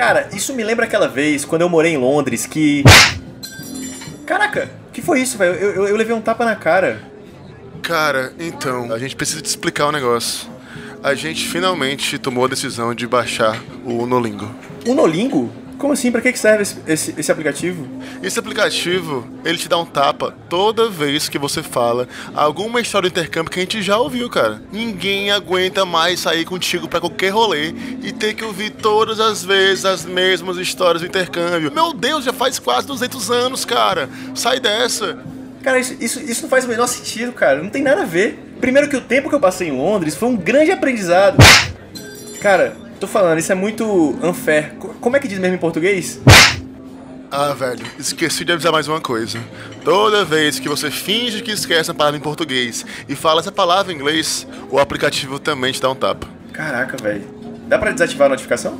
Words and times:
Cara, 0.00 0.30
isso 0.32 0.54
me 0.54 0.64
lembra 0.64 0.86
aquela 0.86 1.06
vez 1.06 1.44
quando 1.44 1.60
eu 1.60 1.68
morei 1.68 1.92
em 1.92 1.98
Londres 1.98 2.46
que. 2.46 2.82
Caraca, 4.24 4.70
que 4.94 5.02
foi 5.02 5.20
isso, 5.20 5.36
velho? 5.36 5.52
Eu, 5.56 5.74
eu, 5.74 5.88
eu 5.88 5.96
levei 5.96 6.16
um 6.16 6.22
tapa 6.22 6.42
na 6.42 6.56
cara. 6.56 7.02
Cara, 7.82 8.32
então, 8.38 8.90
a 8.94 8.98
gente 8.98 9.14
precisa 9.14 9.42
te 9.42 9.44
explicar 9.44 9.88
um 9.88 9.92
negócio. 9.92 10.48
A 11.02 11.12
gente 11.12 11.46
finalmente 11.46 12.18
tomou 12.18 12.46
a 12.46 12.48
decisão 12.48 12.94
de 12.94 13.06
baixar 13.06 13.62
o 13.84 14.04
Unolingo. 14.04 14.50
O 14.86 14.94
Nolingo? 14.94 15.52
Como 15.80 15.94
assim? 15.94 16.12
Pra 16.12 16.20
que 16.20 16.38
serve 16.38 16.62
esse, 16.62 16.76
esse, 16.86 17.14
esse 17.16 17.32
aplicativo? 17.32 17.88
Esse 18.22 18.38
aplicativo, 18.38 19.26
ele 19.42 19.56
te 19.56 19.66
dá 19.66 19.78
um 19.78 19.86
tapa 19.86 20.36
toda 20.46 20.90
vez 20.90 21.26
que 21.26 21.38
você 21.38 21.62
fala 21.62 22.06
alguma 22.34 22.82
história 22.82 23.08
do 23.08 23.12
intercâmbio 23.18 23.50
que 23.50 23.60
a 23.60 23.62
gente 23.62 23.80
já 23.80 23.96
ouviu, 23.96 24.28
cara. 24.28 24.62
Ninguém 24.70 25.30
aguenta 25.30 25.86
mais 25.86 26.20
sair 26.20 26.44
contigo 26.44 26.86
pra 26.86 27.00
qualquer 27.00 27.30
rolê 27.30 27.72
e 28.02 28.12
ter 28.12 28.34
que 28.34 28.44
ouvir 28.44 28.68
todas 28.68 29.18
as 29.18 29.42
vezes 29.42 29.86
as 29.86 30.04
mesmas 30.04 30.58
histórias 30.58 31.00
do 31.00 31.08
intercâmbio. 31.08 31.72
Meu 31.72 31.94
Deus, 31.94 32.26
já 32.26 32.32
faz 32.34 32.58
quase 32.58 32.86
200 32.86 33.30
anos, 33.30 33.64
cara. 33.64 34.06
Sai 34.34 34.60
dessa. 34.60 35.18
Cara, 35.62 35.78
isso, 35.78 35.96
isso, 35.98 36.20
isso 36.20 36.42
não 36.42 36.50
faz 36.50 36.66
o 36.66 36.68
menor 36.68 36.88
sentido, 36.88 37.32
cara. 37.32 37.62
Não 37.62 37.70
tem 37.70 37.82
nada 37.82 38.02
a 38.02 38.06
ver. 38.06 38.38
Primeiro 38.60 38.86
que 38.86 38.96
o 38.98 39.00
tempo 39.00 39.30
que 39.30 39.34
eu 39.34 39.40
passei 39.40 39.68
em 39.68 39.72
Londres 39.72 40.14
foi 40.14 40.28
um 40.28 40.36
grande 40.36 40.72
aprendizado. 40.72 41.38
Cara, 42.38 42.76
tô 43.00 43.06
falando, 43.06 43.38
isso 43.38 43.50
é 43.50 43.54
muito 43.54 43.84
unfair. 44.22 44.74
Co- 44.78 44.94
Como 45.00 45.16
é 45.16 45.20
que 45.20 45.26
diz 45.28 45.38
mesmo 45.38 45.56
em 45.56 45.58
português? 45.58 46.20
Ah, 47.32 47.54
velho, 47.54 47.84
esqueci 47.98 48.44
de 48.44 48.52
avisar 48.52 48.72
mais 48.72 48.88
uma 48.88 49.00
coisa. 49.00 49.38
Toda 49.84 50.24
vez 50.24 50.58
que 50.58 50.68
você 50.68 50.90
finge 50.90 51.42
que 51.42 51.52
esquece 51.52 51.90
a 51.90 51.94
palavra 51.94 52.18
em 52.18 52.22
português 52.22 52.84
e 53.08 53.14
fala 53.14 53.40
essa 53.40 53.52
palavra 53.52 53.92
em 53.92 53.96
inglês, 53.96 54.46
o 54.68 54.78
aplicativo 54.78 55.38
também 55.38 55.72
te 55.72 55.80
dá 55.80 55.88
um 55.90 55.94
tapa. 55.94 56.26
Caraca, 56.52 56.96
velho. 57.00 57.24
Dá 57.68 57.78
pra 57.78 57.92
desativar 57.92 58.26
a 58.26 58.30
notificação? 58.30 58.78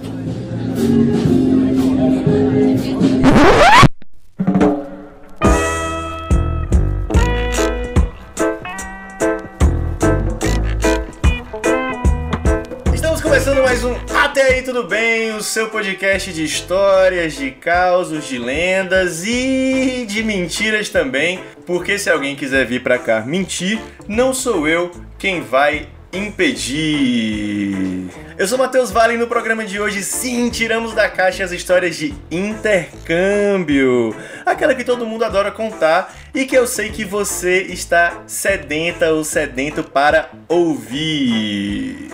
Tudo 14.73 14.85
bem, 14.85 15.35
o 15.35 15.43
seu 15.43 15.69
podcast 15.69 16.33
de 16.33 16.45
histórias, 16.45 17.35
de 17.35 17.51
causos, 17.51 18.25
de 18.25 18.39
lendas 18.39 19.25
e 19.27 20.07
de 20.07 20.23
mentiras 20.23 20.89
também, 20.89 21.41
porque 21.67 21.99
se 21.99 22.09
alguém 22.09 22.37
quiser 22.37 22.65
vir 22.67 22.81
pra 22.81 22.97
cá 22.97 23.21
mentir, 23.23 23.81
não 24.07 24.33
sou 24.33 24.69
eu 24.69 24.93
quem 25.19 25.41
vai 25.41 25.89
impedir. 26.13 28.11
Eu 28.39 28.47
sou 28.47 28.57
Matheus 28.57 28.93
Vale 28.93 29.15
e 29.15 29.17
no 29.19 29.27
programa 29.27 29.65
de 29.65 29.81
hoje 29.81 30.05
sim 30.05 30.49
tiramos 30.51 30.95
da 30.95 31.09
caixa 31.09 31.43
as 31.43 31.51
histórias 31.51 31.97
de 31.97 32.15
intercâmbio, 32.31 34.15
aquela 34.47 34.73
que 34.73 34.85
todo 34.85 35.05
mundo 35.05 35.25
adora 35.25 35.51
contar 35.51 36.15
e 36.33 36.47
que 36.47 36.57
eu 36.57 36.69
sei 36.69 36.91
que 36.91 37.05
você 37.05 37.63
está 37.63 38.23
sedenta 38.25 39.13
ou 39.13 39.25
sedento 39.25 39.83
para 39.83 40.31
ouvir. 40.49 42.09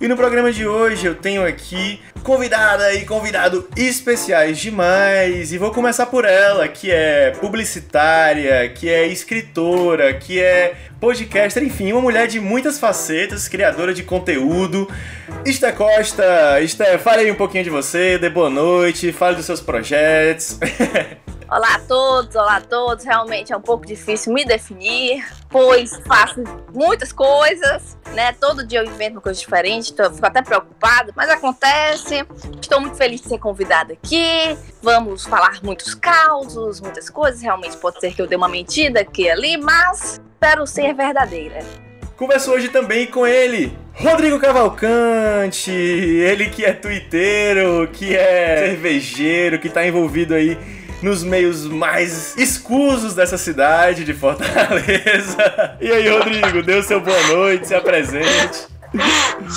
E 0.00 0.06
no 0.06 0.16
programa 0.16 0.52
de 0.52 0.64
hoje 0.64 1.06
eu 1.06 1.14
tenho 1.16 1.44
aqui 1.44 2.00
convidada 2.22 2.94
e 2.94 3.04
convidado 3.04 3.68
especiais 3.76 4.56
demais. 4.58 5.52
E 5.52 5.58
vou 5.58 5.72
começar 5.72 6.06
por 6.06 6.24
ela, 6.24 6.68
que 6.68 6.88
é 6.88 7.32
publicitária, 7.40 8.68
que 8.68 8.88
é 8.88 9.08
escritora, 9.08 10.14
que 10.14 10.38
é 10.38 10.76
podcaster, 11.00 11.64
enfim, 11.64 11.90
uma 11.90 12.00
mulher 12.00 12.28
de 12.28 12.38
muitas 12.38 12.78
facetas, 12.78 13.48
criadora 13.48 13.92
de 13.92 14.04
conteúdo. 14.04 14.88
Esté 15.44 15.72
Costa, 15.72 16.60
Esté, 16.60 16.96
fale 16.96 17.22
aí 17.22 17.30
um 17.32 17.36
pouquinho 17.36 17.64
de 17.64 17.70
você, 17.70 18.18
dê 18.18 18.30
boa 18.30 18.48
noite, 18.48 19.10
fale 19.10 19.34
dos 19.34 19.46
seus 19.46 19.60
projetos. 19.60 20.58
Olá 21.50 21.76
a 21.76 21.78
todos, 21.78 22.36
olá 22.36 22.56
a 22.56 22.60
todos. 22.60 23.06
Realmente 23.06 23.54
é 23.54 23.56
um 23.56 23.60
pouco 23.60 23.86
difícil 23.86 24.34
me 24.34 24.44
definir, 24.44 25.24
pois 25.48 25.96
faço 26.06 26.44
muitas 26.74 27.10
coisas, 27.10 27.96
né? 28.12 28.32
Todo 28.34 28.66
dia 28.66 28.80
eu 28.80 28.84
invento 28.84 29.12
uma 29.12 29.22
coisa 29.22 29.40
diferente, 29.40 29.94
eu 29.96 30.12
fico 30.12 30.26
até 30.26 30.42
preocupada, 30.42 31.10
mas 31.16 31.30
acontece. 31.30 32.22
Estou 32.60 32.82
muito 32.82 32.98
feliz 32.98 33.22
de 33.22 33.28
ser 33.28 33.38
convidada 33.38 33.94
aqui. 33.94 34.58
Vamos 34.82 35.24
falar 35.24 35.58
muitos 35.62 35.94
causos, 35.94 36.82
muitas 36.82 37.08
coisas. 37.08 37.40
Realmente 37.40 37.78
pode 37.78 37.98
ser 37.98 38.12
que 38.12 38.20
eu 38.20 38.26
dê 38.26 38.36
uma 38.36 38.48
mentira 38.48 39.00
aqui 39.00 39.22
e 39.22 39.30
ali, 39.30 39.56
mas 39.56 40.20
espero 40.34 40.66
ser 40.66 40.92
verdadeira. 40.92 41.60
Converso 42.14 42.50
hoje 42.50 42.68
também 42.68 43.06
com 43.06 43.26
ele, 43.26 43.78
Rodrigo 43.94 44.38
Cavalcante, 44.38 45.70
ele 45.70 46.50
que 46.50 46.64
é 46.64 46.72
twitteiro, 46.74 47.88
que 47.90 48.14
é 48.14 48.70
cervejeiro, 48.70 49.58
que 49.58 49.70
tá 49.70 49.86
envolvido 49.86 50.34
aí 50.34 50.77
nos 51.02 51.22
meios 51.22 51.64
mais 51.64 52.36
escusos 52.36 53.14
dessa 53.14 53.38
cidade 53.38 54.04
de 54.04 54.14
Fortaleza. 54.14 55.38
E 55.80 55.92
aí, 55.92 56.08
Rodrigo, 56.08 56.62
dê 56.62 56.74
o 56.74 56.82
seu 56.82 57.00
boa 57.00 57.22
noite, 57.28 57.68
se 57.68 57.74
apresente. 57.74 58.66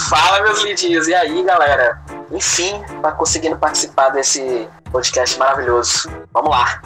Fala, 0.09 0.43
meus 0.43 0.63
lindinhos. 0.63 1.07
E 1.07 1.15
aí, 1.15 1.43
galera? 1.43 1.99
Enfim, 2.31 2.79
tá 3.01 3.11
conseguindo 3.11 3.57
participar 3.57 4.09
desse 4.09 4.67
podcast 4.91 5.37
maravilhoso. 5.39 6.09
Vamos 6.31 6.51
lá. 6.51 6.81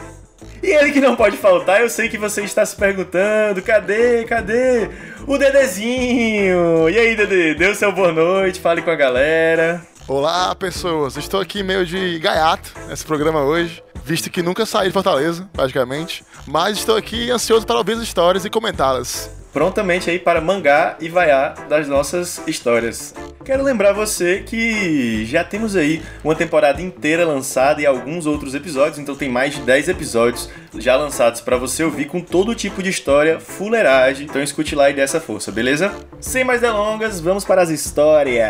E 0.62 0.70
ele 0.70 0.92
que 0.92 1.00
não 1.00 1.14
pode 1.14 1.36
faltar, 1.36 1.82
eu 1.82 1.90
sei 1.90 2.08
que 2.08 2.16
você 2.16 2.42
está 2.42 2.64
se 2.64 2.74
perguntando, 2.74 3.60
cadê, 3.62 4.24
cadê 4.24 4.88
o 5.26 5.36
Dedezinho? 5.36 6.88
E 6.88 6.98
aí, 6.98 7.14
Dede, 7.14 7.54
dê 7.54 7.68
o 7.68 7.74
seu 7.74 7.92
boa 7.92 8.12
noite, 8.12 8.60
fale 8.60 8.80
com 8.80 8.90
a 8.90 8.96
galera. 8.96 9.82
Olá, 10.08 10.54
pessoas. 10.54 11.16
Estou 11.16 11.40
aqui 11.40 11.62
meio 11.62 11.84
de 11.84 12.18
gaiato 12.20 12.72
nesse 12.88 13.04
programa 13.04 13.42
hoje, 13.42 13.82
visto 14.06 14.30
que 14.30 14.40
nunca 14.40 14.64
saí 14.64 14.86
de 14.86 14.92
Fortaleza, 14.92 15.48
praticamente. 15.52 16.24
Mas 16.46 16.78
estou 16.78 16.96
aqui 16.96 17.28
ansioso 17.30 17.66
para 17.66 17.76
ouvir 17.76 17.94
as 17.94 18.02
histórias 18.02 18.44
e 18.44 18.50
comentá-las. 18.50 19.28
prontamente 19.52 20.10
aí 20.10 20.18
para 20.18 20.38
mangar 20.38 20.98
e 21.00 21.08
vaiar 21.08 21.66
das 21.66 21.88
nossas 21.88 22.42
histórias. 22.46 23.14
Quero 23.42 23.64
lembrar 23.64 23.94
você 23.94 24.42
que 24.46 25.24
já 25.24 25.42
temos 25.42 25.74
aí 25.74 26.02
uma 26.22 26.34
temporada 26.34 26.82
inteira 26.82 27.24
lançada 27.24 27.80
e 27.80 27.86
alguns 27.86 28.26
outros 28.26 28.54
episódios, 28.54 28.98
então 28.98 29.16
tem 29.16 29.30
mais 29.30 29.54
de 29.54 29.62
10 29.62 29.88
episódios 29.88 30.50
já 30.78 30.94
lançados 30.94 31.40
para 31.40 31.56
você 31.56 31.82
ouvir 31.82 32.04
com 32.04 32.20
todo 32.20 32.54
tipo 32.54 32.82
de 32.82 32.90
história, 32.90 33.40
fuleiragem. 33.40 34.26
Então 34.26 34.42
escute 34.42 34.74
lá 34.74 34.90
e 34.90 34.92
dê 34.92 35.00
essa 35.00 35.20
força, 35.20 35.50
beleza? 35.50 35.90
Sem 36.20 36.44
mais 36.44 36.60
delongas, 36.60 37.18
vamos 37.18 37.42
para 37.44 37.62
as 37.62 37.70
histórias. 37.70 38.46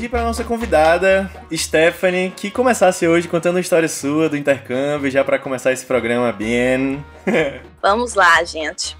Pedir 0.00 0.08
para 0.08 0.22
nossa 0.22 0.42
convidada, 0.42 1.30
Stephanie, 1.52 2.32
que 2.34 2.50
começasse 2.50 3.06
hoje 3.06 3.28
contando 3.28 3.56
uma 3.56 3.60
história 3.60 3.86
sua 3.86 4.30
do 4.30 4.36
intercâmbio, 4.36 5.10
já 5.10 5.22
para 5.22 5.38
começar 5.38 5.72
esse 5.72 5.84
programa 5.84 6.32
bem. 6.32 7.04
Vamos 7.82 8.14
lá, 8.14 8.42
gente. 8.42 8.96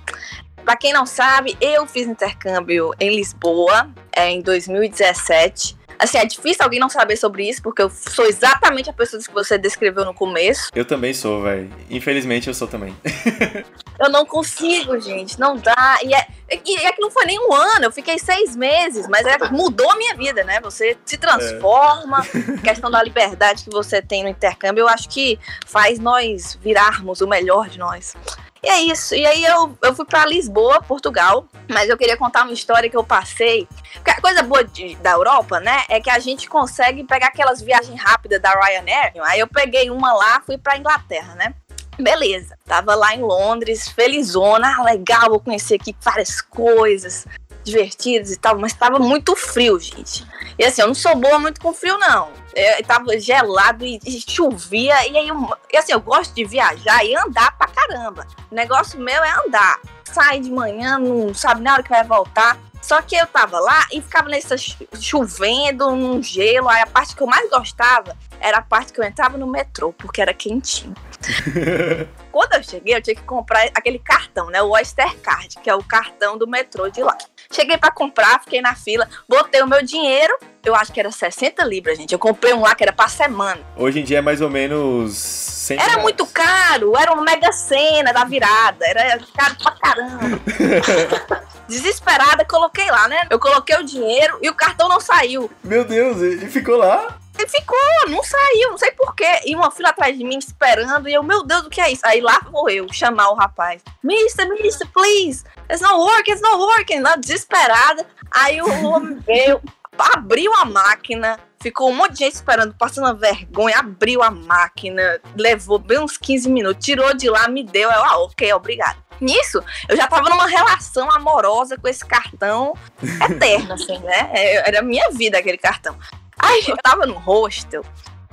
Pra 0.62 0.76
quem 0.76 0.92
não 0.92 1.06
sabe, 1.06 1.56
eu 1.58 1.86
fiz 1.86 2.06
intercâmbio 2.06 2.90
em 3.00 3.16
Lisboa 3.16 3.88
é, 4.14 4.28
em 4.28 4.42
2017. 4.42 5.74
Assim, 5.98 6.18
é 6.18 6.26
difícil 6.26 6.62
alguém 6.62 6.78
não 6.78 6.90
saber 6.90 7.16
sobre 7.16 7.48
isso, 7.48 7.62
porque 7.62 7.80
eu 7.80 7.88
sou 7.88 8.26
exatamente 8.26 8.90
a 8.90 8.92
pessoa 8.92 9.22
que 9.22 9.32
você 9.32 9.56
descreveu 9.56 10.04
no 10.04 10.12
começo. 10.12 10.68
Eu 10.74 10.84
também 10.84 11.14
sou, 11.14 11.42
velho. 11.42 11.70
Infelizmente 11.88 12.46
eu 12.46 12.52
sou 12.52 12.68
também. 12.68 12.94
Eu 14.00 14.08
não 14.08 14.24
consigo, 14.24 14.98
gente, 14.98 15.38
não 15.38 15.56
dá. 15.56 15.98
E 16.02 16.14
é, 16.14 16.26
e 16.64 16.76
é 16.86 16.90
que 16.92 17.00
não 17.02 17.10
foi 17.10 17.26
nem 17.26 17.38
um 17.38 17.52
ano, 17.52 17.84
eu 17.84 17.92
fiquei 17.92 18.18
seis 18.18 18.56
meses, 18.56 19.06
mas 19.06 19.26
é, 19.26 19.36
mudou 19.50 19.90
a 19.90 19.96
minha 19.96 20.14
vida, 20.16 20.42
né? 20.42 20.58
Você 20.62 20.96
se 21.04 21.18
transforma, 21.18 22.18
a 22.20 22.62
questão 22.64 22.90
da 22.90 23.02
liberdade 23.02 23.64
que 23.64 23.70
você 23.70 24.00
tem 24.00 24.22
no 24.22 24.28
intercâmbio, 24.30 24.82
eu 24.82 24.88
acho 24.88 25.08
que 25.08 25.38
faz 25.66 25.98
nós 25.98 26.58
virarmos 26.62 27.20
o 27.20 27.26
melhor 27.26 27.68
de 27.68 27.78
nós. 27.78 28.14
E 28.62 28.68
é 28.68 28.80
isso. 28.82 29.14
E 29.14 29.26
aí 29.26 29.42
eu, 29.44 29.76
eu 29.82 29.94
fui 29.94 30.04
pra 30.04 30.26
Lisboa, 30.26 30.82
Portugal, 30.82 31.46
mas 31.68 31.88
eu 31.88 31.96
queria 31.96 32.16
contar 32.16 32.42
uma 32.42 32.52
história 32.52 32.90
que 32.90 32.96
eu 32.96 33.02
passei. 33.04 33.66
Porque 33.94 34.10
a 34.10 34.20
coisa 34.20 34.42
boa 34.42 34.62
de- 34.62 34.96
da 34.96 35.12
Europa, 35.12 35.60
né, 35.60 35.84
é 35.88 35.98
que 35.98 36.10
a 36.10 36.18
gente 36.18 36.46
consegue 36.48 37.04
pegar 37.04 37.28
aquelas 37.28 37.62
viagens 37.62 37.98
rápidas 37.98 38.40
da 38.40 38.50
Ryanair. 38.52 39.12
Aí 39.24 39.40
eu 39.40 39.46
peguei 39.46 39.90
uma 39.90 40.12
lá, 40.12 40.42
fui 40.44 40.58
pra 40.58 40.76
Inglaterra, 40.76 41.34
né? 41.36 41.54
Beleza, 42.00 42.56
tava 42.64 42.94
lá 42.94 43.14
em 43.14 43.20
Londres, 43.22 43.88
felizona, 43.88 44.76
ah, 44.78 44.82
legal, 44.82 45.28
vou 45.28 45.40
conhecer 45.40 45.74
aqui 45.74 45.94
várias 46.02 46.40
coisas 46.40 47.26
divertidas 47.62 48.30
e 48.32 48.38
tal, 48.38 48.58
mas 48.58 48.72
tava 48.72 48.98
muito 48.98 49.36
frio, 49.36 49.78
gente. 49.78 50.26
E 50.58 50.64
assim, 50.64 50.80
eu 50.80 50.88
não 50.88 50.94
sou 50.94 51.14
boa 51.14 51.38
muito 51.38 51.60
com 51.60 51.72
frio, 51.74 51.98
não. 51.98 52.30
Eu, 52.54 52.82
tava 52.84 53.18
gelado 53.18 53.84
e, 53.84 54.00
e 54.04 54.20
chovia, 54.28 55.06
e 55.06 55.16
aí, 55.16 55.28
eu- 55.28 55.56
e 55.72 55.76
assim, 55.76 55.92
eu 55.92 56.00
gosto 56.00 56.34
de 56.34 56.44
viajar 56.44 57.04
e 57.04 57.14
andar 57.14 57.56
pra 57.56 57.68
caramba. 57.68 58.26
O 58.50 58.54
negócio 58.54 58.98
meu 58.98 59.22
é 59.22 59.30
andar. 59.46 59.78
Sai 60.04 60.40
de 60.40 60.50
manhã, 60.50 60.98
não 60.98 61.32
sabe 61.34 61.60
na 61.60 61.74
hora 61.74 61.82
que 61.82 61.90
vai 61.90 62.02
voltar. 62.02 62.58
Só 62.82 63.00
que 63.02 63.14
eu 63.14 63.26
tava 63.26 63.60
lá 63.60 63.86
e 63.92 64.00
ficava 64.00 64.28
nessa 64.28 64.56
chovendo, 64.98 65.90
num 65.94 66.22
gelo. 66.22 66.68
Aí 66.68 66.80
a 66.82 66.86
parte 66.86 67.14
que 67.14 67.22
eu 67.22 67.26
mais 67.26 67.48
gostava 67.50 68.16
era 68.40 68.58
a 68.58 68.62
parte 68.62 68.92
que 68.92 69.00
eu 69.00 69.04
entrava 69.04 69.36
no 69.36 69.46
metrô, 69.46 69.92
porque 69.92 70.20
era 70.20 70.32
quentinho. 70.32 70.94
Quando 72.32 72.54
eu 72.54 72.62
cheguei, 72.62 72.94
eu 72.96 73.02
tinha 73.02 73.14
que 73.16 73.22
comprar 73.22 73.64
aquele 73.74 73.98
cartão, 73.98 74.46
né? 74.48 74.62
O 74.62 74.70
Oyster 74.70 75.16
Card, 75.18 75.56
que 75.62 75.68
é 75.68 75.74
o 75.74 75.82
cartão 75.82 76.38
do 76.38 76.46
metrô 76.46 76.88
de 76.88 77.02
lá. 77.02 77.16
Cheguei 77.52 77.76
pra 77.76 77.90
comprar, 77.90 78.40
fiquei 78.40 78.60
na 78.60 78.74
fila, 78.74 79.08
botei 79.28 79.60
o 79.62 79.66
meu 79.66 79.82
dinheiro. 79.82 80.32
Eu 80.64 80.74
acho 80.74 80.92
que 80.92 81.00
era 81.00 81.10
60 81.10 81.64
libras, 81.64 81.96
gente. 81.98 82.12
Eu 82.12 82.18
comprei 82.18 82.52
um 82.52 82.60
lá 82.60 82.74
que 82.74 82.82
era 82.84 82.92
pra 82.92 83.08
semana. 83.08 83.60
Hoje 83.76 84.00
em 84.00 84.04
dia 84.04 84.18
é 84.18 84.20
mais 84.20 84.40
ou 84.40 84.50
menos 84.50 85.16
100 85.16 85.76
Era 85.78 85.86
reais. 85.88 86.02
muito 86.02 86.26
caro, 86.26 86.96
era 86.96 87.12
uma 87.12 87.22
mega 87.22 87.50
cena 87.52 88.12
da 88.12 88.24
virada, 88.24 88.84
era 88.86 89.18
caro 89.36 89.56
pra 89.62 89.72
caramba. 89.72 90.40
Desesperada, 91.68 92.44
coloquei 92.44 92.90
lá, 92.90 93.08
né? 93.08 93.22
Eu 93.30 93.38
coloquei 93.38 93.76
o 93.76 93.84
dinheiro 93.84 94.38
e 94.42 94.48
o 94.50 94.54
cartão 94.54 94.88
não 94.88 95.00
saiu. 95.00 95.50
Meu 95.62 95.84
Deus, 95.84 96.20
e 96.20 96.46
ficou 96.48 96.76
lá? 96.76 97.16
Ele 97.40 97.48
ficou, 97.48 97.78
não 98.08 98.22
saiu, 98.22 98.70
não 98.70 98.78
sei 98.78 98.90
porquê. 98.92 99.40
E 99.46 99.56
uma 99.56 99.70
fila 99.70 99.88
atrás 99.88 100.16
de 100.16 100.22
mim 100.22 100.38
esperando. 100.38 101.08
E 101.08 101.14
eu, 101.14 101.22
meu 101.22 101.42
Deus, 101.42 101.64
o 101.64 101.70
que 101.70 101.80
é 101.80 101.90
isso? 101.90 102.02
Aí 102.04 102.20
lá 102.20 102.38
vou 102.50 102.68
eu 102.68 102.86
chamar 102.92 103.30
o 103.30 103.34
rapaz. 103.34 103.82
Mister, 104.02 104.46
mister, 104.48 104.86
please. 104.92 105.42
It's 105.70 105.80
not 105.80 105.94
working, 105.94 106.32
it's 106.32 106.42
not 106.42 106.58
working. 106.58 107.00
Lá, 107.00 107.16
desesperada. 107.16 108.06
Aí 108.30 108.60
o 108.60 108.84
homem 108.84 109.18
veio, 109.20 109.60
abriu 109.98 110.52
a 110.54 110.66
máquina. 110.66 111.38
Ficou 111.62 111.90
um 111.90 111.94
monte 111.94 112.12
de 112.12 112.18
gente 112.20 112.34
esperando, 112.34 112.74
passando 112.74 113.18
vergonha. 113.18 113.78
Abriu 113.78 114.22
a 114.22 114.30
máquina, 114.30 115.20
levou 115.36 115.78
bem 115.78 115.98
uns 115.98 116.18
15 116.18 116.48
minutos, 116.48 116.84
tirou 116.84 117.14
de 117.14 117.28
lá, 117.28 117.48
me 117.48 117.64
deu. 117.64 117.90
Eu, 117.90 118.04
ah, 118.04 118.18
ok, 118.18 118.52
obrigado. 118.52 119.02
Nisso, 119.20 119.62
eu 119.86 119.96
já 119.96 120.06
tava 120.06 120.30
numa 120.30 120.46
relação 120.46 121.10
amorosa 121.10 121.76
com 121.76 121.86
esse 121.86 122.04
cartão 122.04 122.74
eterna, 123.30 123.74
assim, 123.74 123.98
né? 123.98 124.30
É, 124.32 124.68
Era 124.68 124.78
a 124.80 124.82
minha 124.82 125.10
vida 125.10 125.38
aquele 125.38 125.58
cartão. 125.58 125.94
Aí 126.42 126.64
eu 126.66 126.76
tava 126.76 127.06
no 127.06 127.14
hostel 127.14 127.84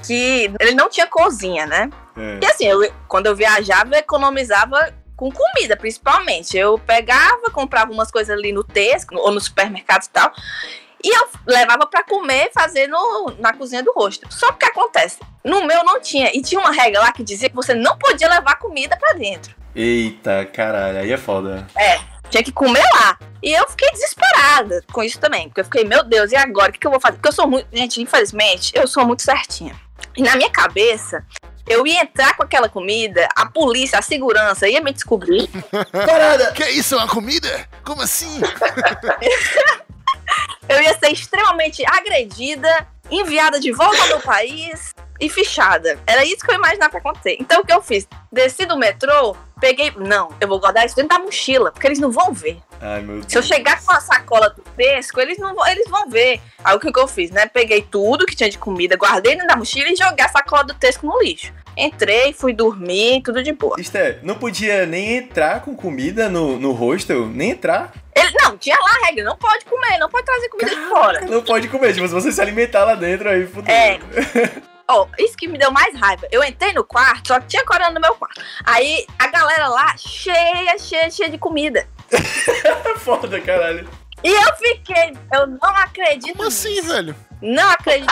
que 0.04 0.51
ele 0.59 0.74
não 0.74 0.89
tinha 0.89 1.07
cozinha, 1.07 1.65
né? 1.65 1.89
É. 2.15 2.39
E 2.42 2.45
assim, 2.45 2.65
eu, 2.65 2.92
quando 3.07 3.27
eu 3.27 3.36
viajava, 3.36 3.95
eu 3.95 4.00
economizava 4.00 4.94
com 5.15 5.31
comida, 5.31 5.75
principalmente. 5.75 6.57
Eu 6.57 6.77
pegava, 6.77 7.50
comprava 7.51 7.92
umas 7.92 8.12
coisas 8.12 8.36
ali 8.36 8.51
no 8.51 8.63
Tesco 8.63 9.15
ou 9.15 9.31
no 9.31 9.42
supermercado 9.42 10.04
e 10.04 10.09
tal. 10.09 10.31
E 11.04 11.15
eu 11.15 11.27
levava 11.45 11.86
pra 11.86 12.04
comer 12.04 12.50
e 12.50 12.54
fazer 12.54 12.88
no, 12.88 13.36
na 13.39 13.54
cozinha 13.54 13.83
do 13.83 13.92
hostel. 13.94 14.30
Só 14.31 14.51
que 14.51 14.65
acontece? 14.65 15.19
No 15.44 15.65
meu 15.65 15.83
não 15.83 16.00
tinha. 16.00 16.31
E 16.36 16.42
tinha 16.42 16.59
uma 16.59 16.71
regra 16.71 17.01
lá 17.01 17.12
que 17.12 17.24
dizia 17.24 17.50
que 17.50 17.56
você 17.56 17.74
não 17.74 17.98
podia 17.98 18.30
levar 18.30 18.57
comida 18.57 18.98
pra 18.98 19.13
dentro. 19.13 19.56
Eita, 19.75 20.45
caralho, 20.45 21.00
aí 21.00 21.12
é 21.12 21.18
foda. 21.18 21.68
É, 21.75 22.00
tinha 22.29 22.44
que 22.44 22.51
comer 22.51 22.85
lá. 22.94 23.18
E 23.41 23.51
eu 23.53 23.68
fiquei 23.69 23.89
desesperada 23.91 24.83
com 24.91 25.03
isso 25.03 25.19
também. 25.19 25.47
Porque 25.47 25.62
eu 25.62 25.65
fiquei, 25.65 25.83
meu 25.83 26.03
Deus, 26.03 26.31
e 26.31 26.35
agora? 26.35 26.69
O 26.69 26.74
que, 26.74 26.79
que 26.79 26.88
eu 26.88 26.91
vou 26.91 27.00
fazer? 27.00 27.15
Porque 27.15 27.29
eu 27.29 27.33
sou 27.33 27.47
muito. 27.47 27.68
Gente, 27.71 28.01
infelizmente, 28.01 28.71
eu 28.75 28.88
sou 28.88 29.06
muito 29.06 29.21
certinha. 29.24 29.75
E 30.15 30.21
na 30.21 30.35
minha 30.35 30.50
cabeça, 30.50 31.25
eu 31.68 31.85
ia 31.85 32.01
entrar 32.01 32.35
com 32.35 32.44
aquela 32.44 32.69
comida, 32.69 33.27
a 33.35 33.45
polícia, 33.45 34.00
a 34.00 34.01
segurança 34.01 34.68
ia 34.68 34.81
me 34.81 34.94
descobrir. 34.94 35.50
Parada! 35.91 36.51
Que 36.53 36.63
isso, 36.69 36.95
é 36.95 36.97
uma 36.97 37.07
comida? 37.07 37.68
Como 37.83 38.01
assim? 38.01 38.39
Eu 40.69 40.81
ia 40.81 41.00
ser 41.00 41.13
extremamente 41.13 41.81
agredida, 41.88 42.88
enviada 43.09 43.57
de 43.57 43.71
volta 43.71 44.01
ao 44.01 44.07
meu 44.09 44.19
país 44.19 44.94
e 45.19 45.30
fichada. 45.30 45.98
Era 46.06 46.24
isso 46.24 46.46
que 46.46 46.52
eu 46.52 46.56
imaginava 46.56 46.90
que 46.90 46.98
ia 46.98 47.00
acontecer. 47.00 47.38
Então 47.40 47.62
o 47.62 47.66
que 47.66 47.74
eu 47.74 47.81
fiz? 47.81 48.08
Desci 48.31 48.66
do 48.66 48.78
metrô, 48.78 49.36
peguei. 49.60 49.92
Não, 49.98 50.30
eu 50.40 50.48
vou 50.48 50.60
guardar 50.60 50.86
isso 50.86 50.96
dentro 50.96 51.18
da 51.18 51.24
mochila, 51.24 51.72
porque 51.72 51.88
eles 51.88 52.00
não 52.00 52.12
vão 52.12 52.34
ver. 52.34 52.58
Ai, 52.80 53.02
meu 53.02 53.16
Deus. 53.16 53.25
Se 53.28 53.38
eu 53.38 53.42
chegar 53.42 53.81
com 53.84 53.92
a 53.92 54.00
sacola 54.00 54.50
do 54.50 54.62
Tesco, 54.75 55.19
eles 55.19 55.38
não 55.38 55.56
vão, 55.56 55.68
eles 55.68 55.90
vão 55.90 56.10
ver. 56.10 56.40
Aí 56.64 56.75
o 56.75 56.80
que, 56.80 56.92
que 56.92 57.00
eu 57.00 57.08
fiz, 57.08 57.31
né? 57.31 57.48
Peguei 57.48 57.81
tudo 57.81 58.25
que 58.25 58.36
tinha 58.36 58.50
de 58.50 58.58
comida, 58.58 58.96
guardei 58.96 59.34
dentro 59.34 59.48
da 59.48 59.56
mochila 59.56 59.90
e 59.90 59.96
joguei 59.96 60.24
a 60.24 60.30
sacola 60.30 60.64
do 60.64 60.74
Tesco 60.74 61.08
no 61.08 61.19
lixo. 61.22 61.54
Entrei, 61.75 62.34
fui 62.34 62.54
dormir, 62.54 63.22
tudo 63.24 63.44
de 63.44 63.52
boa. 63.52 63.80
Esté, 63.80 64.19
não 64.24 64.36
podia 64.36 64.86
nem 64.86 65.18
entrar 65.18 65.62
com 65.62 65.75
comida 65.75 66.28
no, 66.28 66.60
no 66.60 66.72
hostel? 66.72 67.28
Nem 67.28 67.52
entrar? 67.52 67.94
Ele, 68.16 68.31
não, 68.42 68.58
tinha 68.58 68.75
lá 68.75 68.90
a 68.90 69.06
regra, 69.06 69.24
não 69.24 69.38
pode 69.38 69.64
comer, 69.66 69.98
não 70.00 70.10
pode 70.10 70.25
trazer 70.25 70.50
comida 70.50 70.72
de 70.72 70.81
fora. 70.90 71.22
Não 71.22 71.44
pode 71.44 71.68
comer, 71.68 71.94
tipo, 71.94 72.08
se 72.08 72.14
você 72.14 72.31
se 72.31 72.42
alimentar 72.42 72.84
lá 72.84 72.96
dentro, 72.96 73.30
aí 73.30 73.46
fudeu. 73.46 73.74
É. 73.74 74.00
Ó, 74.89 75.07
isso 75.19 75.36
que 75.36 75.48
me 75.48 75.57
deu 75.57 75.69
mais 75.72 75.94
raiva. 76.00 76.28
Eu 76.31 76.44
entrei 76.44 76.72
no 76.74 76.84
quarto, 76.84 77.28
só 77.28 77.39
que 77.39 77.48
tinha 77.48 77.66
corona 77.66 77.92
no 77.92 78.00
meu 78.00 78.16
quarto. 78.16 78.42
Aí 78.63 79.06
a 79.19 79.28
galera 79.28 79.68
lá, 79.68 79.95
cheia, 79.98 80.78
cheia, 80.78 81.10
cheia 81.12 81.30
de 81.30 81.38
comida. 81.38 81.88
Foda, 83.00 83.39
caralho. 83.42 83.88
E 84.24 84.31
eu 84.31 84.56
fiquei, 84.56 85.13
eu 85.34 85.45
não 85.45 85.69
acredito 85.75 86.36
Como 86.36 86.48
assim, 86.48 86.69
nisso. 86.75 86.88
velho? 86.88 87.16
Não 87.42 87.69
acredito. 87.69 88.12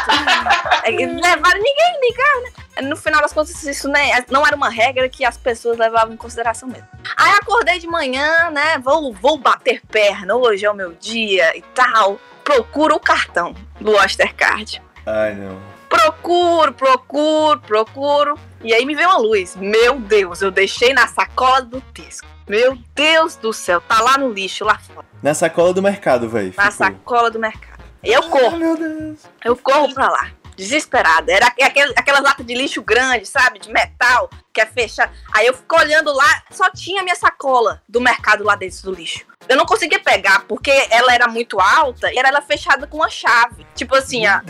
É 0.84 0.92
que 0.92 1.06
Levaram 1.08 1.62
ninguém 1.62 2.00
ligar, 2.02 2.42
né? 2.42 2.88
No 2.90 2.96
final 2.96 3.22
das 3.22 3.34
contas, 3.34 3.64
isso 3.64 3.88
nem, 3.88 4.12
não 4.30 4.46
era 4.46 4.56
uma 4.56 4.70
regra 4.70 5.10
que 5.10 5.26
as 5.26 5.38
pessoas 5.38 5.78
levavam 5.78 6.14
em 6.14 6.18
consideração 6.18 6.70
mesmo. 6.70 6.88
Aí 7.18 7.32
acordei 7.42 7.80
de 7.80 7.88
manhã, 7.88 8.52
né? 8.52 8.78
Vou, 8.80 9.14
vou 9.14 9.38
bater 9.38 9.82
perna, 9.90 10.36
hoje 10.36 10.66
é 10.66 10.70
o 10.70 10.76
meu 10.76 10.92
dia 10.92 11.58
e 11.58 11.62
tal. 11.74 12.20
Procuro 12.44 12.96
o 12.96 13.00
cartão 13.00 13.56
do 13.80 13.96
Ostercard. 13.96 14.82
Ai, 15.06 15.34
não. 15.34 15.75
Procuro, 15.90 16.74
procuro, 16.74 17.60
procuro. 17.62 18.40
E 18.64 18.74
aí 18.74 18.86
me 18.86 18.96
veio 18.96 19.10
uma 19.10 19.18
luz. 19.18 19.56
Meu 19.56 20.00
Deus, 20.00 20.42
eu 20.42 20.52
deixei 20.52 20.94
na 20.94 21.08
sacola 21.08 21.62
do 21.62 21.82
Tesco. 21.82 22.28
Meu 22.48 22.78
Deus 22.94 23.36
do 23.36 23.52
céu, 23.52 23.82
tá 23.82 24.02
lá 24.02 24.18
no 24.18 24.32
lixo, 24.32 24.64
lá 24.64 24.78
fora. 24.78 25.06
Na 25.22 25.34
sacola 25.34 25.74
do 25.74 25.82
mercado, 25.82 26.30
velho. 26.30 26.54
Na 26.56 26.70
sacola 26.70 27.32
do 27.32 27.40
mercado. 27.40 27.84
E 28.04 28.12
eu 28.12 28.22
corro. 28.24 28.52
Ai, 28.52 28.60
meu 28.60 28.78
Deus. 28.78 29.20
Eu 29.44 29.58
corro 29.58 29.92
pra 29.94 30.10
lá, 30.10 30.30
desesperada. 30.56 31.32
Era 31.32 31.48
aquele, 31.48 31.94
aquelas 31.98 32.22
latas 32.22 32.46
de 32.46 32.54
lixo 32.54 32.84
grande, 32.84 33.26
sabe? 33.26 33.58
De 33.58 33.72
metal, 33.72 34.30
que 34.54 34.62
é 34.62 34.66
fechada. 34.68 35.12
Aí 35.34 35.48
eu 35.48 35.56
fico 35.56 35.76
olhando 35.76 36.14
lá, 36.14 36.44
só 36.52 36.70
tinha 36.70 37.02
a 37.02 37.04
minha 37.04 37.16
sacola 37.16 37.82
do 37.90 38.00
mercado 38.00 38.44
lá 38.44 38.56
dentro 38.56 38.84
do 38.84 38.94
lixo. 38.94 39.26
Eu 39.48 39.56
não 39.56 39.66
conseguia 39.66 40.00
pegar, 40.00 40.46
porque 40.48 40.72
ela 40.90 41.14
era 41.14 41.28
muito 41.28 41.60
alta 41.60 42.12
e 42.12 42.18
era 42.18 42.30
ela 42.30 42.42
fechada 42.42 42.88
com 42.88 42.98
uma 42.98 43.10
chave. 43.10 43.66
Tipo 43.76 43.96
assim, 43.96 44.26
a, 44.26 44.42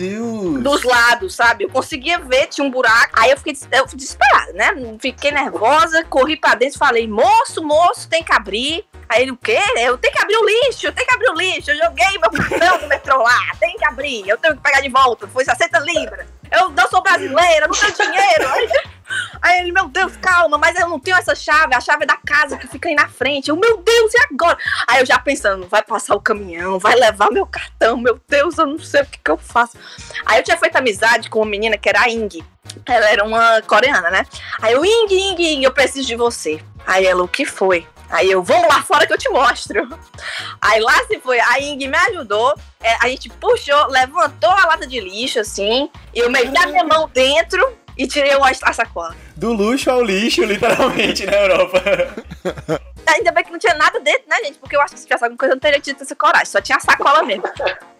dos 0.62 0.84
lados, 0.84 1.36
sabe? 1.36 1.66
Eu 1.66 1.70
conseguia 1.70 2.20
ver, 2.20 2.48
tinha 2.48 2.66
um 2.66 2.72
buraco. 2.72 3.12
Aí 3.14 3.32
eu 3.32 3.38
fiquei 3.38 3.56
eu 3.72 3.88
fui 3.88 3.98
desesperada, 3.98 4.54
né? 4.54 4.98
Fiquei 5.00 5.32
nervosa, 5.32 6.04
corri 6.06 6.38
pra 6.38 6.56
dentro 6.56 6.76
e 6.76 6.80
falei: 6.80 7.08
moço, 7.08 7.64
moço, 7.64 8.08
tem 8.10 8.24
que 8.24 8.34
abrir. 8.34 8.86
Aí 9.08 9.22
ele, 9.22 9.32
o 9.32 9.38
quê? 9.38 9.60
Eu 9.78 9.98
tenho 9.98 10.14
que 10.14 10.22
abrir 10.22 10.38
o 10.38 10.46
lixo, 10.46 10.88
eu 10.88 10.94
tenho 10.94 11.08
que 11.08 11.14
abrir 11.14 11.30
o 11.30 11.36
lixo. 11.36 11.72
Eu 11.72 11.78
joguei 11.78 12.18
meu 12.18 12.32
cartão 12.32 12.80
do 12.80 12.88
metrô 12.88 13.18
lá, 13.18 13.40
tem 13.60 13.78
que 13.78 13.86
abrir, 13.86 14.28
eu 14.28 14.38
tenho 14.38 14.56
que 14.56 14.62
pegar 14.62 14.82
de 14.82 14.90
volta. 14.90 15.28
Foi 15.28 15.46
60 15.46 15.80
libras. 15.80 16.28
Eu 16.52 16.70
não 16.70 16.88
sou 16.90 17.02
brasileira, 17.02 17.68
não 17.68 17.76
tenho 17.76 17.94
dinheiro. 17.94 18.48
Aí, 18.48 18.70
aí 19.42 19.60
ele, 19.62 19.72
meu 19.72 19.88
Deus, 19.88 20.16
calma, 20.18 20.58
mas 20.58 20.80
eu 20.80 20.88
não 20.88 21.00
tenho 21.00 21.18
essa 21.18 21.36
chave, 21.36 21.76
a 21.76 21.82
chave 21.82 22.04
é 22.04 22.08
da 22.08 22.18
casa 22.18 22.58
que 22.58 22.68
fica 22.68 22.88
aí 22.90 22.96
na 22.96 23.08
frente. 23.08 23.50
Eu, 23.50 23.56
meu 23.56 23.78
Deus, 23.78 24.14
e 24.14 24.18
agora? 24.32 24.58
Aí 24.88 25.00
eu 25.00 25.06
já 25.06 25.20
pensando, 25.20 25.68
vai 25.68 25.84
passar 25.84 26.16
o 26.16 26.22
caminhão, 26.22 26.80
vai 26.80 26.96
levar 26.96 27.32
meu 27.32 27.46
cartão, 27.46 27.98
meu 27.98 28.20
Deus, 28.28 28.58
eu 28.58 28.66
não 28.66 28.80
sei 28.80 29.02
o 29.02 29.06
que, 29.06 29.20
que 29.20 29.32
eu 29.32 29.38
faço. 29.38 29.78
Aí 30.26 30.40
eu 30.40 30.44
tinha 30.44 30.58
feito 30.58 30.76
amizade 30.76 31.30
com 31.30 31.40
uma 31.40 31.50
menina 31.50 31.78
que 31.78 31.90
era 31.90 32.02
a 32.02 32.10
Ing. 32.10 32.44
Ela 32.86 33.10
era 33.10 33.24
uma 33.24 33.62
coreana, 33.62 34.10
né? 34.10 34.26
Aí 34.62 34.74
eu, 34.74 34.86
Ing, 34.86 35.14
Ing, 35.14 35.42
Ing, 35.42 35.64
eu 35.64 35.72
preciso 35.72 36.08
de 36.08 36.16
você. 36.16 36.60
Aí 36.86 37.06
ela, 37.06 37.24
o 37.24 37.28
que 37.28 37.46
foi? 37.46 37.88
Aí 38.10 38.30
eu, 38.30 38.44
vamos 38.44 38.68
lá 38.68 38.82
fora 38.82 39.06
que 39.08 39.14
eu 39.14 39.18
te 39.18 39.30
mostro. 39.30 39.88
Aí 40.62 40.80
lá 40.80 40.94
se 41.08 41.20
foi, 41.20 41.40
a 41.40 41.60
Ing 41.60 41.88
me 41.88 41.98
ajudou, 41.98 42.54
é, 42.82 42.96
a 43.02 43.10
gente 43.10 43.30
puxou, 43.30 43.88
levantou 43.88 44.50
a 44.50 44.68
lata 44.68 44.88
de 44.88 45.00
lixo, 45.00 45.40
assim, 45.40 45.90
e 46.14 46.20
eu 46.20 46.30
meti 46.30 46.58
a 46.58 46.68
minha 46.68 46.84
mão 46.84 47.10
dentro 47.14 47.76
e 47.98 48.08
tirei 48.08 48.32
a 48.34 48.74
sacola. 48.74 49.16
Do 49.36 49.54
luxo 49.54 49.90
ao 49.90 50.04
lixo, 50.04 50.44
literalmente, 50.46 51.26
na 51.26 51.34
Europa. 51.34 51.82
Ainda 53.08 53.32
bem 53.32 53.44
que 53.44 53.52
não 53.52 53.60
tinha 53.60 53.74
nada 53.76 54.00
dentro, 54.00 54.24
né, 54.28 54.38
gente? 54.44 54.58
Porque 54.58 54.76
eu 54.76 54.82
acho 54.82 54.94
que 54.94 55.00
se 55.00 55.06
tivesse 55.06 55.24
alguma 55.24 55.38
coisa 55.38 55.54
eu 55.54 55.56
não 55.56 55.62
teria 55.62 55.80
tido 55.80 56.02
essa 56.02 56.16
coragem, 56.16 56.46
só 56.46 56.60
tinha 56.60 56.78
a 56.78 56.82
sacola 56.82 57.24
mesmo. 57.24 57.44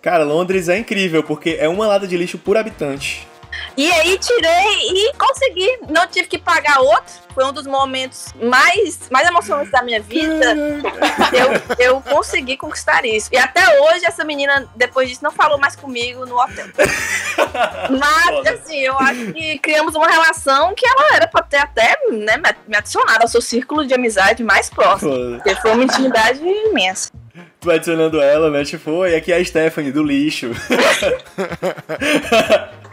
Cara, 0.02 0.24
Londres 0.24 0.68
é 0.70 0.78
incrível, 0.78 1.24
porque 1.24 1.58
é 1.60 1.70
uma 1.70 1.88
lata 1.88 2.08
de 2.08 2.18
lixo 2.18 2.38
por 2.38 2.58
habitante. 2.58 3.28
E 3.78 3.92
aí 3.92 4.18
tirei 4.18 4.90
e 4.90 5.14
consegui. 5.18 5.80
Não 5.90 6.08
tive 6.08 6.28
que 6.28 6.38
pagar 6.38 6.80
outro. 6.80 7.14
Foi 7.34 7.44
um 7.44 7.52
dos 7.52 7.68
momentos 7.68 8.34
mais, 8.42 9.10
mais 9.12 9.28
emocionantes 9.28 9.72
da 9.72 9.82
minha 9.84 10.02
vida. 10.02 10.56
Eu, 11.34 11.62
eu 11.96 12.02
consegui 12.02 12.56
conquistar 12.56 13.04
isso. 13.06 13.30
E 13.32 13.38
até 13.38 13.82
hoje, 13.82 14.06
essa 14.06 14.24
menina, 14.24 14.68
depois 14.76 15.10
disso, 15.10 15.24
não 15.24 15.32
falou 15.32 15.58
mais 15.58 15.76
comigo 15.76 16.26
no 16.26 16.38
hotel. 16.40 16.68
Mas, 18.00 18.26
Foda. 18.36 18.52
assim, 18.52 18.80
eu 18.80 18.98
acho 19.00 19.34
que 19.34 19.60
criamos 19.60 19.96
uma 19.96 20.08
relação 20.08 20.74
que 20.74 20.86
ela 20.88 21.16
era 21.16 21.28
pra 21.28 21.42
ter 21.44 21.58
até 21.58 21.98
né, 22.12 22.38
me- 22.38 22.76
adicionado 22.78 23.24
ao 23.24 23.28
seu 23.28 23.42
círculo 23.42 23.86
de 23.86 23.94
amizade 23.94 24.44
mais 24.44 24.70
próximo. 24.70 25.12
Foda. 25.12 25.36
Porque 25.38 25.56
foi 25.62 25.72
uma 25.72 25.84
intimidade 25.84 26.40
imensa. 26.42 27.12
Tu 27.60 27.70
adicionando 27.72 28.22
ela, 28.22 28.50
né? 28.50 28.64
Tipo, 28.64 28.92
oi, 28.92 29.16
aqui 29.16 29.34
é 29.34 29.38
a 29.38 29.44
Stephanie 29.46 29.92
do 29.92 30.04
lixo. 30.04 30.52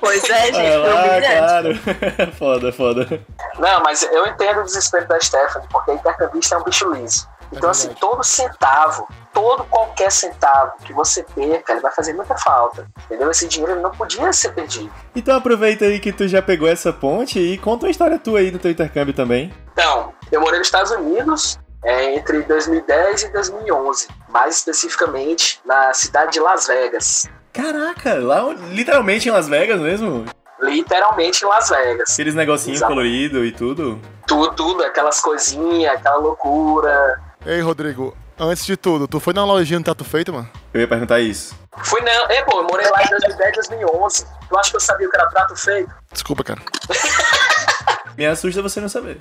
Pois 0.00 0.28
é, 0.28 0.46
gente, 0.46 0.54
foi 0.54 0.78
lá, 0.78 1.20
claro. 1.20 1.74
foda, 2.38 2.72
foda. 2.72 3.24
Não, 3.58 3.82
mas 3.82 4.02
eu 4.02 4.26
entendo 4.26 4.60
o 4.60 4.64
desespero 4.64 5.06
da 5.08 5.18
Stephanie, 5.20 5.68
porque 5.70 5.92
intercambista 5.92 6.54
é 6.54 6.58
um 6.58 6.64
bicho 6.64 6.92
liso. 6.92 7.28
Então, 7.52 7.68
assim, 7.68 7.90
todo 8.00 8.24
centavo, 8.24 9.06
todo 9.32 9.64
qualquer 9.64 10.10
centavo 10.10 10.72
que 10.84 10.92
você 10.92 11.22
perca, 11.22 11.72
ele 11.72 11.82
vai 11.82 11.92
fazer 11.92 12.14
muita 12.14 12.36
falta. 12.36 12.86
Entendeu? 13.04 13.30
Esse 13.30 13.46
dinheiro 13.46 13.80
não 13.80 13.90
podia 13.90 14.32
ser 14.32 14.52
perdido. 14.54 14.90
Então 15.14 15.36
aproveita 15.36 15.84
aí 15.84 16.00
que 16.00 16.12
tu 16.12 16.26
já 16.26 16.40
pegou 16.40 16.66
essa 16.66 16.92
ponte 16.92 17.38
e 17.38 17.58
conta 17.58 17.84
uma 17.84 17.90
história 17.90 18.18
tua 18.18 18.38
aí 18.38 18.50
do 18.50 18.58
teu 18.58 18.70
intercâmbio 18.70 19.12
também. 19.12 19.52
Então, 19.72 20.14
eu 20.30 20.40
morei 20.40 20.58
nos 20.58 20.68
Estados 20.68 20.90
Unidos 20.92 21.58
é, 21.84 22.14
entre 22.14 22.42
2010 22.42 23.24
e 23.24 23.32
2011. 23.32 24.08
Mais 24.28 24.56
especificamente 24.56 25.60
na 25.64 25.92
cidade 25.92 26.32
de 26.32 26.40
Las 26.40 26.66
Vegas. 26.66 27.28
Caraca, 27.52 28.14
lá 28.14 28.52
literalmente 28.70 29.28
em 29.28 29.32
Las 29.32 29.48
Vegas 29.48 29.80
mesmo? 29.80 30.24
Literalmente 30.60 31.44
em 31.44 31.48
Las 31.48 31.68
Vegas. 31.68 32.12
Aqueles 32.12 32.34
negocinhos 32.34 32.80
coloridos 32.80 33.46
e 33.46 33.52
tudo. 33.52 34.00
Tudo, 34.26 34.54
tudo, 34.54 34.84
aquelas 34.84 35.20
coisinhas, 35.20 35.94
aquela 35.94 36.16
loucura. 36.16 37.20
Ei, 37.44 37.60
Rodrigo, 37.60 38.16
antes 38.38 38.64
de 38.64 38.76
tudo, 38.76 39.06
tu 39.06 39.20
foi 39.20 39.34
na 39.34 39.44
lojinha 39.44 39.80
do 39.80 39.84
Tato 39.84 40.04
Feito, 40.04 40.32
mano? 40.32 40.48
Eu 40.72 40.80
ia 40.80 40.88
perguntar 40.88 41.20
isso. 41.20 41.54
Fui 41.78 42.00
não. 42.00 42.26
É, 42.28 42.42
pô, 42.42 42.60
eu 42.60 42.64
morei 42.64 42.88
lá 42.90 43.02
em 43.02 43.08
2010, 43.08 43.54
2011. 43.54 44.26
Tu 44.48 44.58
acha 44.58 44.70
que 44.70 44.76
eu 44.76 44.80
sabia 44.80 45.06
o 45.06 45.10
que 45.10 45.16
era 45.16 45.28
prato 45.28 45.56
feito? 45.56 45.90
Desculpa, 46.12 46.44
cara. 46.44 46.60
Me 48.16 48.26
assusta 48.26 48.60
você 48.62 48.80
não 48.80 48.88
saber. 48.88 49.20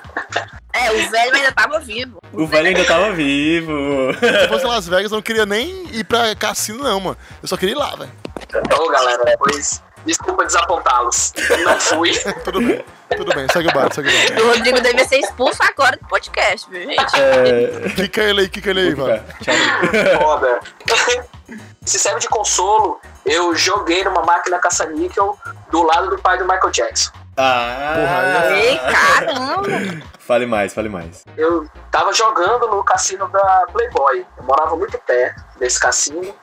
É, 0.74 0.92
o 0.92 1.10
velho 1.10 1.36
ainda 1.36 1.52
tava 1.52 1.80
vivo. 1.80 2.20
O 2.34 2.46
velho 2.46 2.68
ainda 2.68 2.84
tava 2.86 3.12
vivo. 3.14 3.74
Se 4.20 4.48
fosse 4.50 4.66
Las 4.66 4.88
Vegas, 4.88 5.12
eu 5.12 5.16
não 5.16 5.22
queria 5.22 5.46
nem 5.46 5.88
ir 5.96 6.04
pra 6.04 6.36
cassino, 6.36 6.84
não, 6.84 7.00
mano. 7.00 7.18
Eu 7.42 7.48
só 7.48 7.56
queria 7.56 7.74
ir 7.74 7.78
lá, 7.78 7.96
velho. 7.96 8.12
Ô, 8.80 8.90
galera, 8.90 9.38
pois. 9.38 9.82
Desculpa 10.06 10.46
desapontá-los. 10.46 11.34
Não 11.64 11.80
fui. 11.80 12.12
Tudo 12.44 12.60
bem, 12.60 12.84
tudo 13.16 13.36
bem, 13.36 13.48
segue 13.52 13.70
o 13.70 13.74
barco, 13.74 13.94
segue 13.94 14.10
o 14.10 14.12
barco. 14.12 14.42
O 14.42 14.48
Rodrigo 14.54 14.82
devia 14.82 15.06
ser 15.06 15.20
expulso 15.20 15.62
agora 15.62 15.98
do 15.98 16.08
podcast, 16.08 16.68
viu, 16.70 16.82
gente? 16.82 17.16
É... 17.20 18.30
Ele 18.30 18.42
aí, 18.42 18.50
quica 18.50 18.70
ele 18.72 18.80
aí, 18.80 18.94
vai. 18.96 19.24
Foda. 20.18 20.60
Se 21.86 22.00
serve 22.00 22.20
de 22.20 22.28
consolo, 22.30 23.00
eu 23.26 23.54
joguei 23.56 24.04
numa 24.04 24.24
máquina 24.24 24.60
caça-níquel 24.60 25.38
do 25.70 25.84
lado 25.84 26.10
do 26.10 26.18
pai 26.20 26.38
do 26.38 26.46
Michael 26.46 26.72
Jackson. 26.72 27.12
Ah, 27.38 27.94
Porra, 27.96 28.58
Ei, 28.58 28.80
caramba! 28.80 30.06
Fale 30.20 30.46
mais, 30.46 30.74
fale 30.74 30.90
mais. 30.90 31.24
Eu 31.36 31.68
tava 31.90 32.14
jogando 32.14 32.68
no 32.68 32.84
cassino 32.84 33.28
da 33.30 33.66
Playboy. 33.72 34.26
Eu 34.38 34.44
morava 34.44 34.76
muito 34.76 34.98
perto 35.00 35.44
desse 35.60 35.80
cassino. 35.80 36.34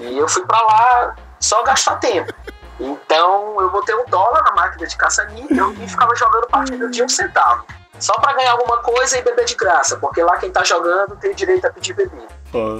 E 0.00 0.18
eu 0.18 0.28
fui 0.28 0.44
pra 0.46 0.60
lá 0.62 1.16
só 1.44 1.62
gastar 1.62 1.96
tempo. 1.96 2.32
Então 2.80 3.60
eu 3.60 3.70
botei 3.70 3.94
um 3.94 4.04
dólar 4.06 4.42
na 4.44 4.52
máquina 4.52 4.86
de 4.86 4.96
caça-níquel 4.96 5.72
e 5.80 5.88
ficava 5.88 6.14
jogando 6.16 6.46
partida 6.48 6.88
de 6.88 7.02
um 7.02 7.08
centavo. 7.08 7.64
Só 8.00 8.12
pra 8.14 8.32
ganhar 8.32 8.50
alguma 8.52 8.78
coisa 8.78 9.16
e 9.18 9.22
beber 9.22 9.44
de 9.44 9.54
graça, 9.54 9.96
porque 9.98 10.20
lá 10.22 10.36
quem 10.36 10.50
tá 10.50 10.64
jogando 10.64 11.14
tem 11.16 11.32
direito 11.34 11.64
a 11.66 11.70
pedir 11.70 11.92
bebida. 11.94 12.26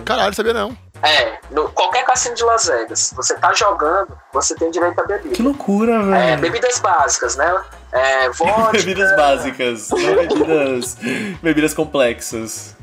Caralho, 0.05 0.35
sabia 0.35 0.53
não. 0.53 0.77
É, 1.03 1.39
no 1.51 1.69
qualquer 1.71 2.05
cassino 2.05 2.35
de 2.35 2.43
Las 2.45 2.67
Vegas, 2.67 3.13
você 3.15 3.35
tá 3.37 3.53
jogando, 3.53 4.17
você 4.33 4.55
tem 4.57 4.71
direito 4.71 4.99
a 5.01 5.05
bebida. 5.05 5.35
Que 5.35 5.43
loucura, 5.43 5.95
É, 5.95 6.03
velho. 6.31 6.41
bebidas 6.41 6.79
básicas, 6.81 7.37
né? 7.37 7.63
É, 7.93 8.29
vodka. 8.35 8.73
Bebidas 8.73 9.15
básicas, 9.17 9.91
não 9.91 9.99
bebidas, 10.17 10.97
bebidas 11.43 11.75
complexas. 11.75 12.74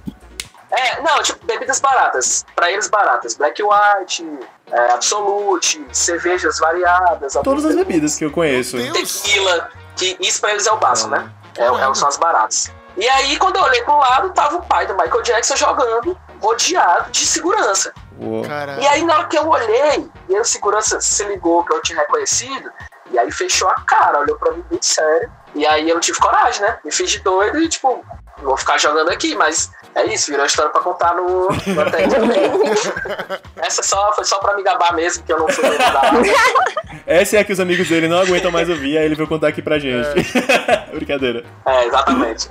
É, 0.72 1.02
não, 1.02 1.22
tipo, 1.22 1.46
bebidas 1.46 1.80
baratas. 1.80 2.46
Pra 2.56 2.72
eles 2.72 2.88
baratas. 2.88 3.36
Black 3.36 3.62
White, 3.62 4.40
é, 4.72 4.92
Absolute, 4.92 5.86
cervejas 5.92 6.60
variadas. 6.60 7.34
Todas 7.44 7.66
as 7.66 7.76
bebidas 7.76 8.16
que 8.16 8.26
eu 8.26 8.32
conheço. 8.32 8.78
Tequila, 8.92 9.70
que 9.96 10.18
isso 10.20 10.40
pra 10.40 10.52
eles 10.52 10.66
é 10.66 10.72
o 10.72 10.78
básico, 10.78 11.10
né? 11.10 11.30
É, 11.58 11.66
é, 11.66 11.94
são 11.94 12.08
as 12.08 12.18
baratas. 12.18 12.72
E 12.98 13.08
aí, 13.08 13.38
quando 13.38 13.56
eu 13.56 13.64
olhei 13.64 13.82
pro 13.84 13.98
lado, 13.98 14.30
tava 14.32 14.58
o 14.58 14.62
pai 14.62 14.86
do 14.86 14.94
Michael 14.94 15.22
Jackson 15.22 15.56
jogando, 15.56 16.18
rodeado 16.42 17.10
de 17.12 17.26
segurança. 17.26 17.94
Uou. 18.20 18.46
E 18.80 18.88
aí, 18.88 19.04
na 19.04 19.16
hora 19.18 19.28
que 19.28 19.38
eu 19.38 19.48
olhei, 19.48 20.10
e 20.30 20.40
o 20.40 20.44
segurança 20.44 21.00
se 21.00 21.24
ligou 21.24 21.64
que 21.64 21.74
eu 21.74 21.82
tinha 21.82 22.00
reconhecido, 22.00 22.72
e 23.10 23.18
aí 23.18 23.32
fechou 23.32 23.70
a 23.70 23.76
cara, 23.76 24.20
olhou 24.20 24.38
pra 24.38 24.52
mim 24.52 24.64
bem 24.70 24.80
sério. 24.82 25.32
E 25.56 25.66
aí 25.66 25.90
eu 25.90 25.96
não 25.96 26.02
tive 26.02 26.18
coragem, 26.20 26.62
né? 26.62 26.80
Me 26.84 26.92
fiz 26.92 27.10
de 27.10 27.20
doido 27.20 27.60
e, 27.60 27.68
tipo, 27.68 28.04
vou 28.42 28.58
ficar 28.58 28.78
jogando 28.78 29.10
aqui, 29.10 29.36
mas 29.36 29.72
é 29.96 30.06
isso, 30.06 30.32
virou 30.32 30.46
história 30.46 30.72
pra 30.72 30.82
contar 30.82 31.16
no, 31.16 31.50
no 31.50 31.82
até 31.82 32.08
também. 32.08 32.44
Essa 33.58 33.84
só, 33.84 34.12
foi 34.14 34.24
só 34.26 34.40
pra 34.40 34.56
me 34.56 34.64
gabar 34.64 34.94
mesmo, 34.96 35.24
que 35.24 35.34
eu 35.34 35.40
não 35.40 35.48
fui 35.50 35.66
ajudar. 35.66 36.12
Essa 37.06 37.38
é 37.38 37.40
a 37.40 37.44
que 37.44 37.52
os 37.52 37.60
amigos 37.60 37.90
dele 37.90 38.08
não 38.08 38.20
aguentam 38.20 38.52
mais 38.52 38.70
ouvir, 38.70 38.98
aí 38.98 39.06
ele 39.06 39.16
veio 39.16 39.28
contar 39.28 39.50
aqui 39.50 39.62
pra 39.62 39.80
gente. 39.80 40.10
Brincadeira. 40.94 41.44
É, 41.66 41.86
exatamente. 41.86 42.48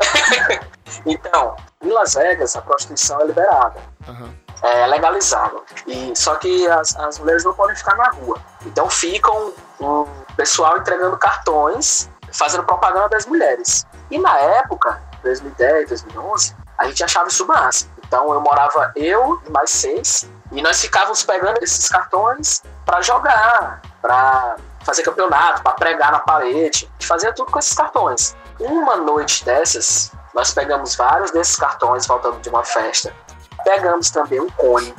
então, 1.06 1.56
em 1.82 1.88
Las 1.88 2.14
Vegas, 2.14 2.56
a 2.56 2.62
prostituição 2.62 3.20
é 3.20 3.26
liberada. 3.26 3.80
Aham. 4.08 4.30
é 4.62 4.86
legalizada. 4.86 5.56
E, 5.86 6.12
só 6.14 6.34
que 6.34 6.66
as, 6.68 6.94
as 6.96 7.18
mulheres 7.18 7.44
não 7.44 7.54
podem 7.54 7.76
ficar 7.76 7.96
na 7.96 8.10
rua. 8.10 8.38
Então 8.66 8.88
ficam 8.90 9.52
um 9.80 10.04
pessoal 10.36 10.76
entregando 10.78 11.16
cartões, 11.16 12.10
fazendo 12.32 12.64
propaganda 12.64 13.08
das 13.08 13.24
mulheres. 13.26 13.86
E 14.10 14.18
na 14.18 14.38
época, 14.38 15.00
2010, 15.22 15.88
2011, 15.88 16.56
a 16.80 16.86
gente 16.86 17.04
achava 17.04 17.28
isso 17.28 17.46
massa. 17.46 17.86
Então 17.98 18.32
eu 18.32 18.40
morava 18.40 18.90
eu 18.96 19.40
e 19.46 19.50
mais 19.50 19.70
seis, 19.70 20.28
e 20.50 20.62
nós 20.62 20.80
ficávamos 20.80 21.22
pegando 21.22 21.62
esses 21.62 21.88
cartões 21.88 22.62
para 22.84 23.02
jogar, 23.02 23.82
para 24.00 24.56
fazer 24.84 25.02
campeonato, 25.02 25.62
para 25.62 25.72
pregar 25.72 26.10
na 26.10 26.18
parede. 26.18 26.88
A 26.88 26.92
gente 26.92 27.06
fazia 27.06 27.32
tudo 27.32 27.52
com 27.52 27.58
esses 27.58 27.74
cartões. 27.74 28.34
Uma 28.58 28.96
noite 28.96 29.44
dessas, 29.44 30.10
nós 30.34 30.52
pegamos 30.52 30.96
vários 30.96 31.30
desses 31.30 31.54
cartões 31.54 32.06
voltando 32.06 32.40
de 32.40 32.48
uma 32.48 32.64
festa. 32.64 33.14
Pegamos 33.62 34.10
também 34.10 34.40
um 34.40 34.48
cone 34.48 34.94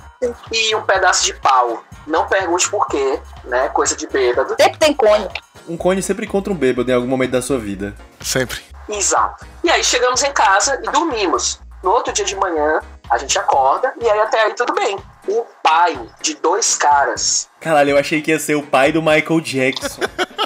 e 0.51 0.75
um 0.75 0.83
pedaço 0.83 1.25
de 1.25 1.33
pau. 1.33 1.83
Não 2.05 2.27
pergunte 2.27 2.69
por 2.69 2.87
quê, 2.87 3.19
né? 3.43 3.69
Coisa 3.69 3.95
de 3.95 4.07
bêbado. 4.07 4.55
Sempre 4.59 4.77
tem 4.77 4.93
cone. 4.93 5.27
Um 5.67 5.75
cone 5.75 6.01
sempre 6.01 6.25
encontra 6.25 6.53
um 6.53 6.55
bêbado 6.55 6.91
em 6.91 6.93
algum 6.93 7.07
momento 7.07 7.31
da 7.31 7.41
sua 7.41 7.57
vida. 7.57 7.95
Sempre. 8.21 8.63
Exato. 8.87 9.45
E 9.63 9.69
aí 9.69 9.83
chegamos 9.83 10.21
em 10.23 10.31
casa 10.31 10.79
e 10.83 10.89
dormimos. 10.91 11.59
No 11.83 11.91
outro 11.91 12.13
dia 12.13 12.25
de 12.25 12.35
manhã, 12.35 12.79
a 13.09 13.17
gente 13.17 13.37
acorda 13.37 13.93
e 13.99 14.09
aí 14.09 14.19
até 14.19 14.43
aí 14.43 14.53
tudo 14.53 14.73
bem. 14.73 14.97
O 15.27 15.45
pai 15.63 15.99
de 16.21 16.35
dois 16.35 16.75
caras, 16.75 17.49
Caralho, 17.59 17.91
eu 17.91 17.97
achei 17.97 18.21
que 18.21 18.31
ia 18.31 18.39
ser 18.39 18.55
o 18.55 18.63
pai 18.63 18.91
do 18.91 19.01
Michael 19.01 19.41
Jackson. 19.41 20.01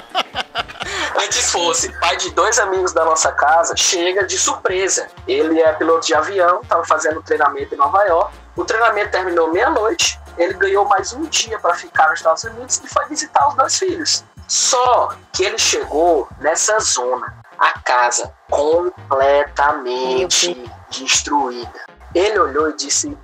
antes 1.26 1.50
fosse 1.50 1.92
pai 1.98 2.16
de 2.16 2.30
dois 2.30 2.58
amigos 2.58 2.92
da 2.92 3.04
nossa 3.04 3.32
casa, 3.32 3.76
chega 3.76 4.24
de 4.24 4.38
surpresa. 4.38 5.08
Ele 5.26 5.60
é 5.60 5.72
piloto 5.72 6.06
de 6.06 6.14
avião, 6.14 6.60
estava 6.62 6.84
fazendo 6.84 7.20
treinamento 7.22 7.74
em 7.74 7.78
Nova 7.78 8.04
York. 8.04 8.32
O 8.54 8.64
treinamento 8.64 9.10
terminou 9.10 9.52
meia-noite. 9.52 10.20
Ele 10.38 10.54
ganhou 10.54 10.84
mais 10.84 11.12
um 11.12 11.22
dia 11.22 11.58
para 11.58 11.74
ficar 11.74 12.10
nos 12.10 12.20
Estados 12.20 12.44
Unidos 12.44 12.80
e 12.84 12.88
foi 12.88 13.06
visitar 13.06 13.48
os 13.48 13.54
dois 13.54 13.78
filhos. 13.78 14.24
Só 14.46 15.14
que 15.32 15.44
ele 15.44 15.58
chegou 15.58 16.28
nessa 16.38 16.78
zona, 16.78 17.34
a 17.58 17.80
casa 17.80 18.32
completamente 18.48 20.70
destruída. 21.04 21.86
Ele 22.14 22.38
olhou 22.38 22.70
e 22.70 22.76
disse: 22.76 23.16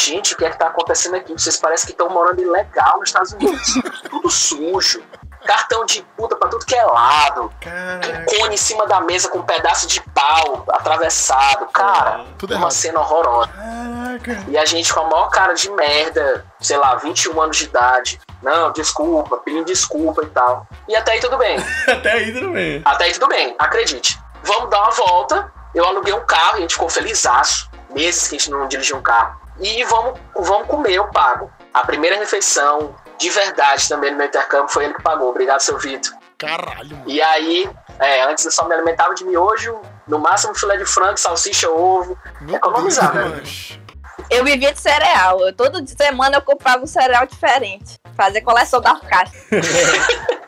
Gente, 0.00 0.34
o 0.34 0.36
que 0.36 0.44
é 0.44 0.50
que 0.50 0.58
tá 0.58 0.68
acontecendo 0.68 1.16
aqui? 1.16 1.32
Vocês 1.32 1.56
parecem 1.56 1.86
que 1.86 1.92
estão 1.92 2.08
morando 2.08 2.40
ilegal 2.40 2.98
nos 2.98 3.08
Estados 3.10 3.32
Unidos. 3.32 3.74
Tudo 4.08 4.30
sujo. 4.30 5.02
Cartão 5.46 5.86
de 5.86 6.02
puta 6.18 6.36
pra 6.36 6.48
tudo 6.50 6.66
que 6.66 6.74
é 6.76 6.84
lado. 6.84 7.50
Caraca. 7.60 8.20
Um 8.20 8.24
cone 8.26 8.54
em 8.54 8.58
cima 8.58 8.86
da 8.86 9.00
mesa 9.00 9.26
com 9.30 9.38
um 9.38 9.42
pedaço 9.42 9.86
de 9.86 9.98
pau 10.14 10.64
atravessado. 10.68 11.66
Cara, 11.72 12.26
Tudo 12.36 12.52
uma 12.52 12.60
errado. 12.60 12.70
cena 12.72 13.00
horrorosa. 13.00 13.48
Caraca. 13.48 14.44
E 14.48 14.58
a 14.58 14.66
gente 14.66 14.92
com 14.92 15.00
a 15.00 15.04
maior 15.04 15.30
cara 15.30 15.54
de 15.54 15.70
merda, 15.70 16.44
sei 16.60 16.76
lá, 16.76 16.94
21 16.96 17.40
anos 17.40 17.56
de 17.56 17.64
idade. 17.64 18.20
Não, 18.42 18.70
desculpa, 18.72 19.38
pedindo 19.38 19.64
desculpa 19.64 20.22
e 20.22 20.26
tal. 20.28 20.66
E 20.86 20.94
até 20.94 21.12
aí 21.12 21.20
tudo 21.20 21.38
bem. 21.38 21.56
Até 21.88 22.12
aí 22.12 22.32
tudo 22.34 22.50
bem. 22.50 22.82
Até 22.84 23.04
aí 23.04 23.12
tudo 23.12 23.28
bem, 23.28 23.54
acredite. 23.58 24.18
Vamos 24.42 24.68
dar 24.70 24.82
uma 24.82 24.90
volta. 24.90 25.52
Eu 25.74 25.84
aluguei 25.84 26.12
um 26.12 26.24
carro 26.24 26.54
e 26.54 26.58
a 26.58 26.60
gente 26.60 26.74
ficou 26.74 26.88
felizaço. 26.88 27.70
Meses 27.90 28.28
que 28.28 28.36
a 28.36 28.38
gente 28.38 28.50
não 28.50 28.68
dirigia 28.68 28.96
um 28.96 29.02
carro. 29.02 29.40
E 29.60 29.84
vamos, 29.84 30.18
vamos 30.36 30.68
comer, 30.68 30.92
eu 30.92 31.08
pago. 31.08 31.50
A 31.72 31.84
primeira 31.84 32.16
refeição, 32.16 32.94
de 33.18 33.30
verdade, 33.30 33.88
também 33.88 34.10
no 34.10 34.16
meu 34.16 34.26
intercâmbio, 34.26 34.68
foi 34.68 34.84
ele 34.84 34.94
que 34.94 35.02
pagou. 35.02 35.28
Obrigado, 35.28 35.60
seu 35.60 35.78
Vitor. 35.78 36.12
Caralho, 36.38 36.96
mano. 36.96 37.04
E 37.06 37.20
aí, 37.20 37.70
é, 37.98 38.22
antes 38.22 38.44
eu 38.44 38.50
só 38.50 38.66
me 38.66 38.74
alimentava 38.74 39.14
de 39.14 39.24
miojo, 39.24 39.78
no 40.08 40.18
máximo 40.18 40.54
filé 40.54 40.76
de 40.78 40.86
frango, 40.86 41.18
salsicha, 41.18 41.68
ovo. 41.70 42.18
Meu 42.40 42.56
economizar, 42.56 43.12
Deus, 43.12 43.70
né? 43.70 43.80
Eu 44.30 44.44
vivia 44.44 44.72
de 44.72 44.80
cereal. 44.80 45.40
Eu, 45.40 45.52
toda 45.52 45.84
semana 45.86 46.38
eu 46.38 46.42
comprava 46.42 46.82
um 46.82 46.86
cereal 46.86 47.26
diferente. 47.26 47.98
Fazer 48.16 48.40
coleção 48.40 48.80
das 48.80 48.98
caixas. 49.06 49.34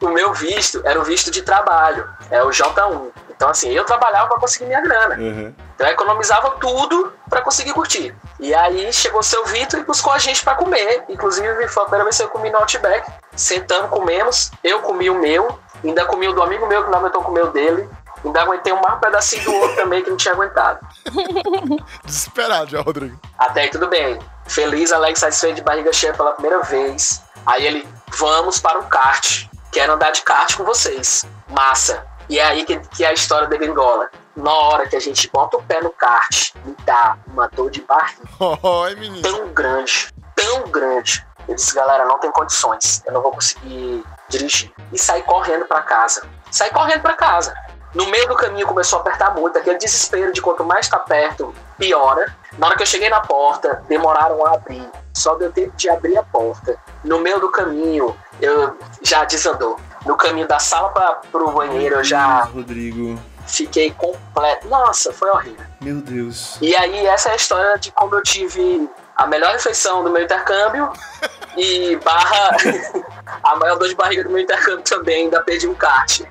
O 0.00 0.08
meu 0.08 0.32
visto 0.32 0.80
era 0.84 0.98
o 0.98 1.04
visto 1.04 1.30
de 1.30 1.42
trabalho, 1.42 2.08
é 2.30 2.42
o 2.42 2.48
J1. 2.48 3.12
Então, 3.42 3.50
assim, 3.50 3.72
eu 3.72 3.84
trabalhava 3.84 4.28
para 4.28 4.38
conseguir 4.38 4.66
minha 4.66 4.80
grana. 4.80 5.16
Uhum. 5.16 5.52
Então, 5.74 5.84
eu 5.84 5.92
economizava 5.92 6.52
tudo 6.60 7.12
para 7.28 7.40
conseguir 7.40 7.72
curtir. 7.72 8.14
E 8.38 8.54
aí 8.54 8.92
chegou 8.92 9.18
o 9.18 9.22
seu 9.22 9.44
Vitor 9.46 9.80
e 9.80 9.82
buscou 9.82 10.12
a 10.12 10.18
gente 10.18 10.44
para 10.44 10.54
comer. 10.54 11.02
Inclusive, 11.08 11.66
foi 11.66 11.82
a 11.82 11.86
primeira 11.86 12.04
vez 12.04 12.16
que 12.16 12.22
eu 12.22 12.28
comi 12.28 12.50
no 12.50 12.58
Outback. 12.58 13.10
Sentamos, 13.34 13.90
comemos. 13.90 14.52
Eu 14.62 14.78
comi 14.82 15.10
o 15.10 15.16
meu, 15.16 15.58
ainda 15.82 16.04
comi 16.04 16.28
o 16.28 16.32
do 16.32 16.40
amigo 16.40 16.68
meu 16.68 16.84
que 16.84 16.90
não 16.92 17.00
aguentou 17.00 17.20
comer 17.20 17.42
o 17.42 17.50
dele. 17.50 17.90
Ainda 18.24 18.42
aguentei 18.42 18.72
um 18.72 18.80
mais 18.80 19.00
pedacinho 19.00 19.42
do 19.42 19.54
outro 19.56 19.74
também 19.74 20.04
que 20.04 20.10
não 20.10 20.16
tinha 20.16 20.34
aguentado. 20.34 20.78
Desesperado 22.06 22.70
já, 22.70 22.80
Rodrigo. 22.80 23.18
Até 23.36 23.62
aí 23.62 23.70
tudo 23.70 23.88
bem. 23.88 24.20
Feliz, 24.46 24.92
Alex 24.92 25.18
satisfeito 25.18 25.56
de 25.56 25.62
barriga 25.62 25.92
cheia 25.92 26.14
pela 26.14 26.30
primeira 26.30 26.62
vez. 26.62 27.20
Aí 27.44 27.66
ele, 27.66 27.88
vamos 28.16 28.60
para 28.60 28.78
o 28.78 28.84
kart. 28.84 29.46
Quero 29.72 29.94
andar 29.94 30.12
de 30.12 30.22
kart 30.22 30.54
com 30.56 30.62
vocês. 30.62 31.24
Massa. 31.48 32.06
E 32.32 32.38
é 32.38 32.44
aí 32.44 32.64
que, 32.64 32.78
que 32.78 33.04
é 33.04 33.08
a 33.08 33.12
história 33.12 33.46
da 33.46 33.58
gringola. 33.58 34.08
Na 34.34 34.54
hora 34.54 34.88
que 34.88 34.96
a 34.96 35.00
gente 35.00 35.28
bota 35.30 35.58
o 35.58 35.62
pé 35.62 35.82
no 35.82 35.90
kart, 35.90 36.54
me 36.64 36.74
dá 36.86 37.18
uma 37.26 37.46
dor 37.46 37.70
de 37.70 37.82
barriga 37.82 38.22
Oi, 38.62 38.94
menino. 38.94 39.20
tão 39.20 39.48
grande, 39.52 40.08
tão 40.34 40.62
grande. 40.62 41.26
Eu 41.46 41.54
disse, 41.54 41.74
galera, 41.74 42.06
não 42.06 42.18
tem 42.18 42.30
condições. 42.32 43.02
Eu 43.04 43.12
não 43.12 43.20
vou 43.20 43.32
conseguir 43.32 44.02
dirigir. 44.30 44.72
E 44.90 44.98
saí 44.98 45.22
correndo 45.24 45.66
para 45.66 45.82
casa. 45.82 46.26
Saí 46.50 46.70
correndo 46.70 47.02
para 47.02 47.12
casa. 47.12 47.54
No 47.92 48.06
meio 48.06 48.26
do 48.26 48.34
caminho 48.34 48.66
começou 48.66 49.00
a 49.00 49.02
apertar 49.02 49.34
muito, 49.34 49.58
aquele 49.58 49.76
desespero 49.76 50.32
de 50.32 50.40
quanto 50.40 50.64
mais 50.64 50.88
tá 50.88 50.98
perto, 50.98 51.54
piora. 51.76 52.34
Na 52.56 52.68
hora 52.68 52.76
que 52.76 52.82
eu 52.82 52.86
cheguei 52.86 53.10
na 53.10 53.20
porta, 53.20 53.84
demoraram 53.90 54.46
a 54.46 54.54
abrir. 54.54 54.88
Só 55.12 55.34
deu 55.34 55.52
tempo 55.52 55.76
de 55.76 55.90
abrir 55.90 56.16
a 56.16 56.22
porta. 56.22 56.78
No 57.04 57.18
meio 57.18 57.38
do 57.40 57.50
caminho, 57.50 58.16
eu 58.40 58.78
já 59.02 59.22
desandou. 59.26 59.78
No 60.04 60.16
caminho 60.16 60.48
da 60.48 60.58
sala 60.58 60.88
para 60.90 61.14
pro 61.30 61.50
banheiro, 61.52 61.96
eu 61.96 62.04
já 62.04 62.42
Rodrigo. 62.44 63.18
fiquei 63.46 63.90
completo. 63.92 64.68
Nossa, 64.68 65.12
foi 65.12 65.30
horrível. 65.30 65.64
Meu 65.80 66.00
Deus. 66.00 66.58
E 66.60 66.74
aí, 66.76 67.06
essa 67.06 67.30
é 67.30 67.32
a 67.32 67.36
história 67.36 67.78
de 67.78 67.90
como 67.92 68.14
eu 68.14 68.22
tive 68.22 68.88
a 69.16 69.26
melhor 69.26 69.52
refeição 69.52 70.02
do 70.02 70.10
meu 70.10 70.22
intercâmbio 70.22 70.90
e 71.56 71.96
barra 71.96 72.56
a 73.44 73.56
maior 73.56 73.78
dor 73.78 73.88
de 73.88 73.94
barriga 73.94 74.24
do 74.24 74.30
meu 74.30 74.40
intercâmbio 74.40 74.82
também, 74.82 75.24
ainda 75.24 75.40
perdi 75.42 75.68
um 75.68 75.74
kart. 75.74 76.22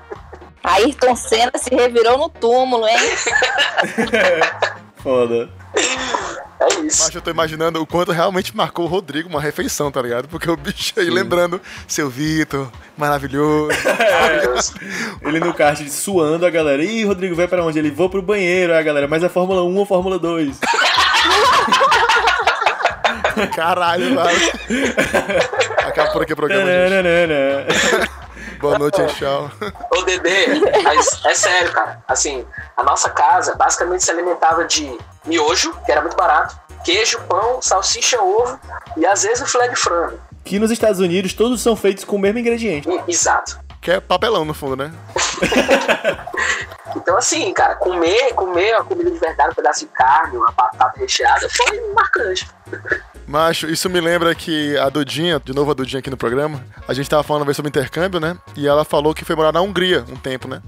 Ayrton 0.64 1.16
Senna 1.16 1.52
se 1.56 1.74
revirou 1.74 2.18
no 2.18 2.28
túmulo, 2.28 2.86
hein? 2.86 2.96
Foda. 5.02 5.50
É 6.62 6.80
isso. 6.80 7.04
Mas 7.04 7.14
eu 7.14 7.20
tô 7.20 7.30
imaginando 7.30 7.80
o 7.80 7.86
quanto 7.86 8.12
realmente 8.12 8.56
marcou 8.56 8.84
o 8.84 8.88
Rodrigo 8.88 9.28
uma 9.28 9.40
refeição, 9.40 9.90
tá 9.90 10.00
ligado? 10.00 10.28
Porque 10.28 10.48
o 10.48 10.56
bicho 10.56 10.92
aí 10.96 11.10
lembrando 11.10 11.60
seu 11.88 12.08
Vitor, 12.08 12.70
maravilhoso. 12.96 13.68
Deus. 14.42 14.74
Ele 15.22 15.40
no 15.40 15.52
kart 15.52 15.80
suando 15.88 16.46
a 16.46 16.50
galera. 16.50 16.84
Ih, 16.84 17.04
Rodrigo, 17.04 17.34
vai 17.34 17.48
pra 17.48 17.64
onde? 17.64 17.78
Ele 17.78 17.90
vou 17.90 18.08
pro 18.08 18.22
banheiro, 18.22 18.72
aí 18.72 18.78
a 18.78 18.82
galera. 18.82 19.08
Mas 19.08 19.22
é 19.24 19.28
Fórmula 19.28 19.62
1 19.64 19.76
ou 19.76 19.86
Fórmula 19.86 20.18
2? 20.18 20.58
Caralho, 23.54 24.14
velho. 24.14 24.52
Acaba 25.86 26.12
por 26.12 26.22
aqui 26.22 26.32
o 26.32 26.36
programa, 26.36 26.70
gente. 26.70 28.08
Boa 28.62 28.78
noite, 28.78 29.04
tchau. 29.18 29.50
Ô, 29.90 30.02
Dedê, 30.02 30.46
mas 30.84 31.20
é 31.26 31.34
sério, 31.34 31.72
cara. 31.72 32.00
Assim, 32.06 32.46
a 32.76 32.84
nossa 32.84 33.10
casa 33.10 33.56
basicamente 33.56 34.04
se 34.04 34.10
alimentava 34.12 34.64
de 34.64 34.96
miojo, 35.26 35.74
que 35.84 35.90
era 35.90 36.00
muito 36.00 36.16
barato, 36.16 36.56
queijo, 36.84 37.20
pão, 37.28 37.60
salsicha, 37.60 38.22
ovo 38.22 38.56
e 38.96 39.04
às 39.04 39.24
vezes 39.24 39.42
o 39.42 39.46
filé 39.46 39.66
de 39.66 39.74
frango. 39.74 40.16
Que 40.44 40.60
nos 40.60 40.70
Estados 40.70 41.00
Unidos 41.00 41.34
todos 41.34 41.60
são 41.60 41.74
feitos 41.74 42.04
com 42.04 42.14
o 42.14 42.18
mesmo 42.20 42.38
ingrediente. 42.38 42.88
Exato. 43.08 43.58
Que 43.82 43.90
é 43.90 44.00
papelão, 44.00 44.44
no 44.44 44.54
fundo, 44.54 44.76
né? 44.76 44.92
Então, 46.94 47.16
assim, 47.16 47.52
cara, 47.54 47.74
comer, 47.76 48.34
comer 48.34 48.74
uma 48.74 48.84
comida 48.84 49.10
de 49.10 49.18
verdade, 49.18 49.50
um 49.50 49.54
pedaço 49.54 49.80
de 49.80 49.86
carne, 49.86 50.36
uma 50.36 50.52
batata 50.52 50.98
recheada, 50.98 51.48
foi 51.48 51.80
marcante. 51.94 52.48
Macho, 53.26 53.66
isso 53.66 53.88
me 53.88 54.00
lembra 54.00 54.34
que 54.34 54.76
a 54.76 54.88
Dudinha, 54.88 55.40
de 55.42 55.54
novo 55.54 55.70
a 55.70 55.74
Dudinha 55.74 56.00
aqui 56.00 56.10
no 56.10 56.16
programa, 56.16 56.62
a 56.86 56.92
gente 56.92 57.08
tava 57.08 57.22
falando 57.22 57.42
uma 57.42 57.46
vez 57.46 57.56
sobre 57.56 57.70
intercâmbio, 57.70 58.20
né? 58.20 58.36
E 58.56 58.68
ela 58.68 58.84
falou 58.84 59.14
que 59.14 59.24
foi 59.24 59.34
morar 59.34 59.52
na 59.52 59.60
Hungria 59.60 60.04
um 60.10 60.16
tempo, 60.16 60.46
né? 60.46 60.60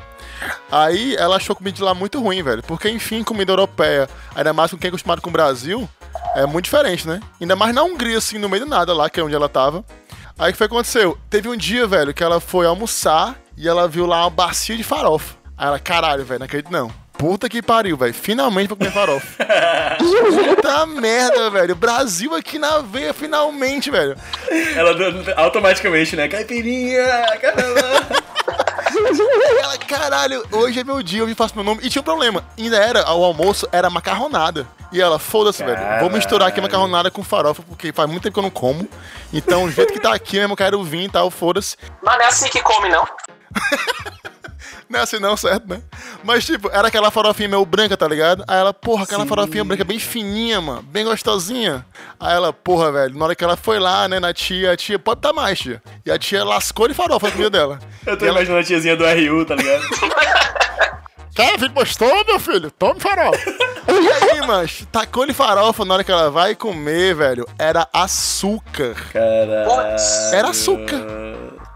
Aí 0.70 1.14
ela 1.16 1.36
achou 1.36 1.54
comida 1.54 1.76
de 1.76 1.82
lá 1.82 1.94
muito 1.94 2.20
ruim, 2.20 2.42
velho. 2.42 2.62
Porque, 2.62 2.88
enfim, 2.88 3.22
comida 3.22 3.52
europeia, 3.52 4.08
ainda 4.34 4.52
mais 4.52 4.70
com 4.70 4.78
quem 4.78 4.88
é 4.88 4.90
acostumado 4.90 5.20
com 5.20 5.28
o 5.28 5.32
Brasil, 5.32 5.88
é 6.34 6.46
muito 6.46 6.64
diferente, 6.64 7.06
né? 7.06 7.20
Ainda 7.40 7.54
mais 7.54 7.74
na 7.74 7.82
Hungria, 7.82 8.18
assim, 8.18 8.38
no 8.38 8.48
meio 8.48 8.64
do 8.64 8.70
nada 8.70 8.94
lá, 8.94 9.10
que 9.10 9.20
é 9.20 9.22
onde 9.22 9.34
ela 9.34 9.48
tava. 9.48 9.84
Aí 10.36 10.50
o 10.50 10.52
que 10.52 10.58
foi 10.58 10.68
que 10.68 10.74
aconteceu? 10.74 11.16
Teve 11.30 11.48
um 11.48 11.56
dia, 11.56 11.86
velho, 11.86 12.12
que 12.12 12.22
ela 12.22 12.40
foi 12.40 12.66
almoçar 12.66 13.36
e 13.56 13.68
ela 13.68 13.86
viu 13.86 14.04
lá 14.04 14.24
uma 14.24 14.30
bacia 14.30 14.76
de 14.76 14.82
farofa. 14.82 15.36
Aí 15.56 15.68
ela, 15.68 15.78
caralho, 15.78 16.24
velho, 16.24 16.40
não 16.40 16.46
acredito 16.46 16.72
não. 16.72 16.90
Puta 17.16 17.48
que 17.48 17.62
pariu, 17.62 17.96
velho. 17.96 18.12
Finalmente 18.12 18.68
vou 18.68 18.76
comer 18.76 18.90
farofa. 18.90 19.46
Puta 19.96 20.86
merda, 20.86 21.50
velho. 21.50 21.76
Brasil 21.76 22.34
aqui 22.34 22.58
na 22.58 22.80
veia, 22.80 23.14
finalmente, 23.14 23.92
velho. 23.92 24.16
Ela 24.74 24.90
automaticamente, 25.36 26.16
né? 26.16 26.26
Caipirinha, 26.26 27.06
caramba. 27.40 28.24
Ela, 29.60 29.78
caralho, 29.78 30.44
hoje 30.50 30.80
é 30.80 30.84
meu 30.84 31.02
dia, 31.02 31.22
eu 31.22 31.36
faço 31.36 31.54
meu 31.54 31.64
nome. 31.64 31.80
E 31.84 31.88
tinha 31.88 32.02
um 32.02 32.04
problema. 32.04 32.44
Ainda 32.58 32.76
era, 32.76 33.00
o 33.12 33.24
almoço 33.24 33.68
era 33.70 33.88
macarronada. 33.88 34.66
E 34.94 35.00
ela, 35.00 35.18
foda-se, 35.18 35.64
velho. 35.64 36.00
Vou 36.00 36.08
misturar 36.08 36.48
aqui 36.48 36.60
macarronada 36.60 37.10
com 37.10 37.24
farofa, 37.24 37.64
porque 37.68 37.92
faz 37.92 38.08
muito 38.08 38.22
tempo 38.22 38.34
que 38.34 38.38
eu 38.38 38.44
não 38.44 38.50
como. 38.50 38.88
Então, 39.32 39.64
o 39.64 39.70
jeito 39.70 39.92
que 39.92 39.98
tá 39.98 40.14
aqui 40.14 40.38
mesmo, 40.38 40.52
eu 40.52 40.56
quero 40.56 40.82
vir 40.84 41.02
e 41.02 41.08
tal, 41.08 41.32
foda-se. 41.32 41.76
Mas 42.00 42.16
não 42.16 42.24
é 42.24 42.28
assim 42.28 42.48
que 42.48 42.62
come, 42.62 42.88
não. 42.88 43.04
Não 44.88 45.00
é 45.00 45.02
assim 45.02 45.18
não, 45.18 45.36
certo, 45.36 45.66
né? 45.66 45.80
Mas, 46.22 46.44
tipo, 46.44 46.70
era 46.70 46.88
aquela 46.88 47.10
farofinha 47.10 47.48
meio 47.48 47.64
branca, 47.64 47.96
tá 47.96 48.06
ligado? 48.06 48.44
Aí 48.46 48.58
ela, 48.58 48.72
porra, 48.72 49.04
aquela 49.04 49.22
Sim. 49.22 49.28
farofinha 49.28 49.64
branca 49.64 49.82
bem 49.82 49.98
fininha, 49.98 50.60
mano, 50.60 50.82
bem 50.82 51.04
gostosinha. 51.04 51.84
Aí 52.20 52.34
ela, 52.34 52.52
porra, 52.52 52.92
velho, 52.92 53.18
na 53.18 53.24
hora 53.24 53.34
que 53.34 53.42
ela 53.42 53.56
foi 53.56 53.78
lá, 53.80 54.06
né, 54.06 54.20
na 54.20 54.32
tia, 54.32 54.72
a 54.72 54.76
tia, 54.76 54.98
pode 54.98 55.20
tá 55.20 55.32
mais, 55.32 55.58
tia. 55.58 55.82
E 56.04 56.10
a 56.10 56.18
tia 56.18 56.44
lascou 56.44 56.86
de 56.86 56.94
farofa 56.94 57.28
a 57.28 57.30
comida 57.30 57.50
dela. 57.50 57.78
Eu 58.06 58.16
tô 58.16 58.24
E 58.24 58.28
ela, 58.28 58.38
imaginando 58.38 58.60
a 58.60 58.64
tiazinha 58.64 58.96
do 58.96 59.04
RU, 59.04 59.44
tá 59.44 59.56
ligado? 59.56 59.82
Quer, 61.34 61.58
filho, 61.58 61.72
gostou, 61.72 62.24
meu 62.26 62.38
filho? 62.38 62.70
Tome 62.70 63.00
farofa. 63.00 63.73
E 63.88 64.30
aí, 64.30 64.40
macho, 64.46 64.86
tacou-lhe 64.86 65.32
farofa 65.32 65.84
na 65.84 65.94
hora 65.94 66.04
que 66.04 66.12
ela 66.12 66.30
vai 66.30 66.54
comer, 66.54 67.14
velho. 67.14 67.46
Era 67.58 67.88
açúcar. 67.92 68.94
Caralho. 69.12 69.96
Era 70.32 70.48
açúcar. 70.48 71.00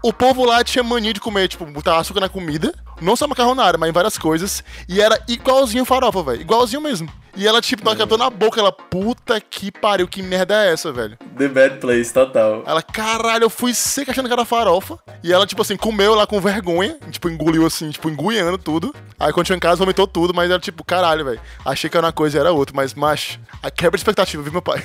O 0.03 0.13
povo 0.13 0.45
lá 0.45 0.63
tinha 0.63 0.83
mania 0.83 1.13
de 1.13 1.19
comer, 1.19 1.47
tipo, 1.49 1.65
botar 1.65 1.97
açúcar 1.97 2.21
na 2.21 2.29
comida. 2.29 2.73
Não 3.01 3.15
só 3.15 3.27
macarronada, 3.27 3.77
mas 3.77 3.89
em 3.89 3.93
várias 3.93 4.17
coisas. 4.17 4.63
E 4.87 5.01
era 5.01 5.21
igualzinho 5.27 5.85
farofa, 5.85 6.23
velho. 6.23 6.41
Igualzinho 6.41 6.81
mesmo. 6.81 7.09
E 7.35 7.47
ela, 7.47 7.61
tipo, 7.61 7.83
na 7.83 7.91
hora 7.91 7.95
que 7.95 8.01
ela 8.01 8.09
tô 8.09 8.17
na 8.17 8.29
boca, 8.29 8.59
ela, 8.59 8.71
puta 8.71 9.39
que 9.39 9.71
pariu, 9.71 10.07
que 10.07 10.21
merda 10.21 10.65
é 10.65 10.73
essa, 10.73 10.91
velho? 10.91 11.17
The 11.37 11.47
Bad 11.47 11.77
Place, 11.77 12.11
total. 12.11 12.63
Ela, 12.65 12.81
caralho, 12.81 13.45
eu 13.45 13.49
fui 13.49 13.73
seca 13.73 14.11
achando 14.11 14.27
que 14.27 14.33
era 14.33 14.43
farofa. 14.43 14.99
E 15.23 15.31
ela, 15.31 15.45
tipo 15.47 15.61
assim, 15.61 15.77
comeu 15.77 16.15
lá 16.15 16.27
com 16.27 16.41
vergonha. 16.41 16.97
Tipo, 17.09 17.29
engoliu 17.29 17.65
assim, 17.65 17.91
tipo, 17.91 18.09
engoliando 18.09 18.57
tudo. 18.57 18.93
Aí 19.19 19.31
quando 19.31 19.47
chegou 19.47 19.57
em 19.57 19.61
casa, 19.61 19.77
vomitou 19.77 20.07
tudo, 20.07 20.33
mas 20.33 20.49
era 20.49 20.59
tipo, 20.59 20.83
caralho, 20.83 21.23
velho. 21.23 21.39
Achei 21.63 21.89
que 21.89 21.95
era 21.95 22.07
uma 22.07 22.13
coisa 22.13 22.37
e 22.37 22.39
era 22.41 22.51
outra. 22.51 22.75
Mas, 22.75 22.93
macho, 22.93 23.39
a 23.63 23.71
quebra 23.71 23.97
de 23.97 24.01
expectativa, 24.01 24.43
viu, 24.43 24.51
meu 24.51 24.61
pai? 24.61 24.83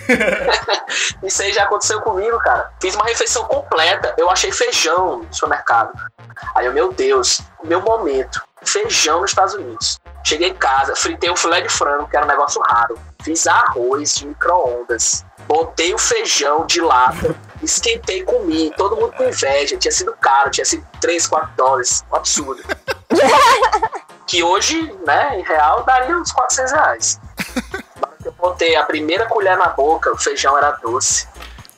Isso 1.24 1.42
aí 1.42 1.52
já 1.52 1.64
aconteceu 1.64 2.00
comigo, 2.02 2.38
cara. 2.38 2.70
Fiz 2.80 2.94
uma 2.94 3.04
refeição 3.04 3.44
completa. 3.46 4.14
Eu 4.16 4.30
achei 4.30 4.52
feijão 4.52 5.18
no 5.18 5.34
supermercado. 5.34 5.92
Aí 6.54 6.66
eu, 6.66 6.72
meu 6.72 6.92
Deus, 6.92 7.40
meu 7.64 7.80
momento. 7.80 8.03
Feijão 8.64 9.20
nos 9.20 9.30
Estados 9.30 9.54
Unidos. 9.54 9.98
Cheguei 10.24 10.48
em 10.48 10.54
casa, 10.54 10.96
fritei 10.96 11.28
o 11.28 11.36
filé 11.36 11.60
de 11.60 11.68
frango, 11.68 12.08
que 12.08 12.16
era 12.16 12.24
um 12.24 12.28
negócio 12.28 12.60
raro. 12.62 12.98
Fiz 13.22 13.46
arroz 13.46 14.16
de 14.16 14.26
micro-ondas. 14.26 15.24
Botei 15.46 15.92
o 15.92 15.98
feijão 15.98 16.66
de 16.66 16.80
lata, 16.80 17.34
esquentei 17.62 18.20
e 18.20 18.24
comi. 18.24 18.72
Todo 18.76 18.96
mundo 18.96 19.12
com 19.12 19.24
inveja. 19.24 19.76
Tinha 19.76 19.92
sido 19.92 20.14
caro, 20.20 20.50
tinha 20.50 20.64
sido 20.64 20.86
3, 21.00 21.26
4 21.26 21.50
dólares. 21.56 22.04
Um 22.10 22.16
absurdo. 22.16 22.62
que 24.26 24.42
hoje, 24.42 24.92
né, 25.06 25.38
em 25.38 25.42
real, 25.42 25.84
daria 25.84 26.16
uns 26.16 26.32
400 26.32 26.72
reais. 26.72 27.20
Na 28.00 28.08
hora 28.08 28.16
que 28.20 28.28
Eu 28.28 28.32
botei 28.32 28.76
a 28.76 28.84
primeira 28.84 29.26
colher 29.26 29.56
na 29.58 29.68
boca, 29.68 30.10
o 30.10 30.16
feijão 30.16 30.56
era 30.56 30.70
doce. 30.72 31.28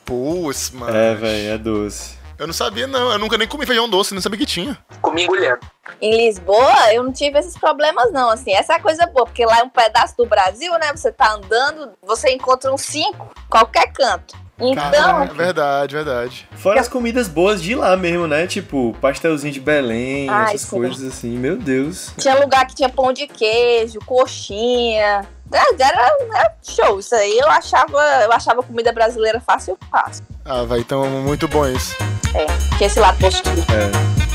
Putz, 0.05 0.71
mano. 0.71 0.95
É, 0.95 1.13
velho, 1.15 1.53
é 1.53 1.57
doce. 1.57 2.17
Eu 2.39 2.45
não 2.45 2.53
sabia, 2.53 2.85
não. 2.85 3.11
Eu 3.11 3.19
nunca 3.19 3.37
nem 3.37 3.47
comi 3.47 3.65
feijão 3.65 3.89
doce, 3.89 4.13
não 4.13 4.21
sabia 4.21 4.37
que 4.39 4.45
tinha. 4.45 4.77
Comi 5.01 5.23
engolhando. 5.23 5.59
Em 6.01 6.15
Lisboa, 6.15 6.93
eu 6.93 7.03
não 7.03 7.11
tive 7.11 7.39
esses 7.39 7.57
problemas, 7.57 8.11
não. 8.11 8.29
Assim, 8.29 8.53
essa 8.53 8.73
é 8.73 8.75
a 8.75 8.79
coisa 8.79 9.05
boa, 9.07 9.25
porque 9.25 9.45
lá 9.45 9.59
é 9.59 9.63
um 9.63 9.69
pedaço 9.69 10.15
do 10.17 10.25
Brasil, 10.25 10.71
né? 10.73 10.91
Você 10.95 11.11
tá 11.11 11.33
andando, 11.33 11.93
você 12.05 12.29
encontra 12.31 12.71
uns 12.71 12.81
cinco, 12.81 13.33
qualquer 13.49 13.91
canto. 13.91 14.35
Então, 14.59 14.91
Caralho, 14.91 15.33
verdade, 15.35 15.95
verdade. 15.95 16.49
Fora 16.53 16.81
as 16.81 16.87
comidas 16.87 17.27
boas 17.27 17.61
de 17.61 17.75
lá 17.75 17.95
mesmo, 17.95 18.27
né? 18.27 18.47
Tipo, 18.47 18.95
pastelzinho 18.99 19.53
de 19.53 19.59
Belém, 19.59 20.27
Ai, 20.29 20.55
essas 20.55 20.61
sim. 20.61 20.77
coisas 20.77 21.03
assim. 21.07 21.37
Meu 21.37 21.57
Deus. 21.57 22.11
tinha 22.17 22.39
lugar 22.39 22.65
que 22.65 22.73
tinha 22.73 22.89
pão 22.89 23.13
de 23.13 23.27
queijo, 23.27 23.99
coxinha. 24.05 25.27
É, 25.51 25.83
Era, 25.83 26.07
era 26.33 26.55
show. 26.63 26.99
Isso 26.99 27.13
aí 27.15 27.37
eu 27.37 27.47
achava, 27.47 28.01
eu 28.23 28.31
achava 28.31 28.63
comida 28.63 28.91
brasileira 28.91 29.39
fácil, 29.39 29.77
fácil. 29.91 30.25
Ah, 30.47 30.63
vai, 30.63 30.79
então 30.79 31.05
muito 31.23 31.47
bom 31.47 31.67
isso. 31.67 31.95
É, 32.33 32.45
tinha 32.77 32.87
esse 32.87 32.99
lado 32.99 33.17
positivo. 33.19 33.65
É. 33.71 34.26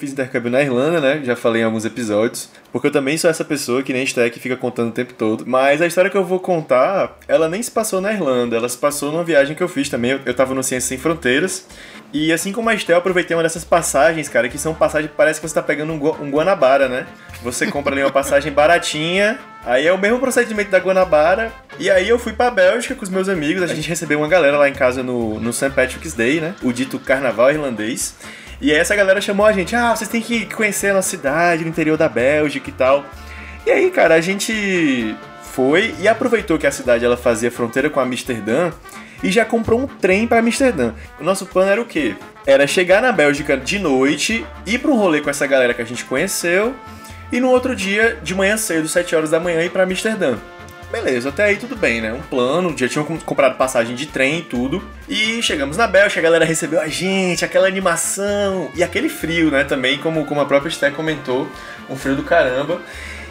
fiz 0.00 0.12
intercâmbio 0.12 0.50
na 0.50 0.62
Irlanda, 0.62 1.00
né? 1.00 1.20
Já 1.22 1.36
falei 1.36 1.60
em 1.60 1.64
alguns 1.64 1.84
episódios. 1.84 2.48
Porque 2.72 2.86
eu 2.86 2.90
também 2.90 3.18
sou 3.18 3.28
essa 3.28 3.44
pessoa 3.44 3.82
que 3.82 3.92
nem 3.92 4.02
Stack 4.04 4.38
fica 4.40 4.56
contando 4.56 4.88
o 4.88 4.92
tempo 4.92 5.12
todo. 5.12 5.44
Mas 5.46 5.82
a 5.82 5.86
história 5.86 6.10
que 6.10 6.16
eu 6.16 6.24
vou 6.24 6.40
contar, 6.40 7.18
ela 7.28 7.48
nem 7.48 7.62
se 7.62 7.70
passou 7.70 8.00
na 8.00 8.12
Irlanda, 8.12 8.56
ela 8.56 8.68
se 8.68 8.78
passou 8.78 9.12
numa 9.12 9.22
viagem 9.22 9.54
que 9.54 9.62
eu 9.62 9.68
fiz 9.68 9.88
também. 9.88 10.18
Eu, 10.24 10.34
tava 10.34 10.54
no 10.54 10.62
Ciências 10.62 10.88
Sem 10.88 10.98
Fronteiras. 10.98 11.66
E 12.12 12.32
assim 12.32 12.50
como 12.50 12.68
a 12.70 12.74
Estel, 12.74 12.96
aproveitei 12.96 13.36
uma 13.36 13.42
dessas 13.42 13.64
passagens, 13.64 14.28
cara, 14.28 14.48
que 14.48 14.58
são 14.58 14.74
passagens 14.74 15.10
que 15.10 15.16
parece 15.16 15.40
que 15.40 15.46
você 15.46 15.54
tá 15.54 15.62
pegando 15.62 15.92
um, 15.92 16.24
um 16.24 16.30
Guanabara, 16.30 16.88
né? 16.88 17.06
Você 17.42 17.66
compra 17.66 17.94
ali 17.94 18.02
uma 18.02 18.10
passagem 18.10 18.52
baratinha, 18.52 19.38
aí 19.64 19.86
é 19.86 19.92
o 19.92 19.98
mesmo 19.98 20.18
procedimento 20.18 20.70
da 20.70 20.78
Guanabara. 20.78 21.52
E 21.78 21.88
aí 21.88 22.08
eu 22.08 22.18
fui 22.18 22.32
pra 22.32 22.50
Bélgica 22.50 22.94
com 22.94 23.04
os 23.04 23.08
meus 23.08 23.28
amigos, 23.28 23.62
a 23.62 23.66
gente 23.66 23.88
recebeu 23.88 24.18
uma 24.18 24.28
galera 24.28 24.58
lá 24.58 24.68
em 24.68 24.72
casa 24.72 25.02
no, 25.02 25.38
no 25.38 25.52
St. 25.52 25.70
Patrick's 25.70 26.14
Day, 26.14 26.40
né? 26.40 26.54
O 26.62 26.72
dito 26.72 26.98
carnaval 26.98 27.50
irlandês. 27.50 28.16
E 28.60 28.70
aí 28.70 28.78
essa 28.78 28.94
galera 28.94 29.20
chamou 29.20 29.46
a 29.46 29.52
gente, 29.52 29.74
ah, 29.74 29.94
vocês 29.94 30.08
têm 30.10 30.20
que 30.20 30.44
conhecer 30.54 30.90
a 30.90 30.94
nossa 30.94 31.08
cidade, 31.08 31.64
no 31.64 31.70
interior 31.70 31.96
da 31.96 32.08
Bélgica 32.08 32.68
e 32.68 32.72
tal. 32.72 33.04
E 33.66 33.70
aí, 33.70 33.90
cara, 33.90 34.14
a 34.14 34.20
gente 34.20 35.16
foi 35.42 35.94
e 35.98 36.06
aproveitou 36.06 36.58
que 36.58 36.66
a 36.66 36.70
cidade 36.70 37.04
ela 37.04 37.16
fazia 37.16 37.50
fronteira 37.50 37.88
com 37.88 38.00
Amsterdã 38.00 38.70
e 39.22 39.30
já 39.30 39.44
comprou 39.44 39.80
um 39.80 39.86
trem 39.86 40.26
para 40.26 40.40
Amsterdã. 40.40 40.92
O 41.18 41.24
nosso 41.24 41.46
plano 41.46 41.70
era 41.70 41.80
o 41.80 41.86
quê? 41.86 42.14
Era 42.46 42.66
chegar 42.66 43.02
na 43.02 43.12
Bélgica 43.12 43.56
de 43.56 43.78
noite, 43.78 44.46
ir 44.66 44.78
para 44.78 44.90
um 44.90 44.96
rolê 44.96 45.20
com 45.20 45.30
essa 45.30 45.46
galera 45.46 45.74
que 45.74 45.82
a 45.82 45.86
gente 45.86 46.04
conheceu 46.04 46.74
e 47.32 47.38
no 47.38 47.48
outro 47.48 47.76
dia, 47.76 48.18
de 48.22 48.34
manhã 48.34 48.56
cedo, 48.56 48.88
7 48.88 49.14
horas 49.14 49.30
da 49.30 49.38
manhã, 49.38 49.62
ir 49.62 49.70
para 49.70 49.84
Amsterdã. 49.84 50.36
Beleza, 50.90 51.28
até 51.28 51.44
aí 51.44 51.56
tudo 51.56 51.76
bem, 51.76 52.00
né? 52.00 52.12
Um 52.12 52.20
plano, 52.20 52.76
já 52.76 52.88
tinham 52.88 53.04
comprado 53.04 53.56
passagem 53.56 53.94
de 53.94 54.06
trem 54.06 54.40
e 54.40 54.42
tudo. 54.42 54.82
E 55.08 55.40
chegamos 55.40 55.76
na 55.76 55.86
Bélgica, 55.86 56.18
a 56.18 56.22
galera 56.22 56.44
recebeu 56.44 56.80
a 56.80 56.88
gente, 56.88 57.44
aquela 57.44 57.68
animação 57.68 58.68
e 58.74 58.82
aquele 58.82 59.08
frio, 59.08 59.52
né? 59.52 59.62
Também, 59.62 59.98
como, 59.98 60.24
como 60.24 60.40
a 60.40 60.46
própria 60.46 60.70
Sté 60.70 60.90
comentou, 60.90 61.48
um 61.88 61.94
frio 61.94 62.16
do 62.16 62.24
caramba. 62.24 62.80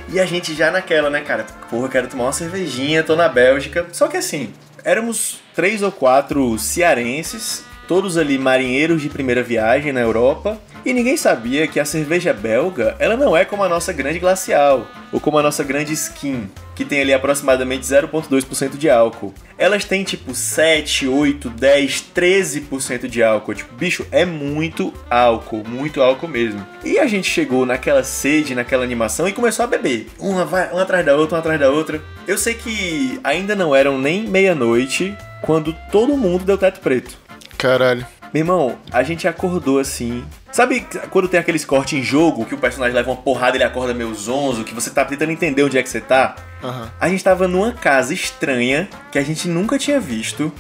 E 0.08 0.19
a 0.22 0.26
gente 0.26 0.56
já 0.56 0.72
naquela, 0.72 1.10
né, 1.10 1.19
cara? 1.19 1.45
Porra, 1.69 1.89
quero 1.89 2.08
tomar 2.08 2.26
uma 2.26 2.34
cervejinha, 2.34 3.04
tô 3.04 3.15
na 3.15 3.28
Bélgica. 3.28 3.86
Só 3.91 4.08
que 4.08 4.15
assim, 4.15 4.54
éramos 4.84 5.41
três 5.54 5.84
ou 5.84 5.91
quatro 5.91 6.58
cearenses, 6.58 7.65
todos 7.89 8.17
ali 8.17 8.38
marinheiros 8.38 9.02
de 9.02 9.10
primeira 9.10 9.43
viagem 9.43 9.91
na 9.91 10.00
Europa, 10.00 10.58
e 10.85 10.93
ninguém 10.93 11.17
sabia 11.17 11.67
que 11.67 11.79
a 11.79 11.85
cerveja 11.85 12.33
belga, 12.33 12.95
ela 12.99 13.17
não 13.17 13.35
é 13.35 13.43
como 13.43 13.63
a 13.63 13.69
nossa 13.69 13.91
grande 13.91 14.19
glacial, 14.19 14.87
ou 15.11 15.19
como 15.19 15.37
a 15.37 15.43
nossa 15.43 15.63
grande 15.63 15.93
skin, 15.93 16.49
que 16.75 16.85
tem 16.85 17.01
ali 17.01 17.13
aproximadamente 17.13 17.85
0,2% 17.85 18.77
de 18.77 18.89
álcool. 18.89 19.33
Elas 19.57 19.83
têm 19.83 20.03
tipo 20.03 20.33
7, 20.33 21.07
8, 21.07 21.49
10, 21.49 22.05
13% 22.15 23.07
de 23.07 23.21
álcool. 23.21 23.53
Tipo, 23.53 23.75
bicho, 23.75 24.07
é 24.11 24.23
muito 24.23 24.93
álcool, 25.09 25.63
muito 25.67 26.01
álcool 26.01 26.29
mesmo. 26.29 26.65
E 26.83 26.97
a 26.97 27.05
gente 27.05 27.29
chegou 27.29 27.65
naquela 27.65 28.03
sede, 28.03 28.55
naquela 28.55 28.85
animação 28.85 29.27
e 29.27 29.33
começou 29.33 29.65
a 29.65 29.67
beber. 29.67 30.07
Uma, 30.17 30.45
vai, 30.45 30.71
uma 30.71 30.83
atrás 30.83 31.05
da 31.05 31.15
outra, 31.15 31.35
uma 31.35 31.39
atrás 31.39 31.59
da 31.59 31.69
outra. 31.69 32.01
Eu 32.25 32.37
sei 32.37 32.53
que 32.53 33.19
ainda 33.23 33.55
não 33.55 33.75
eram 33.75 33.97
nem 33.97 34.23
meia-noite 34.23 35.13
quando 35.41 35.75
todo 35.91 36.15
mundo 36.15 36.45
deu 36.45 36.57
teto 36.57 36.79
preto. 36.79 37.17
Caralho. 37.57 38.07
Meu 38.33 38.41
irmão, 38.41 38.77
a 38.91 39.01
gente 39.03 39.27
acordou 39.27 39.79
assim. 39.79 40.23
Sabe 40.51 40.85
quando 41.12 41.27
tem 41.27 41.39
aqueles 41.39 41.63
cortes 41.63 41.99
em 41.99 42.03
jogo 42.03 42.45
que 42.45 42.55
o 42.55 42.57
personagem 42.57 42.95
leva 42.95 43.12
uma 43.12 43.21
porrada 43.21 43.55
e 43.55 43.57
ele 43.57 43.63
acorda 43.63 43.93
meio 43.93 44.13
zonzo, 44.15 44.63
que 44.63 44.73
você 44.73 44.89
tá 44.89 45.05
tentando 45.05 45.31
entender 45.31 45.63
onde 45.63 45.77
é 45.77 45.83
que 45.83 45.89
você 45.89 46.01
tá? 46.01 46.35
Uhum. 46.63 46.88
A 46.99 47.07
gente 47.07 47.23
tava 47.23 47.47
numa 47.47 47.71
casa 47.71 48.13
estranha 48.13 48.89
que 49.12 49.19
a 49.19 49.23
gente 49.23 49.47
nunca 49.47 49.77
tinha 49.77 49.99
visto. 49.99 50.51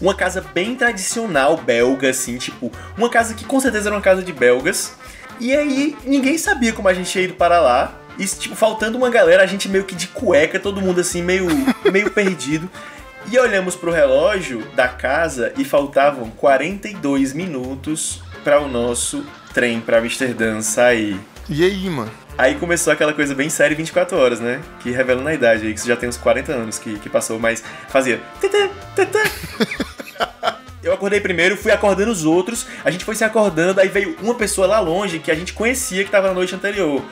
Uma 0.00 0.14
casa 0.14 0.44
bem 0.54 0.74
tradicional 0.76 1.56
belga, 1.56 2.10
assim, 2.10 2.38
tipo, 2.38 2.70
uma 2.96 3.08
casa 3.08 3.34
que 3.34 3.44
com 3.44 3.60
certeza 3.60 3.88
era 3.88 3.96
uma 3.96 4.02
casa 4.02 4.22
de 4.22 4.32
belgas. 4.32 4.94
E 5.38 5.54
aí 5.54 5.96
ninguém 6.04 6.36
sabia 6.36 6.72
como 6.72 6.88
a 6.88 6.94
gente 6.94 7.18
ia 7.18 7.24
ir 7.24 7.32
para 7.32 7.60
lá. 7.60 7.94
E, 8.18 8.26
tipo, 8.26 8.54
faltando 8.54 8.98
uma 8.98 9.08
galera, 9.08 9.42
a 9.42 9.46
gente 9.46 9.68
meio 9.68 9.84
que 9.84 9.94
de 9.94 10.08
cueca, 10.08 10.60
todo 10.60 10.82
mundo 10.82 11.00
assim, 11.00 11.22
meio, 11.22 11.46
meio 11.90 12.10
perdido. 12.10 12.68
E 13.30 13.38
olhamos 13.38 13.74
pro 13.74 13.90
relógio 13.90 14.66
da 14.74 14.88
casa 14.88 15.52
e 15.56 15.64
faltavam 15.64 16.30
42 16.30 17.32
minutos 17.32 18.22
para 18.42 18.60
o 18.60 18.68
nosso 18.68 19.24
trem 19.52 19.80
para 19.80 19.98
Amsterdã 19.98 20.60
sair. 20.60 21.18
E 21.48 21.64
aí, 21.64 21.90
mano? 21.90 22.10
Aí 22.38 22.54
começou 22.54 22.92
aquela 22.92 23.12
coisa 23.12 23.34
bem 23.34 23.50
séria 23.50 23.76
24 23.76 24.16
horas, 24.16 24.40
né? 24.40 24.60
Que 24.80 24.90
revela 24.90 25.22
na 25.22 25.34
idade 25.34 25.66
aí, 25.66 25.74
que 25.74 25.80
você 25.80 25.88
já 25.88 25.96
tem 25.96 26.08
uns 26.08 26.16
40 26.16 26.52
anos 26.52 26.78
que, 26.78 26.98
que 26.98 27.08
passou, 27.08 27.38
mas 27.38 27.62
fazia. 27.88 28.20
Eu 30.82 30.94
acordei 30.94 31.20
primeiro, 31.20 31.58
fui 31.58 31.70
acordando 31.70 32.10
os 32.10 32.24
outros, 32.24 32.66
a 32.82 32.90
gente 32.90 33.04
foi 33.04 33.14
se 33.14 33.22
acordando, 33.22 33.80
aí 33.80 33.88
veio 33.88 34.16
uma 34.22 34.34
pessoa 34.34 34.66
lá 34.66 34.80
longe 34.80 35.18
que 35.18 35.30
a 35.30 35.34
gente 35.34 35.52
conhecia 35.52 36.04
que 36.04 36.10
tava 36.10 36.28
na 36.28 36.34
noite 36.34 36.54
anterior. 36.54 37.02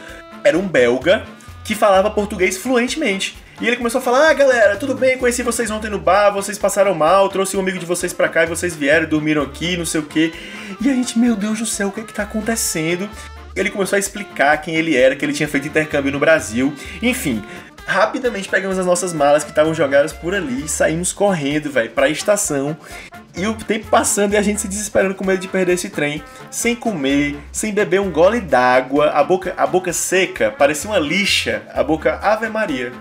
Era 0.42 0.56
um 0.56 0.66
belga 0.66 1.26
que 1.64 1.74
falava 1.74 2.10
português 2.10 2.56
fluentemente. 2.56 3.36
E 3.60 3.66
ele 3.66 3.76
começou 3.76 3.98
a 4.00 4.02
falar: 4.02 4.30
Ah, 4.30 4.32
galera, 4.32 4.76
tudo 4.76 4.94
bem, 4.94 5.18
conheci 5.18 5.42
vocês 5.42 5.70
ontem 5.70 5.90
no 5.90 5.98
bar, 5.98 6.30
vocês 6.30 6.56
passaram 6.56 6.94
mal, 6.94 7.28
trouxe 7.28 7.56
um 7.56 7.60
amigo 7.60 7.78
de 7.78 7.86
vocês 7.86 8.12
pra 8.12 8.28
cá 8.28 8.44
e 8.44 8.46
vocês 8.46 8.76
vieram, 8.76 9.08
dormiram 9.08 9.42
aqui, 9.42 9.76
não 9.76 9.84
sei 9.84 10.00
o 10.00 10.04
quê. 10.04 10.32
E 10.80 10.88
a 10.88 10.94
gente, 10.94 11.18
meu 11.18 11.34
Deus 11.34 11.58
do 11.58 11.66
céu, 11.66 11.88
o 11.88 11.92
que 11.92 12.00
é 12.00 12.04
que 12.04 12.14
tá 12.14 12.22
acontecendo? 12.22 13.08
Ele 13.56 13.70
começou 13.70 13.96
a 13.96 13.98
explicar 13.98 14.56
quem 14.58 14.76
ele 14.76 14.96
era, 14.96 15.16
que 15.16 15.24
ele 15.24 15.32
tinha 15.32 15.48
feito 15.48 15.66
intercâmbio 15.66 16.12
no 16.12 16.20
Brasil. 16.20 16.72
Enfim, 17.02 17.42
rapidamente 17.84 18.48
pegamos 18.48 18.78
as 18.78 18.86
nossas 18.86 19.12
malas 19.12 19.42
que 19.42 19.50
estavam 19.50 19.74
jogadas 19.74 20.12
por 20.12 20.34
ali 20.34 20.66
e 20.66 20.68
saímos 20.68 21.12
correndo, 21.12 21.68
velho, 21.68 21.90
pra 21.90 22.08
estação. 22.08 22.76
E 23.38 23.46
o 23.46 23.54
tempo 23.54 23.86
passando 23.86 24.34
e 24.34 24.36
a 24.36 24.42
gente 24.42 24.60
se 24.60 24.66
desesperando 24.66 25.14
com 25.14 25.24
medo 25.24 25.38
de 25.38 25.46
perder 25.46 25.74
esse 25.74 25.88
trem, 25.88 26.22
sem 26.50 26.74
comer, 26.74 27.36
sem 27.52 27.72
beber 27.72 28.00
um 28.00 28.10
gole 28.10 28.40
d'água, 28.40 29.10
a 29.10 29.22
boca, 29.22 29.54
a 29.56 29.64
boca 29.64 29.92
seca, 29.92 30.50
parecia 30.50 30.90
uma 30.90 30.98
lixa, 30.98 31.62
a 31.72 31.84
boca 31.84 32.18
Ave 32.20 32.48
Maria. 32.48 32.92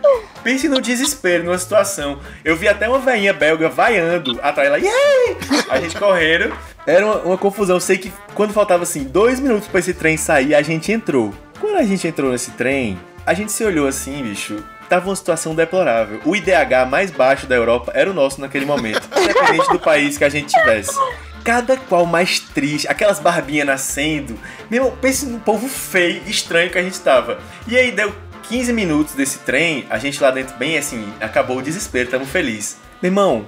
Pense 0.44 0.70
no 0.70 0.80
desespero, 0.80 1.44
numa 1.44 1.58
situação. 1.58 2.20
Eu 2.46 2.56
vi 2.56 2.68
até 2.68 2.88
uma 2.88 3.00
veinha 3.00 3.34
belga 3.34 3.68
vaiando 3.68 4.40
atrás 4.44 4.70
lá, 4.70 4.78
Yay! 4.78 5.38
a 5.70 5.82
gente 5.82 5.98
correndo. 5.98 6.56
Era 6.86 7.04
uma, 7.04 7.16
uma 7.22 7.38
confusão. 7.38 7.78
Eu 7.78 7.82
sei 7.82 7.98
que 7.98 8.14
quando 8.36 8.54
faltava 8.54 8.84
assim 8.84 9.04
dois 9.04 9.40
minutos 9.40 9.68
para 9.68 9.80
esse 9.80 9.94
trem 9.94 10.18
sair, 10.18 10.54
a 10.54 10.62
gente 10.62 10.92
entrou. 10.92 11.34
Quando 11.60 11.78
a 11.78 11.84
gente 11.84 12.08
entrou 12.08 12.32
nesse 12.32 12.52
trem, 12.52 12.98
a 13.26 13.34
gente 13.34 13.52
se 13.52 13.64
olhou 13.66 13.88
assim, 13.88 14.22
bicho, 14.22 14.64
tava 14.90 15.10
uma 15.10 15.16
situação 15.16 15.54
deplorável. 15.54 16.20
O 16.26 16.36
IDH 16.36 16.88
mais 16.90 17.12
baixo 17.12 17.48
da 17.48 17.56
Europa 17.56 17.92
era 17.96 18.10
o 18.10 18.14
nosso 18.14 18.42
naquele 18.42 18.66
momento, 18.66 19.08
independente 19.18 19.72
do 19.72 19.80
país 19.80 20.18
que 20.18 20.24
a 20.24 20.30
gente 20.30 20.54
tivesse. 20.54 20.98
Cada 21.44 21.78
qual 21.78 22.06
mais 22.06 22.40
triste, 22.40 22.88
aquelas 22.88 23.20
barbinhas 23.20 23.68
nascendo. 23.68 24.38
Meu, 24.70 24.92
pense 24.92 25.26
no 25.26 25.40
povo 25.40 25.68
feio, 25.68 26.22
estranho 26.28 26.70
que 26.70 26.78
a 26.78 26.84
gente 26.84 27.00
tava. 27.00 27.40
E 27.68 27.78
aí 27.78 27.92
deu 27.92 28.14
15 28.50 28.74
minutos 28.74 29.14
desse 29.14 29.40
trem, 29.40 29.86
a 29.90 29.98
gente 29.98 30.22
lá 30.22 30.32
dentro, 30.32 30.56
bem 30.58 30.78
assim, 30.78 31.14
acabou 31.20 31.58
o 31.58 31.62
desespero, 31.62 32.10
tamo 32.10 32.26
feliz. 32.26 32.78
Meu 33.02 33.10
irmão, 33.10 33.46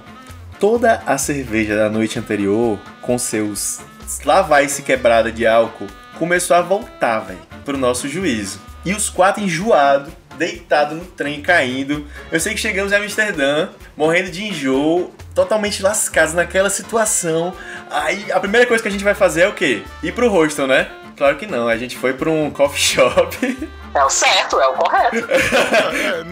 toda 0.58 1.02
a 1.06 1.16
cerveja 1.18 1.76
da 1.76 1.88
noite 1.88 2.18
anterior, 2.18 2.78
com 3.00 3.18
seus 3.18 3.80
lá 4.24 4.42
vai 4.42 4.68
se 4.68 4.82
quebrada 4.82 5.30
de 5.30 5.46
álcool, 5.46 5.86
começou 6.18 6.56
a 6.56 6.60
voltar, 6.60 7.20
velho, 7.20 7.38
pro 7.64 7.78
nosso 7.78 8.08
juízo. 8.08 8.60
E 8.84 8.92
os 8.92 9.08
quatro 9.08 9.42
enjoados, 9.42 10.12
deitado 10.40 10.94
no 10.94 11.04
trem 11.04 11.42
caindo. 11.42 12.06
Eu 12.32 12.40
sei 12.40 12.54
que 12.54 12.60
chegamos 12.60 12.92
em 12.92 12.96
Amsterdã, 12.96 13.68
morrendo 13.94 14.30
de 14.30 14.42
enjoo, 14.42 15.12
totalmente 15.34 15.82
lascados 15.82 16.32
naquela 16.32 16.70
situação. 16.70 17.54
Aí 17.90 18.32
a 18.32 18.40
primeira 18.40 18.66
coisa 18.66 18.82
que 18.82 18.88
a 18.88 18.90
gente 18.90 19.04
vai 19.04 19.14
fazer 19.14 19.42
é 19.42 19.48
o 19.48 19.52
quê? 19.52 19.82
Ir 20.02 20.12
pro 20.12 20.30
hostel, 20.30 20.66
né? 20.66 20.88
Claro 21.20 21.36
que 21.36 21.46
não, 21.46 21.68
a 21.68 21.76
gente 21.76 21.98
foi 21.98 22.14
pra 22.14 22.30
um 22.30 22.50
coffee 22.50 22.80
shop. 22.80 23.68
É 23.94 24.02
o 24.02 24.08
certo, 24.08 24.58
é 24.58 24.66
o 24.68 24.72
correto. 24.72 25.28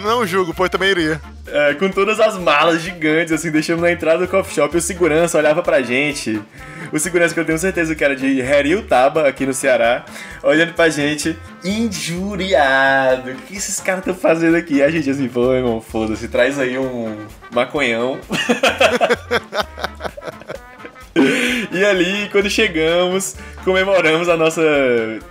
Não 0.02 0.26
julgo, 0.26 0.54
pois 0.54 0.70
também 0.70 0.92
iria. 0.92 1.20
É, 1.46 1.74
com 1.74 1.90
todas 1.90 2.18
as 2.18 2.38
malas 2.38 2.80
gigantes, 2.80 3.34
assim, 3.34 3.50
deixamos 3.50 3.82
na 3.82 3.92
entrada 3.92 4.20
do 4.20 4.28
coffee 4.28 4.54
shop 4.54 4.74
e 4.74 4.78
o 4.78 4.80
segurança 4.80 5.36
olhava 5.36 5.62
pra 5.62 5.82
gente. 5.82 6.40
O 6.90 6.98
segurança 6.98 7.34
que 7.34 7.40
eu 7.40 7.44
tenho 7.44 7.58
certeza 7.58 7.94
que 7.94 8.02
era 8.02 8.16
de 8.16 8.40
Heriutaba, 8.40 9.28
aqui 9.28 9.44
no 9.44 9.52
Ceará, 9.52 10.06
olhando 10.42 10.72
pra 10.72 10.88
gente, 10.88 11.38
injuriado. 11.62 13.32
O 13.32 13.36
que 13.42 13.58
esses 13.58 13.78
caras 13.80 14.00
estão 14.00 14.14
fazendo 14.14 14.56
aqui? 14.56 14.82
A 14.82 14.90
gente 14.90 15.10
assim, 15.10 15.28
pô, 15.28 15.52
irmão, 15.52 15.82
foda-se, 15.82 16.28
traz 16.28 16.58
aí 16.58 16.78
um 16.78 17.26
maconhão. 17.52 18.18
E 21.70 21.84
ali, 21.84 22.28
quando 22.30 22.48
chegamos, 22.48 23.36
comemoramos 23.64 24.28
a 24.28 24.36
nossa 24.36 24.62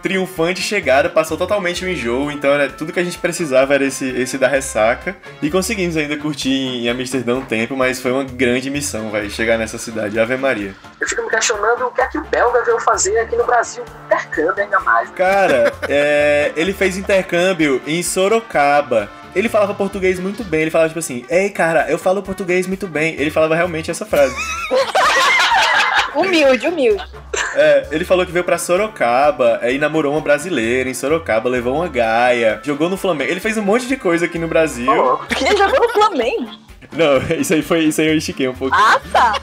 triunfante 0.02 0.62
chegada, 0.62 1.10
passou 1.10 1.38
totalmente 1.38 1.84
o 1.84 1.90
enjoo, 1.90 2.32
então 2.32 2.52
era 2.52 2.70
tudo 2.70 2.94
que 2.94 3.00
a 3.00 3.04
gente 3.04 3.18
precisava 3.18 3.74
era 3.74 3.86
esse, 3.86 4.08
esse 4.10 4.38
da 4.38 4.48
ressaca. 4.48 5.16
E 5.42 5.50
conseguimos 5.50 5.98
ainda 5.98 6.18
curtir 6.18 6.50
em 6.50 6.90
Amsterdã 6.90 7.36
um 7.36 7.46
tempo, 7.46 7.76
mas 7.76 8.02
foi 8.02 8.12
uma 8.12 8.24
grande 8.24 8.70
missão, 8.70 9.10
vai 9.10 9.30
chegar 9.30 9.58
nessa 9.58 9.78
cidade, 9.78 10.20
Ave 10.20 10.38
Maria. 10.38 10.74
Eu 11.00 11.08
fico 11.08 11.24
me 11.24 11.30
questionando 11.30 11.88
o 11.88 11.92
que 11.92 12.02
é 12.02 12.08
que 12.08 12.18
o 12.18 12.24
belga 12.26 12.64
veio 12.64 12.80
fazer 12.80 13.18
aqui 13.20 13.36
no 13.36 13.46
Brasil, 13.46 13.84
intercâmbio 14.06 14.64
ainda 14.64 14.80
mais. 14.80 15.10
Cara, 15.12 15.74
é, 15.88 16.52
ele 16.56 16.74
fez 16.74 16.98
intercâmbio 16.98 17.82
em 17.86 18.02
Sorocaba. 18.04 19.10
Ele 19.38 19.50
falava 19.50 19.74
português 19.74 20.20
muito 20.20 20.44
bem. 20.44 20.62
Ele 20.62 20.72
falava 20.72 20.90
tipo 20.90 21.00
assim: 21.00 21.24
Ei, 21.30 21.50
cara, 21.50 21.86
eu 21.90 21.98
falo 21.98 22.24
português 22.24 22.66
muito 22.66 22.88
bem. 22.88 23.16
Ele 23.18 23.30
falava 23.30 23.56
realmente 23.56 23.92
essa 23.92 24.06
frase. 24.06 24.36
Humilde, 26.16 26.68
humilde. 26.68 27.04
É, 27.54 27.88
ele 27.92 28.04
falou 28.04 28.26
que 28.26 28.32
veio 28.32 28.44
pra 28.44 28.58
Sorocaba, 28.58 29.60
aí 29.62 29.78
namorou 29.78 30.14
uma 30.14 30.22
brasileira 30.22 30.90
em 30.90 30.94
Sorocaba, 30.94 31.48
levou 31.48 31.76
uma 31.76 31.88
gaia, 31.88 32.60
jogou 32.64 32.90
no 32.90 32.98
Flamengo. 32.98 33.30
Ele 33.30 33.40
fez 33.40 33.56
um 33.56 33.62
monte 33.62 33.88
de 33.88 33.96
coisa 33.98 34.26
aqui 34.26 34.40
no 34.40 34.48
Brasil. 34.48 34.92
Ô, 34.92 35.18
Quem 35.28 35.56
jogou 35.56 35.80
no 35.80 35.90
Flamengo? 35.94 36.50
Não, 36.92 37.18
isso 37.40 37.54
aí 37.54 37.62
foi 37.62 37.84
isso 37.86 38.02
aí 38.02 38.08
eu 38.08 38.18
estiquei 38.18 38.48
um 38.48 38.56
pouco. 38.56 38.76
Ah, 38.76 39.00
tá. 39.12 39.34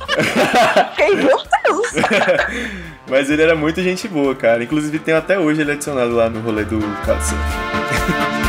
Fiquei, 0.90 1.14
meu 1.16 1.38
Deus. 1.64 1.92
Mas 3.08 3.30
ele 3.30 3.42
era 3.42 3.54
muito 3.54 3.80
gente 3.80 4.08
boa, 4.08 4.34
cara. 4.34 4.64
Inclusive 4.64 4.98
tem 4.98 5.14
até 5.14 5.38
hoje 5.38 5.60
ele 5.60 5.72
adicionado 5.72 6.14
lá 6.14 6.28
no 6.28 6.40
rolê 6.40 6.64
do 6.64 6.80
Couchsurf. 7.04 8.43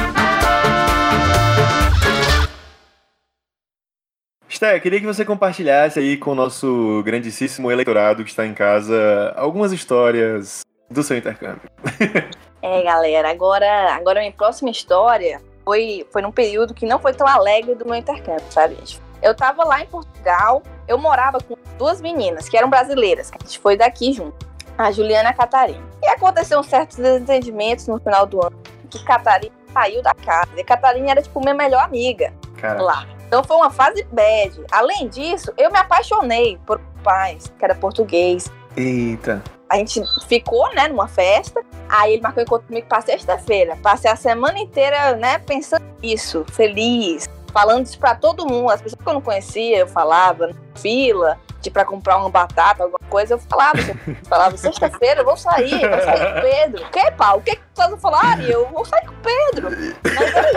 Sté, 4.55 4.79
queria 4.79 5.01
que 5.01 5.05
você 5.05 5.25
compartilhasse 5.25 5.99
aí 5.99 6.15
com 6.15 6.31
o 6.31 6.35
nosso 6.35 7.03
grandíssimo 7.03 7.69
eleitorado 7.69 8.23
que 8.23 8.29
está 8.29 8.45
em 8.45 8.53
casa 8.53 9.33
algumas 9.35 9.73
histórias 9.73 10.61
do 10.89 11.03
seu 11.03 11.17
intercâmbio. 11.17 11.69
É, 12.61 12.81
galera, 12.81 13.29
agora, 13.29 13.93
agora 13.93 14.21
minha 14.21 14.31
próxima 14.31 14.71
história 14.71 15.39
foi, 15.63 16.03
foi 16.11 16.19
num 16.23 16.31
período 16.31 16.73
que 16.73 16.83
não 16.83 16.97
foi 16.97 17.13
tão 17.13 17.27
alegre 17.27 17.75
do 17.75 17.85
meu 17.85 17.93
intercâmbio, 17.93 18.43
sabe, 18.49 18.73
gente? 18.77 18.99
Eu 19.21 19.35
tava 19.35 19.63
lá 19.63 19.81
em 19.81 19.85
Portugal, 19.85 20.63
eu 20.87 20.97
morava 20.97 21.37
com 21.39 21.55
duas 21.77 22.01
meninas 22.01 22.49
que 22.49 22.57
eram 22.57 22.67
brasileiras, 22.67 23.29
que 23.29 23.37
a 23.39 23.45
gente 23.45 23.59
foi 23.59 23.77
daqui 23.77 24.13
junto, 24.13 24.47
a 24.79 24.91
Juliana 24.91 25.29
e 25.29 25.31
a 25.31 25.35
Catarina. 25.35 25.83
E 26.01 26.07
aconteceu 26.07 26.59
uns 26.59 26.65
certos 26.65 26.97
desentendimentos 26.97 27.87
no 27.87 27.99
final 27.99 28.25
do 28.25 28.43
ano, 28.43 28.59
que 28.89 29.03
Catarina 29.05 29.53
saiu 29.71 30.01
da 30.01 30.15
casa. 30.15 30.49
E 30.57 30.61
a 30.61 30.65
Catarina 30.65 31.11
era, 31.11 31.21
tipo, 31.21 31.39
minha 31.41 31.53
melhor 31.53 31.83
amiga 31.83 32.33
Cara, 32.57 32.81
lá. 32.81 33.14
Então 33.27 33.43
foi 33.43 33.57
uma 33.57 33.69
fase 33.71 34.05
bad. 34.11 34.63
Além 34.71 35.07
disso, 35.07 35.51
eu 35.57 35.71
me 35.71 35.77
apaixonei 35.77 36.59
por 36.65 36.79
um 36.79 36.97
rapaz 36.97 37.51
que 37.57 37.65
era 37.65 37.75
português. 37.75 38.51
eita. 38.75 39.41
A 39.67 39.77
gente 39.77 39.99
ficou, 40.27 40.71
né, 40.75 40.87
numa 40.87 41.07
festa. 41.07 41.59
Aí 41.89 42.13
ele 42.13 42.21
marcou 42.21 42.43
encontro 42.43 42.67
comigo 42.67 42.87
pra 42.87 43.01
sexta-feira. 43.01 43.75
Passei 43.81 44.09
a 44.09 44.15
semana 44.15 44.59
inteira, 44.59 45.15
né, 45.15 45.39
pensando 45.39 45.83
nisso, 46.01 46.45
feliz, 46.51 47.27
falando 47.51 47.85
isso 47.85 47.97
pra 47.97 48.13
todo 48.13 48.45
mundo. 48.45 48.69
As 48.69 48.79
pessoas 48.81 49.01
que 49.01 49.09
eu 49.09 49.13
não 49.13 49.21
conhecia, 49.21 49.79
eu 49.79 49.87
falava, 49.87 50.47
na 50.47 50.53
fila, 50.75 51.39
de 51.61 51.71
pra 51.71 51.83
comprar 51.83 52.17
uma 52.17 52.29
batata, 52.29 52.83
alguma 52.83 52.99
coisa, 53.09 53.33
eu 53.33 53.39
falava. 53.39 53.79
Eu 53.79 54.15
falava, 54.29 54.55
sexta-feira 54.55 55.21
eu 55.21 55.25
vou 55.25 55.35
sair, 55.35 55.81
eu 55.81 55.89
vou 55.89 56.01
sair 56.01 56.19
com 56.19 56.39
o 56.39 56.41
Pedro. 56.41 56.85
O 56.85 56.89
que, 56.91 57.11
pau? 57.11 57.37
O 57.37 57.41
que 57.41 57.55
que 57.55 57.63
tu 57.73 57.97
falaram? 57.97 58.43
Eu 58.43 58.67
vou 58.69 58.85
sair 58.85 59.05
com 59.07 59.13
o 59.13 59.17
Pedro. 59.17 59.69
Mas 60.03 60.35
aí, 60.35 60.53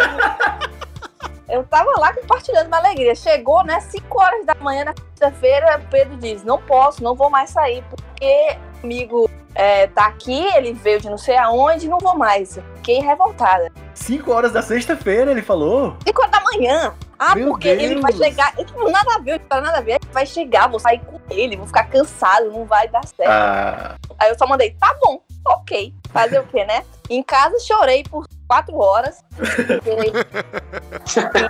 eu 1.48 1.64
tava 1.64 1.90
lá 1.98 2.12
compartilhando 2.12 2.68
minha 2.68 2.78
alegria. 2.78 3.14
Chegou, 3.14 3.64
né, 3.64 3.80
5 3.80 4.20
horas 4.20 4.44
da 4.44 4.54
manhã 4.56 4.84
na 4.84 4.94
sexta-feira, 4.94 5.80
Pedro 5.90 6.16
diz: 6.16 6.44
Não 6.44 6.60
posso, 6.60 7.02
não 7.02 7.14
vou 7.14 7.30
mais 7.30 7.50
sair, 7.50 7.82
porque 7.88 8.58
amigo 8.82 9.28
é, 9.54 9.86
tá 9.88 10.06
aqui, 10.06 10.46
ele 10.54 10.72
veio 10.72 11.00
de 11.00 11.10
não 11.10 11.18
sei 11.18 11.36
aonde, 11.36 11.88
não 11.88 11.98
vou 11.98 12.16
mais. 12.16 12.58
Fiquei 12.76 13.00
revoltada. 13.00 13.72
5 13.94 14.30
horas 14.32 14.52
da 14.52 14.62
sexta-feira, 14.62 15.30
ele 15.30 15.42
falou. 15.42 15.96
5 16.06 16.20
horas 16.20 16.30
da 16.32 16.40
manhã. 16.40 16.94
Ah, 17.18 17.34
Meu 17.34 17.48
porque 17.48 17.66
ele 17.68 18.00
vai 18.00 18.12
Deus. 18.12 18.24
chegar. 18.24 18.54
Eu, 18.56 18.64
tipo, 18.64 18.88
nada 18.88 19.16
a 19.16 19.18
ver, 19.18 19.40
nada 19.50 19.78
a 19.78 19.80
ver. 19.80 19.98
Ele 20.00 20.12
vai 20.12 20.24
chegar, 20.24 20.68
vou 20.68 20.78
sair 20.78 21.00
com 21.00 21.18
ele, 21.30 21.56
vou 21.56 21.66
ficar 21.66 21.84
cansado, 21.88 22.50
não 22.52 22.64
vai 22.64 22.86
dar 22.88 23.04
certo. 23.04 23.28
Ah, 23.28 23.96
Aí 24.18 24.30
eu 24.30 24.38
só 24.38 24.46
mandei, 24.46 24.70
tá 24.78 24.94
bom, 25.02 25.20
ok. 25.44 25.92
Fazer 26.12 26.38
o 26.38 26.46
quê, 26.46 26.64
né? 26.64 26.84
Em 27.10 27.22
casa 27.22 27.58
chorei 27.58 28.04
por 28.04 28.26
quatro 28.46 28.78
horas. 28.78 29.24
Fiquei 29.34 30.12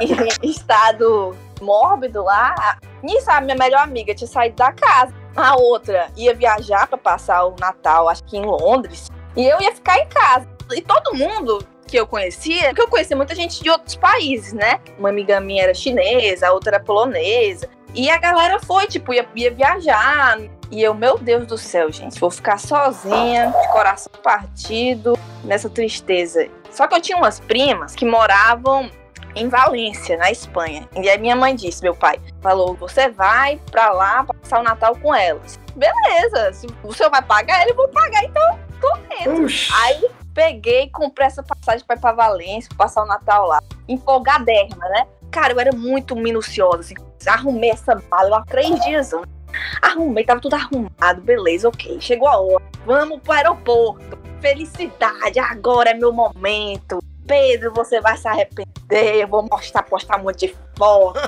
em 0.43 0.51
estado 0.51 1.37
mórbido 1.61 2.23
lá. 2.25 2.79
Nisso, 3.03 3.31
a 3.31 3.41
minha 3.41 3.57
melhor 3.57 3.83
amiga 3.83 4.15
tinha 4.15 4.29
saído 4.29 4.57
da 4.57 4.73
casa. 4.73 5.13
A 5.39 5.55
outra 5.55 6.11
ia 6.17 6.35
viajar 6.35 6.89
pra 6.89 6.99
passar 6.99 7.45
o 7.45 7.55
Natal, 7.61 8.09
acho 8.09 8.25
que 8.25 8.37
em 8.37 8.45
Londres. 8.45 9.09
E 9.37 9.47
eu 9.47 9.61
ia 9.61 9.73
ficar 9.73 9.97
em 10.01 10.09
casa. 10.09 10.49
E 10.73 10.83
todo 10.83 11.15
mundo 11.15 11.65
que 11.87 11.97
eu 11.97 12.09
conhecia, 12.09 12.75
que 12.75 12.83
eu 12.83 12.89
conhecia 12.89 13.17
muita 13.17 13.37
gente 13.37 13.63
de 13.63 13.71
outros 13.71 13.95
países, 13.95 14.53
né? 14.53 14.81
Uma 14.99 15.11
amiga 15.11 15.41
minha 15.41 15.63
era 15.63 15.73
chinesa, 15.73 16.49
a 16.49 16.53
outra 16.53 16.75
era 16.75 16.85
polonesa. 16.85 17.69
E 17.95 18.11
a 18.11 18.19
galera 18.19 18.59
foi, 18.59 18.89
tipo, 18.89 19.15
ia, 19.15 19.29
ia 19.37 19.53
viajar. 19.53 20.41
E 20.73 20.83
eu, 20.83 20.93
meu 20.93 21.17
Deus 21.17 21.47
do 21.47 21.57
céu, 21.57 21.93
gente, 21.93 22.19
vou 22.19 22.33
ficar 22.33 22.59
sozinha, 22.59 23.55
de 23.63 23.69
coração 23.69 24.13
partido, 24.21 25.17
nessa 25.45 25.71
tristeza. 25.71 26.49
Só 26.69 26.89
que 26.89 26.97
eu 26.97 27.01
tinha 27.01 27.17
umas 27.17 27.39
primas 27.39 27.95
que 27.95 28.05
moravam 28.05 28.91
em 29.35 29.49
Valência, 29.49 30.17
na 30.17 30.31
Espanha. 30.31 30.89
E 30.97 31.09
aí 31.09 31.19
minha 31.19 31.37
mãe 31.37 31.55
disse, 31.55 31.83
meu 31.83 31.95
pai, 31.95 32.21
falou, 32.41 32.75
você 32.75 33.09
vai 33.09 33.61
pra 33.71 33.91
lá 33.91 34.25
passar 34.25 34.61
o 34.61 34.63
Natal 34.63 34.97
com 34.97 35.15
elas. 35.15 35.59
Beleza, 35.75 36.53
se 36.53 36.67
o 36.83 36.93
senhor 36.93 37.11
vai 37.11 37.23
pagar, 37.23 37.63
ele 37.63 37.73
eu 37.73 37.77
vou 37.77 37.89
pagar, 37.89 38.25
então 38.25 38.59
tô 38.81 38.93
dentro. 39.09 39.47
Aí 39.83 40.09
peguei, 40.35 40.89
comprei 40.91 41.27
essa 41.27 41.43
passagem 41.43 41.85
pra 41.87 41.97
ir 41.97 42.01
pra 42.01 42.13
Valência, 42.13 42.71
passar 42.77 43.03
o 43.03 43.07
Natal 43.07 43.47
lá. 43.47 43.61
Empolgadérrima, 43.89 44.89
né? 44.89 45.07
Cara, 45.31 45.53
eu 45.53 45.61
era 45.61 45.73
muito 45.73 46.17
minuciosa, 46.17 46.81
assim. 46.81 46.95
Arrumei 47.27 47.71
essa 47.71 48.01
mala 48.11 48.39
há 48.39 48.45
três 48.45 48.81
dias 48.85 49.13
antes. 49.13 49.39
Arrumei, 49.83 50.25
tava 50.25 50.41
tudo 50.41 50.55
arrumado, 50.55 51.21
beleza, 51.23 51.69
ok. 51.69 52.01
Chegou 52.01 52.29
a 52.29 52.39
hora. 52.39 52.65
Vamos 52.87 53.21
pro 53.21 53.33
aeroporto. 53.33 54.19
Felicidade, 54.41 55.39
agora 55.39 55.91
é 55.91 55.95
meu 55.95 56.13
momento. 56.13 57.01
Pedro, 57.29 57.73
você 57.73 58.01
vai 58.01 58.17
se 58.17 58.27
arrepender. 58.27 59.17
Eu 59.17 59.29
vou 59.29 59.47
mostrar, 59.49 59.83
postar 59.83 60.19
um 60.19 60.25
monte 60.25 60.49
de 60.49 60.57
foto. 60.77 61.21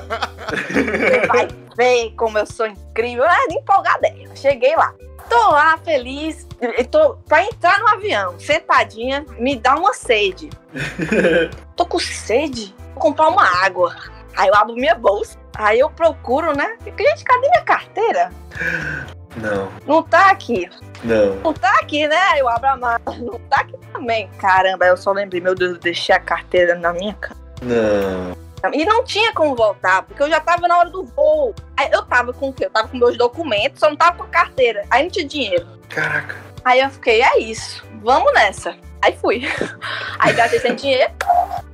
Você 0.72 1.26
vai 1.28 1.48
ver 1.76 2.14
como 2.16 2.38
eu 2.38 2.46
sou 2.46 2.66
incrível. 2.66 3.24
Ah, 3.24 3.46
empolgadérrima. 3.50 4.34
Cheguei 4.34 4.74
lá. 4.74 4.92
Tô 5.28 5.50
lá, 5.50 5.78
feliz. 5.78 6.48
Tô 6.90 7.14
pra 7.28 7.44
entrar 7.44 7.78
no 7.78 7.88
avião, 7.88 8.40
sentadinha, 8.40 9.24
me 9.38 9.54
dá 9.54 9.76
uma 9.76 9.92
sede. 9.92 10.50
Tô 11.76 11.86
com 11.86 11.98
sede. 12.00 12.74
Vou 12.94 13.02
comprar 13.02 13.28
uma 13.28 13.44
água. 13.64 13.94
Aí 14.36 14.48
eu 14.48 14.54
abro 14.54 14.74
minha 14.74 14.94
bolsa. 14.94 15.38
Aí 15.54 15.78
eu 15.78 15.90
procuro, 15.90 16.56
né? 16.56 16.76
Gente, 16.84 17.24
cadê 17.24 17.48
minha 17.48 17.62
carteira? 17.62 18.30
Não, 19.36 19.70
Não 19.86 20.02
tá 20.02 20.30
aqui. 20.30 20.68
não. 21.04 21.36
Não 21.36 21.52
tá 21.52 21.70
aqui, 21.80 22.06
né? 22.08 22.38
Eu 22.38 22.48
abro 22.48 22.68
a 22.68 22.76
mala. 22.76 23.00
Não 23.18 23.38
tá 23.48 23.60
aqui 23.60 23.76
também. 23.92 24.28
Caramba, 24.38 24.86
eu 24.86 24.96
só 24.96 25.12
lembrei, 25.12 25.40
meu 25.40 25.54
Deus, 25.54 25.72
eu 25.74 25.78
deixei 25.78 26.14
a 26.14 26.18
carteira 26.20 26.74
na 26.74 26.92
minha 26.92 27.14
cama. 27.14 27.40
Não. 27.62 28.72
E 28.74 28.84
não 28.84 29.02
tinha 29.04 29.32
como 29.32 29.54
voltar, 29.54 30.02
porque 30.02 30.22
eu 30.22 30.28
já 30.28 30.38
tava 30.40 30.68
na 30.68 30.78
hora 30.78 30.90
do 30.90 31.04
voo. 31.04 31.54
Aí 31.76 31.88
eu 31.92 32.02
tava 32.04 32.32
com 32.32 32.50
o 32.50 32.52
quê? 32.52 32.66
Eu 32.66 32.70
tava 32.70 32.88
com 32.88 32.98
meus 32.98 33.16
documentos, 33.16 33.80
só 33.80 33.88
não 33.88 33.96
tava 33.96 34.18
com 34.18 34.24
a 34.24 34.28
carteira. 34.28 34.84
Aí 34.90 35.02
não 35.04 35.10
tinha 35.10 35.26
dinheiro. 35.26 35.66
Caraca. 35.88 36.36
Aí 36.64 36.80
eu 36.80 36.90
fiquei, 36.90 37.22
é 37.22 37.38
isso, 37.38 37.82
vamos 38.02 38.32
nessa. 38.34 38.76
Aí 39.02 39.16
fui. 39.16 39.42
Aí 40.18 40.32
gastei 40.34 40.60
sem 40.60 40.74
dinheiro. 40.74 41.12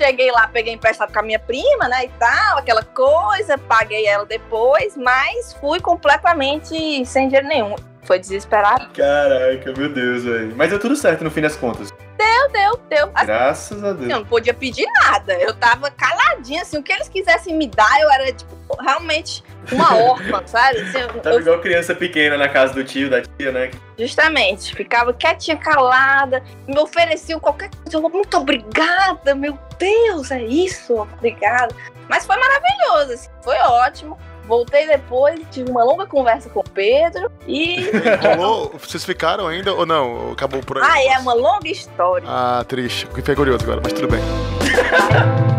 Cheguei 0.00 0.30
lá, 0.30 0.46
peguei 0.48 0.74
emprestado 0.74 1.12
com 1.12 1.18
a 1.18 1.22
minha 1.22 1.38
prima, 1.38 1.88
né, 1.88 2.04
e 2.04 2.08
tal, 2.18 2.58
aquela 2.58 2.82
coisa. 2.82 3.58
Paguei 3.58 4.06
ela 4.06 4.24
depois, 4.26 4.96
mas 4.96 5.54
fui 5.54 5.80
completamente 5.80 7.04
sem 7.04 7.28
dinheiro 7.28 7.48
nenhum. 7.48 7.74
Foi 8.06 8.18
desesperado. 8.18 8.88
Caraca, 8.94 9.72
meu 9.76 9.88
Deus, 9.92 10.22
velho. 10.24 10.54
Mas 10.56 10.70
deu 10.70 10.78
tudo 10.78 10.94
certo 10.94 11.24
no 11.24 11.30
fim 11.30 11.40
das 11.40 11.56
contas. 11.56 11.92
Deu, 12.16 12.48
deu, 12.50 12.80
deu. 12.88 13.10
Assim, 13.14 13.26
Graças 13.26 13.84
a 13.84 13.92
Deus. 13.92 14.10
eu 14.10 14.18
não 14.18 14.24
podia 14.24 14.54
pedir 14.54 14.86
nada. 15.02 15.34
Eu 15.34 15.52
tava 15.54 15.90
caladinha, 15.90 16.62
assim, 16.62 16.78
o 16.78 16.82
que 16.82 16.92
eles 16.92 17.08
quisessem 17.08 17.54
me 17.56 17.66
dar, 17.66 18.00
eu 18.00 18.10
era, 18.10 18.32
tipo, 18.32 18.56
realmente 18.80 19.42
uma 19.72 19.94
órfã, 19.96 20.42
sabe? 20.46 20.78
Assim, 20.80 20.98
eu- 21.00 21.08
Tava 21.20 21.36
eu 21.36 21.40
igual 21.40 21.58
criança 21.60 21.94
pequena 21.94 22.36
na 22.38 22.48
casa 22.48 22.72
do 22.74 22.84
tio, 22.84 23.10
da 23.10 23.20
tia, 23.22 23.50
né? 23.52 23.70
Justamente, 23.98 24.74
ficava 24.74 25.12
quietinha, 25.12 25.56
calada, 25.56 26.42
me 26.66 26.78
ofereciam 26.78 27.40
qualquer 27.40 27.70
coisa. 27.70 27.96
Eu, 27.98 28.08
muito 28.08 28.36
obrigada, 28.38 29.34
meu 29.34 29.58
Deus, 29.78 30.30
é 30.30 30.42
isso, 30.42 30.94
obrigada. 30.94 31.74
Mas 32.08 32.24
foi 32.24 32.36
maravilhoso, 32.36 33.12
assim, 33.14 33.28
foi 33.42 33.56
ótimo. 33.58 34.16
Voltei 34.46 34.86
depois, 34.86 35.40
tive 35.50 35.70
uma 35.70 35.82
longa 35.82 36.06
conversa 36.06 36.48
com 36.48 36.60
o 36.60 36.64
Pedro 36.70 37.30
e. 37.46 37.90
Rolou? 38.36 38.72
Vocês 38.78 39.04
ficaram 39.04 39.48
ainda 39.48 39.74
ou 39.74 39.84
não? 39.84 40.26
Ou 40.26 40.32
Acabou 40.32 40.60
por 40.62 40.78
aí? 40.78 40.84
ah, 40.84 41.14
é 41.14 41.18
uma 41.18 41.34
longa 41.34 41.68
história. 41.68 42.26
Ah, 42.28 42.64
triste. 42.66 43.06
Fiquei 43.12 43.34
curioso 43.34 43.64
agora, 43.64 43.80
mas 43.82 43.92
tudo 43.92 44.08
bem. 44.08 44.20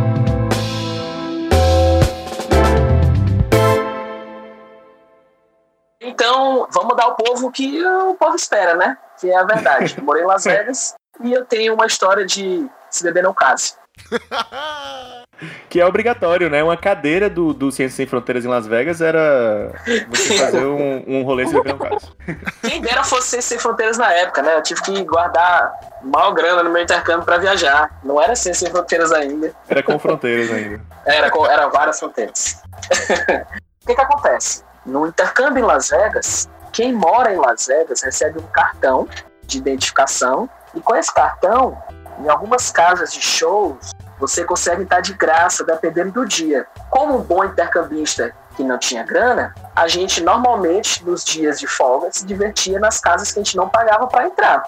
Então, 6.01 6.67
vamos 6.71 6.95
dar 6.95 7.03
ao 7.03 7.15
povo 7.15 7.47
o 7.47 7.51
que 7.51 7.83
o 7.83 8.15
povo 8.15 8.35
espera, 8.35 8.75
né? 8.75 8.97
Que 9.19 9.29
é 9.29 9.37
a 9.37 9.43
verdade. 9.43 9.95
Eu 9.97 10.03
morei 10.05 10.23
em 10.23 10.27
Las 10.27 10.43
Vegas 10.45 10.93
e 11.23 11.33
eu 11.33 11.45
tenho 11.45 11.73
uma 11.73 11.85
história 11.85 12.25
de 12.25 12.67
se 12.89 13.03
beber 13.03 13.23
não 13.23 13.33
case. 13.33 13.73
Que 15.69 15.79
é 15.79 15.85
obrigatório, 15.85 16.49
né? 16.49 16.63
Uma 16.63 16.77
cadeira 16.77 17.29
do, 17.29 17.53
do 17.53 17.71
Ciências 17.71 17.95
Sem 17.95 18.07
Fronteiras 18.07 18.43
em 18.43 18.47
Las 18.47 18.65
Vegas 18.65 19.01
era 19.01 19.71
você 20.09 20.37
fazer 20.37 20.65
um, 20.65 21.03
um 21.07 21.23
rolê 21.23 21.45
caso. 21.45 22.15
Quem 22.61 22.81
dera 22.81 23.03
fosse 23.03 23.41
sem 23.41 23.59
fronteiras 23.59 23.97
na 23.97 24.11
época, 24.13 24.41
né? 24.41 24.55
Eu 24.55 24.63
tive 24.63 24.81
que 24.81 25.03
guardar 25.03 25.71
mal 26.03 26.33
grana 26.33 26.63
no 26.63 26.71
meu 26.71 26.81
intercâmbio 26.81 27.23
para 27.25 27.37
viajar. 27.37 27.99
Não 28.03 28.21
era 28.21 28.33
assim 28.33 28.53
sem 28.53 28.69
fronteiras 28.71 29.11
ainda. 29.11 29.53
Era 29.69 29.83
com 29.83 29.99
fronteiras 29.99 30.51
ainda. 30.51 30.81
Era, 31.05 31.29
com- 31.29 31.45
era 31.45 31.67
várias 31.67 31.99
fronteiras. 31.99 32.61
o 33.83 33.87
que 33.87 33.95
que 33.95 34.01
acontece? 34.01 34.63
No 34.85 35.05
intercâmbio 35.07 35.63
em 35.63 35.67
Las 35.67 35.89
Vegas, 35.89 36.49
quem 36.71 36.93
mora 36.93 37.33
em 37.33 37.37
Las 37.37 37.67
Vegas 37.67 38.01
recebe 38.01 38.39
um 38.39 38.47
cartão 38.47 39.07
de 39.45 39.57
identificação 39.57 40.49
e 40.73 40.79
com 40.81 40.95
esse 40.95 41.13
cartão, 41.13 41.77
em 42.23 42.29
algumas 42.29 42.71
casas 42.71 43.13
de 43.13 43.21
shows, 43.21 43.91
você 44.19 44.43
consegue 44.43 44.83
estar 44.83 45.01
de 45.01 45.13
graça 45.13 45.63
dependendo 45.63 46.11
do 46.11 46.25
dia. 46.25 46.65
Como 46.89 47.17
um 47.17 47.21
bom 47.21 47.43
intercambista 47.43 48.33
que 48.55 48.63
não 48.63 48.77
tinha 48.77 49.03
grana, 49.03 49.53
a 49.75 49.87
gente 49.87 50.21
normalmente 50.21 51.05
nos 51.05 51.23
dias 51.23 51.59
de 51.59 51.67
folga 51.67 52.09
se 52.11 52.25
divertia 52.25 52.79
nas 52.79 52.99
casas 52.99 53.31
que 53.31 53.39
a 53.39 53.43
gente 53.43 53.55
não 53.55 53.69
pagava 53.69 54.07
para 54.07 54.25
entrar. 54.25 54.63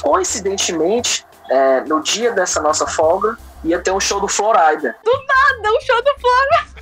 Coincidentemente, 0.00 1.26
é, 1.50 1.80
no 1.82 2.00
dia 2.00 2.32
dessa 2.32 2.60
nossa 2.60 2.86
folga, 2.86 3.36
ia 3.64 3.78
ter 3.80 3.90
um 3.90 4.00
show 4.00 4.20
do 4.20 4.28
Florida. 4.28 4.96
Do 5.04 5.12
nada, 5.12 5.76
um 5.76 5.80
show 5.80 6.02
do 6.02 6.12
Florida. 6.20 6.72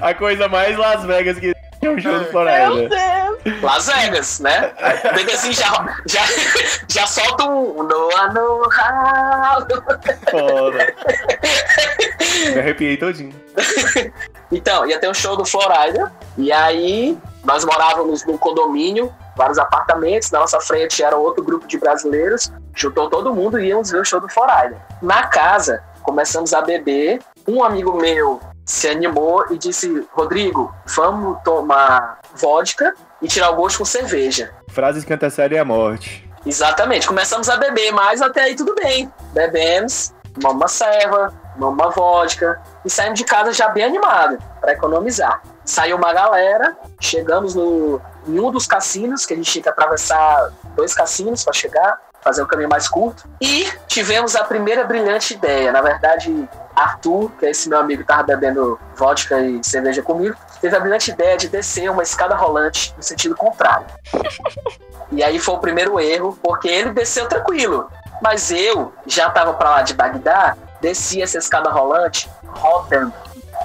A 0.06 0.14
coisa 0.14 0.48
mais 0.48 0.76
Las 0.76 1.04
Vegas 1.04 1.38
que 1.38 1.54
é 1.86 1.90
o 1.90 1.98
show 1.98 2.12
do 2.12 2.20
Meu 2.20 2.30
Florida. 2.30 2.88
Deus. 2.88 3.62
Las 3.62 3.86
Vegas, 3.86 4.40
né? 4.40 4.72
Bem 5.14 5.24
assim, 5.32 5.52
já, 5.52 5.96
já, 6.06 6.20
já 6.88 7.06
solta 7.06 7.44
um 7.44 7.82
no 7.82 8.68
Hall. 8.68 9.66
Foda. 10.30 10.94
Me 12.52 12.58
arrepiei 12.58 12.96
todinho. 12.96 13.34
Então, 14.52 14.86
ia 14.86 14.98
ter 14.98 15.08
um 15.08 15.14
show 15.14 15.36
do 15.36 15.44
Florida. 15.44 16.12
E 16.36 16.52
aí, 16.52 17.16
nós 17.44 17.64
morávamos 17.64 18.26
num 18.26 18.36
condomínio, 18.36 19.14
vários 19.36 19.58
apartamentos. 19.58 20.30
Na 20.30 20.40
nossa 20.40 20.60
frente 20.60 21.02
era 21.02 21.16
outro 21.16 21.42
grupo 21.42 21.66
de 21.66 21.78
brasileiros. 21.78 22.52
Juntou 22.74 23.08
todo 23.08 23.34
mundo 23.34 23.58
e 23.58 23.68
íamos 23.68 23.90
ver 23.90 24.00
o 24.00 24.04
show 24.04 24.20
do 24.20 24.28
Florida. 24.28 24.76
Na 25.00 25.28
casa, 25.28 25.82
começamos 26.02 26.52
a 26.52 26.60
beber. 26.60 27.20
Um 27.48 27.64
amigo 27.64 27.96
meu 27.96 28.40
se 28.70 28.86
animou 28.86 29.44
e 29.50 29.58
disse: 29.58 30.06
Rodrigo, 30.12 30.72
vamos 30.86 31.42
tomar 31.42 32.20
vodka 32.34 32.94
e 33.20 33.26
tirar 33.26 33.50
o 33.50 33.56
gosto 33.56 33.78
com 33.78 33.84
cerveja. 33.84 34.54
Frases 34.68 35.04
que 35.04 35.12
antecedem 35.12 35.58
a 35.58 35.64
morte. 35.64 36.30
Exatamente, 36.46 37.06
começamos 37.06 37.48
a 37.48 37.56
beber, 37.56 37.90
mas 37.92 38.22
até 38.22 38.42
aí 38.42 38.54
tudo 38.54 38.74
bem. 38.76 39.12
Bebemos, 39.32 40.14
tomamos 40.34 40.62
uma 40.62 40.68
serva, 40.68 41.34
tomamos 41.54 41.80
uma 41.80 41.90
vodka 41.90 42.62
e 42.84 42.88
saímos 42.88 43.18
de 43.18 43.24
casa 43.24 43.52
já 43.52 43.68
bem 43.68 43.82
animado 43.82 44.38
para 44.60 44.72
economizar. 44.72 45.42
Saiu 45.64 45.96
uma 45.96 46.12
galera, 46.12 46.76
chegamos 47.00 47.56
no, 47.56 48.00
em 48.28 48.38
um 48.38 48.52
dos 48.52 48.68
cassinos, 48.68 49.26
que 49.26 49.34
a 49.34 49.36
gente 49.36 49.50
tinha 49.50 49.62
que 49.64 49.68
atravessar 49.68 50.52
dois 50.76 50.94
cassinos 50.94 51.42
para 51.42 51.52
chegar, 51.52 51.98
fazer 52.22 52.42
o 52.42 52.46
caminho 52.46 52.68
mais 52.68 52.88
curto. 52.88 53.28
E 53.40 53.68
tivemos 53.88 54.36
a 54.36 54.44
primeira 54.44 54.84
brilhante 54.84 55.34
ideia. 55.34 55.72
Na 55.72 55.82
verdade, 55.82 56.48
Arthur, 56.80 57.30
que 57.38 57.46
é 57.46 57.50
esse 57.50 57.68
meu 57.68 57.78
amigo 57.78 58.02
que 58.02 58.08
tava 58.08 58.22
bebendo 58.22 58.78
vodka 58.96 59.40
e 59.40 59.62
cerveja 59.62 60.02
comigo, 60.02 60.36
teve 60.60 60.76
a 60.76 60.80
brilhante 60.80 61.10
ideia 61.10 61.36
de 61.36 61.48
descer 61.48 61.90
uma 61.90 62.02
escada 62.02 62.34
rolante 62.34 62.94
no 62.96 63.02
sentido 63.02 63.36
contrário. 63.36 63.86
E 65.12 65.24
aí 65.24 65.40
foi 65.40 65.56
o 65.56 65.58
primeiro 65.58 65.98
erro, 65.98 66.38
porque 66.40 66.68
ele 66.68 66.90
desceu 66.92 67.26
tranquilo. 67.26 67.90
Mas 68.22 68.52
eu 68.52 68.92
já 69.04 69.28
tava 69.28 69.54
para 69.54 69.70
lá 69.70 69.82
de 69.82 69.92
Bagdá, 69.92 70.56
desci 70.80 71.20
essa 71.20 71.36
escada 71.36 71.68
rolante 71.68 72.30
rodando, 72.46 73.12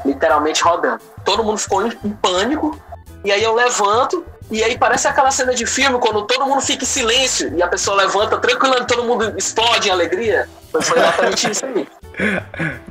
literalmente 0.04 0.64
rodando. 0.64 1.00
Todo 1.24 1.44
mundo 1.44 1.60
ficou 1.60 1.86
em, 1.86 1.96
em 2.04 2.10
pânico, 2.14 2.82
e 3.24 3.32
aí 3.32 3.44
eu 3.44 3.54
levanto, 3.54 4.26
e 4.50 4.64
aí 4.64 4.78
parece 4.78 5.08
aquela 5.08 5.32
cena 5.32 5.54
de 5.54 5.66
filme 5.66 6.00
quando 6.00 6.24
todo 6.24 6.46
mundo 6.46 6.62
fica 6.62 6.84
em 6.84 6.88
silêncio 6.88 7.52
e 7.56 7.62
a 7.62 7.68
pessoa 7.68 7.98
levanta 7.98 8.38
tranquila 8.38 8.80
e 8.80 8.86
todo 8.86 9.04
mundo 9.04 9.34
explode 9.38 9.88
em 9.88 9.92
alegria. 9.92 10.48
Foi 10.72 10.98
exatamente 10.98 11.52
isso 11.52 11.66
aí. 11.66 11.88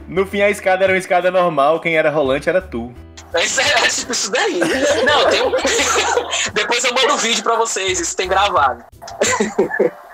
No 0.07 0.27
fim, 0.27 0.43
a 0.43 0.51
escada 0.51 0.85
era 0.85 0.93
uma 0.93 0.99
escada 0.99 1.31
normal, 1.31 1.81
quem 1.81 1.97
era 1.97 2.11
rolante 2.11 2.49
era 2.49 2.61
tu. 2.61 2.95
Isso 3.35 3.61
é 3.61 3.89
tipo 3.89 4.13
isso 4.13 4.31
daí. 4.31 4.61
Não, 5.05 5.31
tem 5.31 5.43
um... 5.43 5.51
Depois 6.55 6.85
eu 6.85 6.95
mando 6.95 7.15
um 7.15 7.17
vídeo 7.17 7.43
pra 7.43 7.57
vocês, 7.57 7.99
isso 7.99 8.17
tem 8.17 8.29
gravado. 8.29 8.85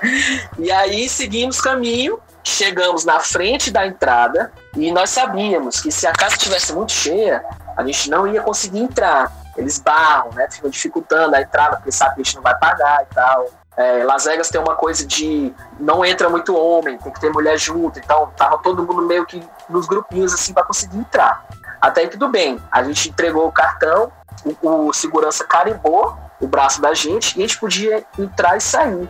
E 0.59 0.71
aí 0.73 1.09
seguimos 1.09 1.61
caminho, 1.61 2.19
chegamos 2.43 3.05
na 3.05 3.21
frente 3.21 3.71
da 3.71 3.87
entrada 3.87 4.51
e 4.75 4.91
nós 4.91 5.11
sabíamos 5.11 5.81
que 5.81 5.93
se 5.93 6.07
a 6.07 6.13
casa 6.13 6.37
estivesse 6.37 6.73
muito 6.73 6.93
cheia, 6.93 7.45
a 7.77 7.85
gente 7.85 8.09
não 8.09 8.27
ia 8.27 8.41
conseguir 8.41 8.79
entrar. 8.79 9.31
Eles 9.57 9.79
barram, 9.79 10.31
né? 10.33 10.49
Ficam 10.51 10.71
dificultando 10.71 11.37
a 11.37 11.43
entrada, 11.43 11.77
porque 11.77 11.93
sabe 11.93 12.15
que 12.15 12.21
a 12.23 12.25
gente 12.25 12.37
não 12.37 12.43
vai 12.43 12.57
pagar 12.59 13.03
e 13.03 13.15
tal. 13.15 13.51
É, 13.81 14.05
Las 14.05 14.25
Vegas 14.25 14.51
tem 14.51 14.61
uma 14.61 14.75
coisa 14.75 15.07
de 15.07 15.55
não 15.79 16.05
entra 16.05 16.29
muito 16.29 16.55
homem, 16.55 16.99
tem 16.99 17.11
que 17.11 17.19
ter 17.19 17.31
mulher 17.31 17.57
junto, 17.57 17.99
então 17.99 18.31
tava 18.37 18.59
todo 18.59 18.83
mundo 18.83 19.01
meio 19.01 19.25
que 19.25 19.43
nos 19.71 19.87
grupinhos 19.87 20.35
assim 20.35 20.53
para 20.53 20.65
conseguir 20.65 20.99
entrar. 20.99 21.47
Até 21.81 22.03
aí 22.03 22.09
tudo 22.09 22.29
bem, 22.29 22.61
a 22.71 22.83
gente 22.83 23.09
entregou 23.09 23.49
o 23.49 23.53
cartão, 23.53 24.13
o, 24.45 24.89
o 24.89 24.93
segurança 24.93 25.45
carimbou 25.45 26.15
o 26.39 26.47
braço 26.47 26.83
da 26.83 26.93
gente 26.93 27.39
e 27.39 27.43
a 27.43 27.47
gente 27.47 27.59
podia 27.59 28.05
entrar 28.19 28.59
e 28.59 28.61
sair. 28.61 29.09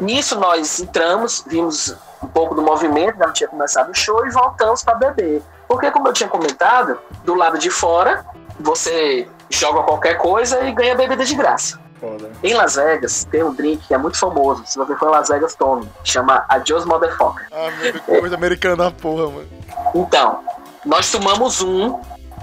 Nisso 0.00 0.38
nós 0.38 0.78
entramos, 0.78 1.44
vimos 1.44 1.96
um 2.22 2.28
pouco 2.28 2.54
do 2.54 2.62
movimento, 2.62 3.18
já 3.18 3.32
tinha 3.32 3.48
começado 3.48 3.90
o 3.90 3.94
show 3.94 4.24
e 4.24 4.30
voltamos 4.30 4.84
para 4.84 4.94
beber. 4.94 5.42
Porque, 5.66 5.90
como 5.90 6.06
eu 6.06 6.12
tinha 6.12 6.28
comentado, 6.28 6.96
do 7.24 7.34
lado 7.34 7.58
de 7.58 7.70
fora 7.70 8.24
você 8.58 9.28
joga 9.50 9.82
qualquer 9.82 10.14
coisa 10.16 10.60
e 10.62 10.72
ganha 10.72 10.94
bebida 10.94 11.24
de 11.24 11.34
graça. 11.34 11.85
Foda. 12.00 12.30
Em 12.42 12.54
Las 12.54 12.76
Vegas 12.76 13.24
tem 13.24 13.42
um 13.42 13.54
drink 13.54 13.86
que 13.86 13.94
é 13.94 13.98
muito 13.98 14.18
famoso, 14.18 14.62
se 14.66 14.76
você 14.76 14.94
for 14.96 15.08
em 15.08 15.12
Las 15.12 15.28
Vegas, 15.28 15.54
tome, 15.54 15.88
chama 16.04 16.44
Adios 16.48 16.84
Motherfucker. 16.84 17.46
Ah, 17.52 17.70
meu 17.80 18.20
coisa 18.20 18.34
americana 18.34 18.76
da 18.76 18.90
porra, 18.90 19.30
mano. 19.30 19.48
Então, 19.94 20.44
nós 20.84 21.10
tomamos 21.10 21.62
um 21.62 21.98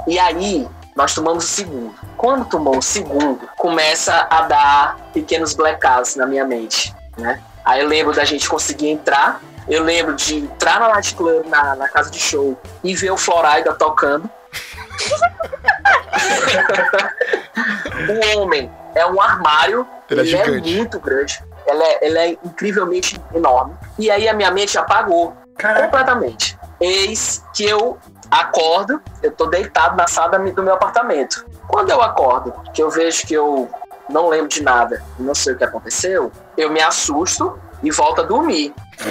e 0.08 0.18
aí 0.18 0.68
nós 0.96 1.14
tomamos 1.14 1.46
o 1.46 1.48
segundo. 1.48 1.94
Quando 2.18 2.46
tomou 2.46 2.78
o 2.78 2.82
segundo, 2.82 3.48
começa 3.58 4.28
a 4.30 4.42
dar 4.44 4.98
pequenos 5.14 5.54
blackouts 5.54 6.16
na 6.16 6.26
minha 6.26 6.46
mente, 6.46 6.94
né? 7.18 7.42
Aí 7.64 7.82
eu 7.82 7.88
lembro 7.88 8.14
da 8.14 8.26
gente 8.26 8.50
conseguir 8.50 8.90
entrar, 8.90 9.42
eu 9.70 9.84
lembro 9.84 10.16
de 10.16 10.38
entrar 10.38 10.80
na 10.80 10.90
Night 10.90 11.16
Club, 11.16 11.46
na, 11.48 11.76
na 11.76 11.88
casa 11.88 12.12
de 12.12 12.20
show, 12.20 12.60
e 12.84 12.96
ver 12.96 13.12
o 13.12 13.18
Florida 13.18 13.74
tocando. 13.74 14.30
o 18.10 18.38
homem 18.42 18.70
é 18.96 19.06
um 19.06 19.20
armário, 19.22 19.88
Ele 20.10 20.22
é 20.22 20.24
ele 20.24 20.36
é 20.36 20.46
gigante. 20.46 20.76
muito 20.76 21.00
grande, 21.00 21.44
ele 21.66 21.84
é, 21.84 22.30
é 22.32 22.38
incrivelmente 22.44 23.20
enorme. 23.34 23.74
E 23.98 24.10
aí 24.12 24.28
a 24.28 24.34
minha 24.34 24.52
mente 24.52 24.78
apagou 24.78 25.36
Caraca. 25.58 25.86
completamente. 25.86 26.58
Eis 26.80 27.44
que 27.54 27.66
eu 27.66 27.98
acordo, 28.30 29.02
eu 29.22 29.32
tô 29.32 29.46
deitado 29.48 29.96
na 29.96 30.08
sala 30.08 30.38
do 30.40 30.64
meu 30.64 30.74
apartamento. 30.74 31.46
Quando 31.68 31.90
eu 31.92 32.02
acordo, 32.02 32.54
que 32.74 32.82
eu 32.82 32.90
vejo 32.90 33.26
que 33.26 33.34
eu 33.34 33.70
não 34.10 34.28
lembro 34.28 34.48
de 34.50 34.62
nada, 34.62 35.02
não 35.18 35.34
sei 35.34 35.54
o 35.54 35.58
que 35.58 35.64
aconteceu, 35.64 36.32
eu 36.58 36.70
me 36.70 36.82
assusto 36.82 37.58
e 37.84 37.92
volto 37.92 38.22
a 38.22 38.24
dormir. 38.24 38.74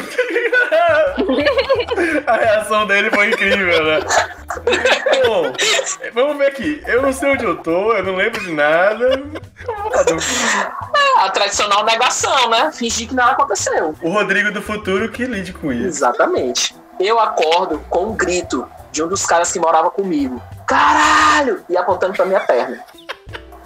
A 2.27 2.37
reação 2.37 2.87
dele 2.87 3.11
foi 3.11 3.29
incrível, 3.29 3.85
né? 3.85 4.01
Bom, 5.27 5.53
vamos 6.15 6.37
ver 6.39 6.47
aqui. 6.47 6.83
Eu 6.87 7.03
não 7.03 7.13
sei 7.13 7.33
onde 7.33 7.45
eu 7.45 7.57
tô, 7.57 7.93
eu 7.93 8.03
não 8.03 8.17
lembro 8.17 8.41
de 8.41 8.53
nada. 8.53 9.23
É 10.95 11.21
a 11.21 11.31
tradicional 11.31 11.85
negação, 11.85 12.49
né? 12.49 12.73
Fingir 12.73 13.09
que 13.09 13.15
nada 13.15 13.33
aconteceu. 13.33 13.95
O 14.03 14.11
Rodrigo 14.11 14.51
do 14.51 14.63
futuro 14.63 15.11
que 15.11 15.25
lide 15.27 15.53
com 15.53 15.73
isso. 15.73 15.87
Exatamente. 15.87 16.75
Eu 16.99 17.21
acordo 17.21 17.79
com 17.91 18.07
um 18.07 18.17
grito 18.17 18.69
de 18.91 19.03
um 19.03 19.09
dos 19.09 19.25
caras 19.27 19.53
que 19.53 19.59
morava 19.59 19.91
comigo. 19.91 20.41
Caralho! 20.67 21.65
E 21.69 21.77
apontando 21.77 22.15
pra 22.15 22.25
minha 22.25 22.41
perna. 22.41 22.81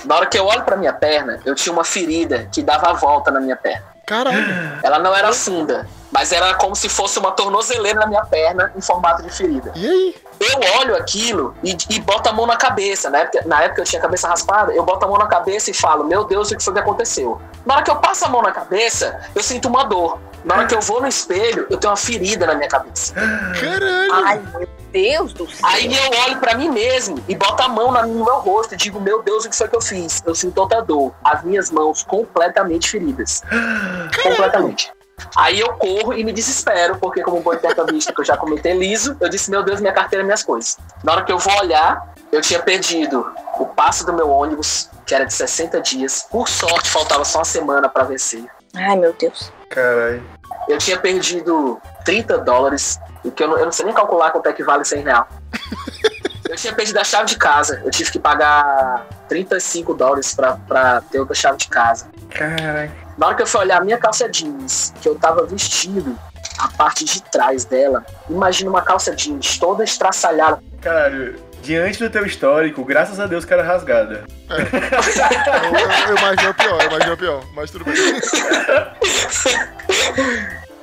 Na 0.04 0.16
hora 0.16 0.26
que 0.26 0.38
eu 0.38 0.44
olho 0.44 0.62
pra 0.64 0.76
minha 0.76 0.92
perna, 0.92 1.40
eu 1.44 1.54
tinha 1.54 1.72
uma 1.72 1.84
ferida 1.84 2.48
que 2.52 2.62
dava 2.62 2.90
a 2.90 2.92
volta 2.92 3.30
na 3.30 3.40
minha 3.40 3.56
perna. 3.56 3.95
Caralho. 4.06 4.78
Ela 4.84 5.00
não 5.00 5.14
era 5.14 5.32
funda, 5.32 5.86
mas 6.12 6.30
era 6.30 6.54
como 6.54 6.76
se 6.76 6.88
fosse 6.88 7.18
uma 7.18 7.32
tornozeleira 7.32 7.98
na 7.98 8.06
minha 8.06 8.24
perna 8.24 8.72
em 8.76 8.80
formato 8.80 9.20
de 9.24 9.30
ferida. 9.30 9.72
E 9.74 9.84
aí? 9.84 10.14
Eu 10.38 10.60
olho 10.80 10.96
aquilo 10.96 11.54
e, 11.62 11.76
e 11.90 12.00
boto 12.00 12.28
a 12.28 12.32
mão 12.32 12.46
na 12.46 12.56
cabeça. 12.56 13.08
Na 13.10 13.18
época, 13.20 13.42
na 13.46 13.62
época 13.62 13.80
eu 13.80 13.84
tinha 13.84 13.98
a 13.98 14.02
cabeça 14.02 14.28
raspada, 14.28 14.72
eu 14.72 14.82
boto 14.84 15.04
a 15.04 15.08
mão 15.08 15.18
na 15.18 15.26
cabeça 15.26 15.70
e 15.70 15.74
falo: 15.74 16.04
Meu 16.04 16.24
Deus, 16.24 16.50
o 16.50 16.56
que 16.56 16.62
foi 16.62 16.74
que 16.74 16.80
aconteceu? 16.80 17.40
Na 17.64 17.74
hora 17.74 17.82
que 17.82 17.90
eu 17.90 17.96
passo 17.96 18.24
a 18.24 18.28
mão 18.28 18.42
na 18.42 18.52
cabeça, 18.52 19.20
eu 19.34 19.42
sinto 19.42 19.66
uma 19.68 19.84
dor. 19.84 20.18
Na 20.44 20.54
hora 20.54 20.66
que 20.66 20.74
eu 20.74 20.80
vou 20.80 21.00
no 21.00 21.08
espelho, 21.08 21.66
eu 21.68 21.76
tenho 21.76 21.90
uma 21.90 21.96
ferida 21.96 22.46
na 22.46 22.54
minha 22.54 22.68
cabeça. 22.68 23.12
Caralho. 23.14 24.12
Ai, 24.26 24.40
meu 24.58 24.68
Deus 24.92 25.32
do 25.32 25.50
céu. 25.50 25.58
Aí 25.68 25.92
eu 25.92 26.10
olho 26.24 26.38
pra 26.38 26.54
mim 26.54 26.68
mesmo 26.70 27.18
e 27.26 27.34
boto 27.34 27.62
a 27.62 27.68
mão 27.68 27.90
na- 27.90 28.06
no 28.06 28.24
meu 28.24 28.38
rosto 28.38 28.74
e 28.74 28.76
digo: 28.76 29.00
Meu 29.00 29.22
Deus, 29.22 29.44
o 29.44 29.50
que 29.50 29.56
foi 29.56 29.66
que 29.68 29.74
eu 29.76 29.80
fiz? 29.80 30.22
Eu 30.24 30.34
sinto 30.34 30.58
outra 30.58 30.80
dor. 30.82 31.12
As 31.24 31.42
minhas 31.42 31.70
mãos 31.70 32.04
completamente 32.04 32.88
feridas. 32.90 33.42
Completamente. 34.22 34.92
Aí 35.34 35.60
eu 35.60 35.72
corro 35.74 36.14
e 36.14 36.24
me 36.24 36.32
desespero, 36.32 36.98
porque 36.98 37.22
como 37.22 37.40
bom 37.40 37.54
intercambista 37.54 38.12
que 38.12 38.20
eu 38.20 38.24
já 38.24 38.36
comentei 38.36 38.72
liso, 38.76 39.16
eu 39.20 39.28
disse, 39.28 39.50
meu 39.50 39.62
Deus, 39.62 39.80
minha 39.80 39.92
carteira, 39.92 40.24
minhas 40.24 40.42
coisas. 40.42 40.78
Na 41.02 41.12
hora 41.12 41.24
que 41.24 41.32
eu 41.32 41.38
vou 41.38 41.54
olhar, 41.60 42.14
eu 42.32 42.40
tinha 42.40 42.60
perdido 42.60 43.26
o 43.58 43.66
passe 43.66 44.04
do 44.04 44.12
meu 44.12 44.30
ônibus, 44.30 44.90
que 45.06 45.14
era 45.14 45.24
de 45.24 45.32
60 45.32 45.80
dias. 45.80 46.26
Por 46.30 46.48
sorte, 46.48 46.88
faltava 46.88 47.24
só 47.24 47.38
uma 47.38 47.44
semana 47.44 47.88
pra 47.88 48.04
vencer. 48.04 48.44
Ai, 48.74 48.96
meu 48.96 49.12
Deus. 49.12 49.52
Caralho. 49.70 50.22
Eu 50.68 50.78
tinha 50.78 50.98
perdido 50.98 51.80
30 52.04 52.38
dólares, 52.38 52.98
o 53.24 53.30
que 53.30 53.42
eu 53.42 53.48
não, 53.48 53.58
eu 53.58 53.64
não 53.66 53.72
sei 53.72 53.86
nem 53.86 53.94
calcular 53.94 54.30
quanto 54.30 54.48
é 54.48 54.52
que 54.52 54.62
vale 54.62 54.84
100 54.84 55.02
real. 55.02 55.28
Eu 56.48 56.54
tinha 56.54 56.72
perdido 56.72 56.98
a 56.98 57.02
chave 57.02 57.26
de 57.26 57.36
casa. 57.36 57.82
Eu 57.84 57.90
tive 57.90 58.12
que 58.12 58.20
pagar 58.20 59.04
35 59.28 59.92
dólares 59.94 60.32
pra, 60.32 60.56
pra 60.56 61.00
ter 61.00 61.18
outra 61.18 61.34
chave 61.34 61.58
de 61.58 61.66
casa. 61.66 62.08
Caraca. 62.30 63.05
Na 63.16 63.28
hora 63.28 63.36
que 63.36 63.42
eu 63.42 63.46
fui 63.46 63.60
olhar 63.60 63.80
a 63.80 63.84
minha 63.84 63.96
calça 63.96 64.28
jeans, 64.28 64.92
que 65.00 65.08
eu 65.08 65.14
tava 65.14 65.46
vestido, 65.46 66.18
a 66.58 66.68
parte 66.68 67.04
de 67.04 67.22
trás 67.22 67.64
dela, 67.64 68.04
imagina 68.28 68.68
uma 68.68 68.82
calça 68.82 69.16
jeans 69.16 69.58
toda 69.58 69.82
estraçalhada. 69.82 70.62
Caralho, 70.82 71.40
diante 71.62 71.98
do 71.98 72.10
teu 72.10 72.26
histórico, 72.26 72.84
graças 72.84 73.18
a 73.18 73.26
Deus, 73.26 73.46
cara 73.46 73.62
rasgada. 73.62 74.24
Eu, 74.48 74.58
eu, 74.58 75.90
eu 76.08 76.16
imagino 76.16 76.50
o 76.50 76.54
pior, 76.54 76.82
eu 76.82 76.88
imagino 76.88 77.14
o 77.14 77.16
pior, 77.16 77.42
mas 77.54 77.70
tudo 77.70 77.86
bem. 77.86 77.94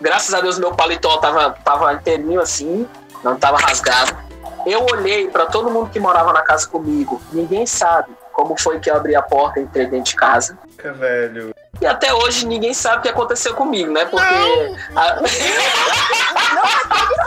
Graças 0.01 0.34
a 0.34 0.41
Deus 0.41 0.57
meu 0.57 0.73
paletó 0.73 1.17
tava, 1.17 1.51
tava 1.63 1.93
inteirinho 1.93 2.41
assim, 2.41 2.88
não 3.23 3.38
tava 3.38 3.57
rasgado. 3.57 4.17
Eu 4.65 4.86
olhei 4.91 5.29
pra 5.29 5.45
todo 5.45 5.69
mundo 5.69 5.91
que 5.91 5.99
morava 5.99 6.34
na 6.34 6.41
casa 6.41 6.67
comigo. 6.67 7.21
Ninguém 7.31 7.65
sabe 7.65 8.11
como 8.34 8.59
foi 8.59 8.79
que 8.79 8.89
eu 8.89 8.95
abri 8.95 9.15
a 9.15 9.21
porta 9.21 9.59
e 9.59 9.63
entrei 9.63 9.86
dentro 9.86 10.05
de 10.11 10.15
casa. 10.15 10.57
Caraca, 10.77 10.99
velho. 10.99 11.53
E 11.81 11.86
até 11.86 12.13
hoje 12.13 12.45
ninguém 12.45 12.73
sabe 12.73 12.97
o 12.97 13.01
que 13.01 13.09
aconteceu 13.09 13.53
comigo, 13.55 13.91
né? 13.91 14.05
Porque. 14.05 14.75
a- 14.95 15.19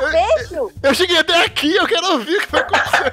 Despecho! 0.00 0.70
Eu 0.82 0.94
cheguei 0.94 1.18
até 1.18 1.44
aqui, 1.44 1.74
eu 1.74 1.86
quero 1.86 2.12
ouvir 2.12 2.36
o 2.36 2.40
que 2.40 2.46
foi 2.48 2.61
acontecer. 2.61 3.11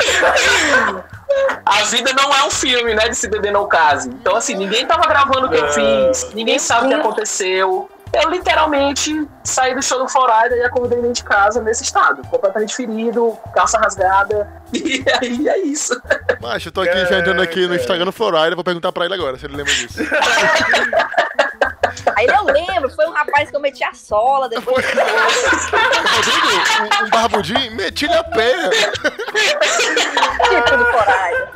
A 1.66 1.84
vida 1.86 2.14
não 2.14 2.34
é 2.34 2.44
um 2.46 2.52
filme, 2.52 2.94
né? 2.94 3.10
De 3.10 3.16
se 3.16 3.28
beber 3.28 3.52
não 3.52 3.68
case. 3.68 4.10
Então, 4.10 4.36
assim, 4.36 4.54
ninguém 4.56 4.86
tava 4.86 5.08
gravando 5.08 5.48
o 5.48 5.50
que 5.50 5.56
eu 5.58 5.68
fiz. 5.70 6.32
Ninguém 6.34 6.60
sabe 6.60 6.86
o 6.86 6.90
que 6.90 6.96
aconteceu. 6.96 7.90
Eu 8.14 8.30
literalmente 8.30 9.28
saí 9.44 9.74
do 9.74 9.82
show 9.82 9.98
do 10.00 10.08
Florida 10.08 10.56
e 10.56 10.64
acordei 10.64 11.00
dentro 11.00 11.14
de 11.14 11.24
casa 11.24 11.62
nesse 11.62 11.84
estado. 11.84 12.22
Completamente 12.28 12.76
ferido, 12.76 13.38
calça 13.54 13.78
rasgada. 13.80 14.48
E 14.74 15.06
aí 15.22 15.48
é 15.48 15.60
isso. 15.60 15.94
Macho, 16.42 16.70
eu 16.70 16.72
tô 16.72 16.82
aqui 16.82 17.06
já 17.06 17.20
entrando 17.20 17.44
aqui 17.44 17.68
no 17.68 17.76
Instagram 17.76 18.06
do 18.06 18.12
Florida, 18.12 18.56
vou 18.56 18.64
perguntar 18.64 18.92
pra 18.92 19.06
ele 19.06 19.14
agora 19.14 19.38
se 19.38 19.46
ele 19.46 19.56
lembra 19.56 19.72
disso. 19.72 20.00
Aí 22.18 22.26
eu 22.26 22.44
lembro, 22.44 22.90
foi 22.90 23.06
um 23.06 23.12
rapaz 23.12 23.50
que 23.50 23.56
eu 23.56 23.60
meti 23.60 23.84
a 23.84 23.94
sola 23.94 24.50
depois. 24.50 24.84
Rodrigo, 24.86 26.48
um, 26.82 27.06
um 27.06 27.10
barbudinho, 27.10 27.76
meti-lhe 27.76 28.14
a 28.14 28.24
pé. 28.24 28.70
Tipo 30.50 30.78
do 30.78 30.86
Coraia. 30.86 31.50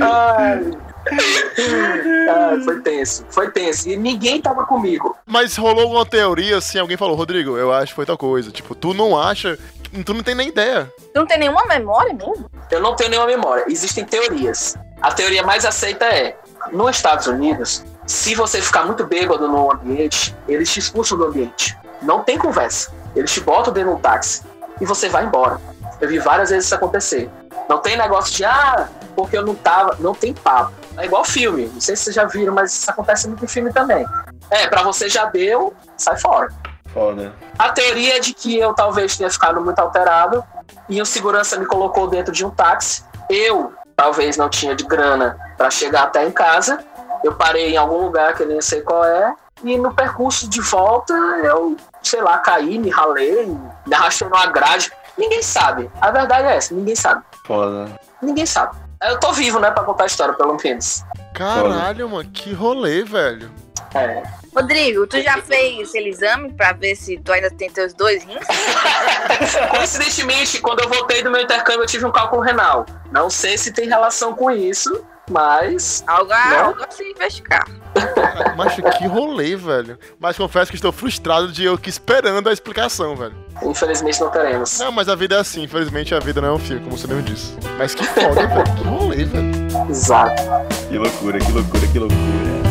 Ai. 0.00 0.91
Ai, 1.10 2.60
foi 2.64 2.80
tenso, 2.80 3.24
foi 3.30 3.50
tenso. 3.50 3.88
E 3.88 3.96
ninguém 3.96 4.40
tava 4.40 4.64
comigo. 4.64 5.16
Mas 5.26 5.56
rolou 5.56 5.90
uma 5.90 6.06
teoria 6.06 6.58
assim, 6.58 6.78
alguém 6.78 6.96
falou, 6.96 7.16
Rodrigo, 7.16 7.56
eu 7.56 7.72
acho 7.72 7.88
que 7.88 7.96
foi 7.96 8.06
tal 8.06 8.18
coisa. 8.18 8.50
Tipo, 8.50 8.74
tu 8.74 8.94
não 8.94 9.18
acha, 9.18 9.58
tu 10.04 10.14
não 10.14 10.22
tem 10.22 10.34
nem 10.34 10.48
ideia. 10.48 10.90
Tu 11.12 11.18
não 11.18 11.26
tem 11.26 11.38
nenhuma 11.38 11.64
memória 11.66 12.14
mesmo? 12.14 12.50
Eu 12.70 12.80
não 12.80 12.94
tenho 12.94 13.10
nenhuma 13.10 13.26
memória. 13.26 13.64
Existem 13.68 14.04
teorias. 14.04 14.76
A 15.00 15.12
teoria 15.12 15.42
mais 15.42 15.64
aceita 15.64 16.04
é: 16.06 16.36
nos 16.72 16.96
Estados 16.96 17.26
Unidos, 17.26 17.84
se 18.06 18.34
você 18.34 18.62
ficar 18.62 18.84
muito 18.84 19.04
bêbado 19.04 19.48
no 19.48 19.72
ambiente, 19.72 20.34
eles 20.48 20.70
te 20.72 20.78
expulsam 20.78 21.18
do 21.18 21.24
ambiente. 21.24 21.76
Não 22.00 22.22
tem 22.22 22.38
conversa. 22.38 22.92
Eles 23.14 23.32
te 23.32 23.40
botam 23.40 23.72
dentro 23.72 23.90
de 23.90 23.96
um 23.96 24.00
táxi 24.00 24.42
e 24.80 24.86
você 24.86 25.08
vai 25.08 25.24
embora. 25.24 25.60
Eu 26.00 26.08
vi 26.08 26.18
várias 26.18 26.50
vezes 26.50 26.66
isso 26.66 26.74
acontecer. 26.74 27.30
Não 27.68 27.78
tem 27.78 27.96
negócio 27.96 28.34
de, 28.34 28.44
ah, 28.44 28.88
porque 29.14 29.36
eu 29.36 29.44
não 29.44 29.54
tava. 29.54 29.96
Não 30.00 30.14
tem 30.14 30.32
papo. 30.32 30.72
É 30.96 31.06
igual 31.06 31.24
filme. 31.24 31.66
Não 31.72 31.80
sei 31.80 31.96
se 31.96 32.04
vocês 32.04 32.16
já 32.16 32.24
viram, 32.24 32.54
mas 32.54 32.72
isso 32.72 32.90
acontece 32.90 33.26
muito 33.28 33.44
em 33.44 33.48
filme 33.48 33.72
também. 33.72 34.06
É, 34.50 34.66
pra 34.68 34.82
você 34.82 35.08
já 35.08 35.24
deu, 35.26 35.74
sai 35.96 36.18
fora. 36.18 36.48
Foda. 36.92 37.32
A 37.58 37.70
teoria 37.70 38.16
é 38.16 38.20
de 38.20 38.34
que 38.34 38.58
eu 38.58 38.74
talvez 38.74 39.16
tenha 39.16 39.30
ficado 39.30 39.60
muito 39.60 39.78
alterado 39.78 40.44
e 40.88 41.00
o 41.00 41.06
segurança 41.06 41.58
me 41.58 41.64
colocou 41.64 42.06
dentro 42.06 42.32
de 42.32 42.44
um 42.44 42.50
táxi. 42.50 43.02
Eu 43.30 43.72
talvez 43.96 44.36
não 44.36 44.48
tinha 44.48 44.74
de 44.74 44.84
grana 44.84 45.38
para 45.56 45.70
chegar 45.70 46.04
até 46.04 46.26
em 46.26 46.30
casa. 46.30 46.84
Eu 47.24 47.34
parei 47.34 47.72
em 47.72 47.76
algum 47.76 48.02
lugar 48.02 48.34
que 48.34 48.42
eu 48.42 48.48
nem 48.48 48.60
sei 48.60 48.82
qual 48.82 49.04
é. 49.04 49.34
E 49.64 49.78
no 49.78 49.94
percurso 49.94 50.48
de 50.48 50.60
volta 50.60 51.14
eu, 51.44 51.76
sei 52.02 52.20
lá, 52.20 52.38
caí, 52.38 52.78
me 52.78 52.90
ralei, 52.90 53.46
me 53.86 53.94
arrastei 53.94 54.28
numa 54.28 54.46
grade. 54.46 54.92
Ninguém 55.16 55.42
sabe. 55.42 55.90
A 56.00 56.10
verdade 56.10 56.48
é 56.48 56.56
essa, 56.56 56.74
ninguém 56.74 56.96
sabe. 56.96 57.22
Foda. 57.46 57.88
Ninguém 58.20 58.44
sabe. 58.44 58.76
Eu 59.02 59.18
tô 59.18 59.32
vivo, 59.32 59.58
né, 59.58 59.70
pra 59.70 59.82
contar 59.84 60.04
a 60.04 60.06
história, 60.06 60.34
pelo 60.34 60.56
menos. 60.62 61.04
Caralho, 61.34 62.08
mano, 62.08 62.28
que 62.30 62.52
rolê, 62.52 63.02
velho. 63.02 63.50
É. 63.94 64.22
Rodrigo, 64.54 65.06
tu 65.06 65.20
já 65.20 65.38
fez 65.38 65.88
aquele 65.88 66.10
exame 66.10 66.52
pra 66.52 66.72
ver 66.72 66.94
se 66.94 67.18
tu 67.18 67.32
ainda 67.32 67.50
tem 67.50 67.70
teus 67.70 67.92
dois 67.94 68.22
rins? 68.24 68.46
Coincidentemente, 69.70 70.60
quando 70.60 70.80
eu 70.80 70.88
voltei 70.88 71.22
do 71.22 71.30
meu 71.30 71.42
intercâmbio, 71.42 71.82
eu 71.82 71.86
tive 71.86 72.04
um 72.04 72.12
cálculo 72.12 72.42
renal. 72.42 72.86
Não 73.10 73.28
sei 73.28 73.56
se 73.58 73.72
tem 73.72 73.88
relação 73.88 74.34
com 74.34 74.50
isso, 74.50 75.04
mas 75.32 76.04
Algo, 76.06 76.32
a- 76.32 76.50
Não. 76.50 76.64
algo 76.66 76.84
a 76.84 76.90
se 76.90 77.02
investigar. 77.04 77.64
Macho, 78.56 78.82
que 78.82 79.06
rolê, 79.06 79.56
velho. 79.56 79.98
Mas 80.20 80.36
confesso 80.36 80.70
que 80.70 80.76
estou 80.76 80.92
frustrado 80.92 81.48
de 81.52 81.64
eu 81.64 81.76
que 81.76 81.90
esperando 81.90 82.48
a 82.48 82.52
explicação, 82.52 83.14
velho. 83.16 83.34
infelizmente 83.62 84.20
não 84.20 84.30
teremos. 84.30 84.78
Não, 84.78 84.92
mas 84.92 85.08
a 85.08 85.14
vida 85.14 85.34
é 85.36 85.38
assim, 85.40 85.62
infelizmente 85.64 86.14
a 86.14 86.18
vida 86.18 86.40
não 86.40 86.48
é 86.48 86.52
um 86.52 86.58
filme, 86.58 86.82
como 86.82 86.96
você 86.96 87.06
mesmo 87.06 87.22
disse. 87.22 87.54
Mas 87.78 87.94
que 87.94 88.04
foda, 88.04 88.46
velho. 88.46 88.64
Que 88.76 88.84
rolê, 88.84 89.24
velho. 89.24 89.90
Exato. 89.90 90.42
Que 90.88 90.96
loucura, 90.98 91.38
que 91.38 91.52
loucura, 91.52 91.86
que 91.86 91.98
loucura. 91.98 92.61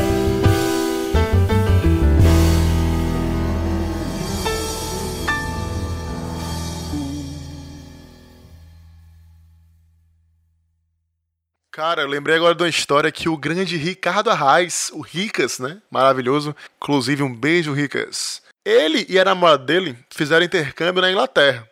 Cara, 11.72 12.02
eu 12.02 12.08
lembrei 12.10 12.36
agora 12.36 12.54
de 12.54 12.62
uma 12.62 12.68
história 12.68 13.10
que 13.10 13.30
o 13.30 13.38
grande 13.38 13.78
Ricardo 13.78 14.30
Arraes, 14.30 14.92
o 14.94 15.00
Ricas, 15.00 15.58
né? 15.58 15.78
Maravilhoso. 15.90 16.54
Inclusive, 16.76 17.24
um 17.24 17.34
beijo, 17.34 17.72
Ricas. 17.72 18.42
Ele 18.66 19.06
e 19.08 19.18
a 19.18 19.24
namorada 19.24 19.64
dele 19.64 19.98
fizeram 20.10 20.46
intercâmbio 20.46 21.02
na 21.02 21.10
Inglaterra. 21.10 21.66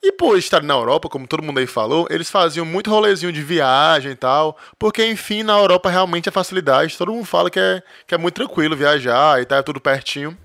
E 0.00 0.12
por 0.12 0.38
estar 0.38 0.62
na 0.62 0.74
Europa, 0.74 1.08
como 1.08 1.26
todo 1.26 1.42
mundo 1.42 1.58
aí 1.58 1.66
falou, 1.66 2.06
eles 2.10 2.30
faziam 2.30 2.64
muito 2.64 2.90
rolezinho 2.90 3.32
de 3.32 3.42
viagem 3.42 4.12
e 4.12 4.14
tal, 4.14 4.56
porque 4.78 5.04
enfim, 5.04 5.42
na 5.42 5.58
Europa 5.58 5.90
realmente 5.90 6.28
é 6.28 6.32
facilidade, 6.32 6.96
todo 6.96 7.12
mundo 7.12 7.26
fala 7.26 7.50
que 7.50 7.58
é, 7.58 7.82
que 8.06 8.14
é 8.14 8.18
muito 8.18 8.36
tranquilo 8.36 8.76
viajar 8.76 9.42
e 9.42 9.46
é 9.50 9.62
tudo 9.62 9.80
pertinho. 9.80 10.38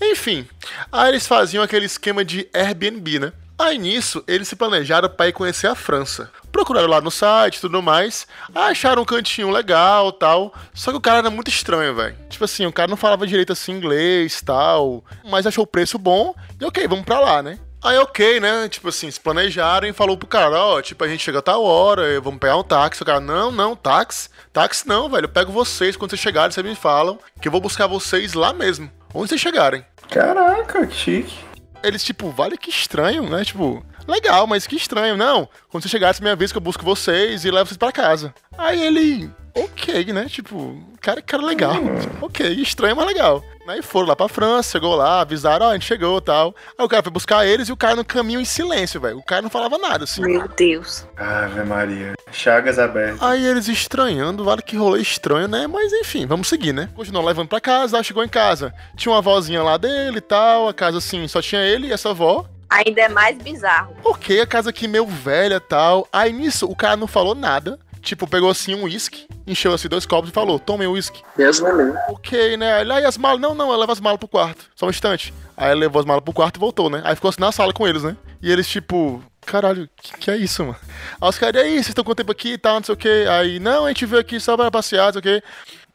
Enfim, 0.00 0.46
aí 0.92 1.08
eles 1.08 1.26
faziam 1.26 1.64
aquele 1.64 1.86
esquema 1.86 2.22
de 2.22 2.46
Airbnb, 2.54 3.18
né? 3.20 3.32
Aí 3.60 3.76
nisso, 3.76 4.24
eles 4.26 4.48
se 4.48 4.56
planejaram 4.56 5.06
para 5.10 5.28
ir 5.28 5.34
conhecer 5.34 5.66
a 5.66 5.74
França. 5.74 6.30
Procuraram 6.50 6.88
lá 6.88 6.98
no 6.98 7.10
site 7.10 7.56
e 7.56 7.60
tudo 7.60 7.82
mais, 7.82 8.26
acharam 8.54 9.02
um 9.02 9.04
cantinho 9.04 9.50
legal 9.50 10.10
tal. 10.12 10.54
Só 10.72 10.90
que 10.90 10.96
o 10.96 11.00
cara 11.00 11.18
era 11.18 11.28
muito 11.28 11.48
estranho, 11.48 11.94
velho. 11.94 12.16
Tipo 12.30 12.46
assim, 12.46 12.64
o 12.64 12.72
cara 12.72 12.88
não 12.88 12.96
falava 12.96 13.26
direito 13.26 13.52
assim 13.52 13.72
inglês 13.72 14.40
tal, 14.40 15.04
mas 15.28 15.46
achou 15.46 15.64
o 15.64 15.66
preço 15.66 15.98
bom 15.98 16.34
e 16.58 16.64
ok, 16.64 16.88
vamos 16.88 17.04
pra 17.04 17.20
lá, 17.20 17.42
né? 17.42 17.58
Aí 17.84 17.98
ok, 17.98 18.40
né? 18.40 18.66
Tipo 18.66 18.88
assim, 18.88 19.10
se 19.10 19.20
planejaram 19.20 19.86
e 19.86 19.92
falou 19.92 20.16
pro 20.16 20.26
cara, 20.26 20.58
ó, 20.58 20.80
tipo, 20.80 21.04
a 21.04 21.08
gente 21.08 21.22
chega 21.22 21.40
a 21.40 21.42
tal 21.42 21.62
hora, 21.62 22.18
vamos 22.18 22.40
pegar 22.40 22.56
um 22.56 22.62
táxi. 22.62 23.02
O 23.02 23.06
cara, 23.06 23.20
não, 23.20 23.50
não, 23.50 23.76
táxi. 23.76 24.30
Táxi 24.54 24.88
não, 24.88 25.06
velho. 25.10 25.26
Eu 25.26 25.28
pego 25.28 25.52
vocês, 25.52 25.96
quando 25.96 26.10
vocês 26.10 26.20
chegarem, 26.20 26.50
vocês 26.50 26.64
me 26.64 26.74
falam 26.74 27.18
que 27.38 27.48
eu 27.48 27.52
vou 27.52 27.60
buscar 27.60 27.86
vocês 27.86 28.32
lá 28.32 28.54
mesmo. 28.54 28.90
Onde 29.12 29.28
vocês 29.28 29.40
chegarem. 29.40 29.84
Caraca, 30.08 30.86
que 30.86 30.94
chique. 30.94 31.49
Eles, 31.82 32.04
tipo, 32.04 32.30
vale 32.30 32.56
que 32.56 32.70
estranho, 32.70 33.28
né? 33.28 33.44
Tipo, 33.44 33.84
legal, 34.06 34.46
mas 34.46 34.66
que 34.66 34.76
estranho. 34.76 35.16
Não, 35.16 35.48
quando 35.68 35.82
você 35.82 35.88
chegar, 35.88 36.14
você 36.14 36.22
me 36.22 36.30
avisa 36.30 36.52
que 36.52 36.58
eu 36.58 36.62
busco 36.62 36.84
vocês 36.84 37.44
e 37.44 37.50
levo 37.50 37.68
vocês 37.68 37.78
pra 37.78 37.92
casa. 37.92 38.34
Aí 38.56 38.82
ele, 38.82 39.30
ok, 39.54 40.12
né? 40.12 40.26
Tipo, 40.28 40.76
cara, 41.00 41.20
cara 41.22 41.42
legal. 41.42 41.74
Tipo, 41.74 42.26
ok, 42.26 42.48
estranho, 42.54 42.96
mas 42.96 43.06
legal. 43.06 43.42
Aí 43.68 43.82
foram 43.82 44.08
lá 44.08 44.16
pra 44.16 44.26
França, 44.26 44.72
chegou 44.72 44.96
lá, 44.96 45.20
avisaram, 45.20 45.66
ó, 45.66 45.70
a 45.70 45.74
gente 45.74 45.86
chegou 45.86 46.18
e 46.18 46.22
tal. 46.22 46.54
Aí 46.76 46.84
o 46.84 46.88
cara 46.88 47.04
foi 47.04 47.12
buscar 47.12 47.46
eles 47.46 47.68
e 47.68 47.72
o 47.72 47.76
cara 47.76 47.94
no 47.94 48.04
caminho 48.04 48.40
em 48.40 48.44
silêncio, 48.44 49.00
velho. 49.00 49.18
O 49.18 49.22
cara 49.22 49.42
não 49.42 49.50
falava 49.50 49.78
nada, 49.78 50.04
assim. 50.04 50.22
Meu 50.22 50.48
Deus. 50.48 51.06
Ave 51.16 51.62
Maria. 51.62 52.14
Chagas 52.32 52.80
abertas. 52.80 53.22
Aí 53.22 53.46
eles 53.46 53.68
estranhando, 53.68 54.44
vale 54.44 54.60
que 54.60 54.76
rolê 54.76 55.00
estranho, 55.00 55.46
né? 55.46 55.68
Mas 55.68 55.92
enfim, 55.92 56.26
vamos 56.26 56.48
seguir, 56.48 56.72
né? 56.72 56.88
Continuou 56.96 57.24
levando 57.24 57.48
pra 57.48 57.60
casa, 57.60 57.96
aí 57.96 58.02
chegou 58.02 58.24
em 58.24 58.28
casa. 58.28 58.74
Tinha 58.96 59.12
uma 59.12 59.22
vozinha 59.22 59.62
lá 59.62 59.76
dele 59.76 60.18
e 60.18 60.22
tal, 60.22 60.68
a 60.68 60.74
casa 60.74 60.98
assim, 60.98 61.28
só 61.28 61.40
tinha 61.40 61.62
ele 61.62 61.86
e 61.88 61.92
essa 61.92 62.10
avó. 62.10 62.46
Ainda 62.68 63.02
é 63.02 63.08
mais 63.08 63.36
bizarro. 63.38 63.94
Ok, 64.04 64.40
a 64.40 64.46
casa 64.46 64.70
aqui 64.70 64.88
meio 64.88 65.06
velha 65.06 65.56
e 65.56 65.60
tal. 65.60 66.08
Aí 66.12 66.32
nisso, 66.32 66.66
o 66.66 66.74
cara 66.74 66.96
não 66.96 67.06
falou 67.06 67.34
nada. 67.34 67.78
Tipo, 68.00 68.26
pegou 68.26 68.50
assim 68.50 68.74
um 68.74 68.84
uísque, 68.84 69.26
encheu 69.46 69.72
assim 69.72 69.88
dois 69.88 70.06
copos 70.06 70.30
e 70.30 70.32
falou: 70.32 70.58
Tomem 70.58 70.88
o 70.88 70.92
uísque. 70.92 71.22
Deus 71.36 71.60
me. 71.60 71.68
Ok, 72.08 72.56
né? 72.56 72.80
Aí, 72.80 73.04
as 73.04 73.18
malas? 73.18 73.40
Não, 73.40 73.54
não, 73.54 73.66
ela 73.66 73.78
leva 73.78 73.92
as 73.92 74.00
malas 74.00 74.18
pro 74.18 74.28
quarto. 74.28 74.66
Só 74.74 74.86
um 74.86 74.90
instante. 74.90 75.34
Aí 75.56 75.70
ela 75.70 75.80
levou 75.80 76.00
as 76.00 76.06
malas 76.06 76.24
pro 76.24 76.32
quarto 76.32 76.56
e 76.56 76.60
voltou, 76.60 76.88
né? 76.88 77.02
Aí 77.04 77.14
ficou 77.14 77.28
assim 77.28 77.40
na 77.40 77.52
sala 77.52 77.72
com 77.72 77.86
eles, 77.86 78.02
né? 78.02 78.16
E 78.42 78.50
eles, 78.50 78.66
tipo, 78.66 79.22
caralho, 79.44 79.88
que, 79.96 80.16
que 80.18 80.30
é 80.30 80.36
isso, 80.36 80.64
mano? 80.64 80.76
Aí 81.20 81.28
os 81.28 81.38
caras, 81.38 81.60
e 81.60 81.64
aí, 81.64 81.72
vocês 81.74 81.88
estão 81.88 82.02
com 82.04 82.14
tempo 82.14 82.32
aqui 82.32 82.52
e 82.52 82.58
tal, 82.58 82.76
não 82.76 82.84
sei 82.84 82.94
o 82.94 82.96
quê. 82.96 83.26
Aí, 83.28 83.60
não, 83.60 83.84
a 83.84 83.88
gente 83.88 84.06
veio 84.06 84.20
aqui 84.20 84.40
só 84.40 84.56
pra 84.56 84.70
passear, 84.70 85.06
não 85.06 85.12
sei 85.12 85.20
o 85.20 85.22
quê. 85.22 85.42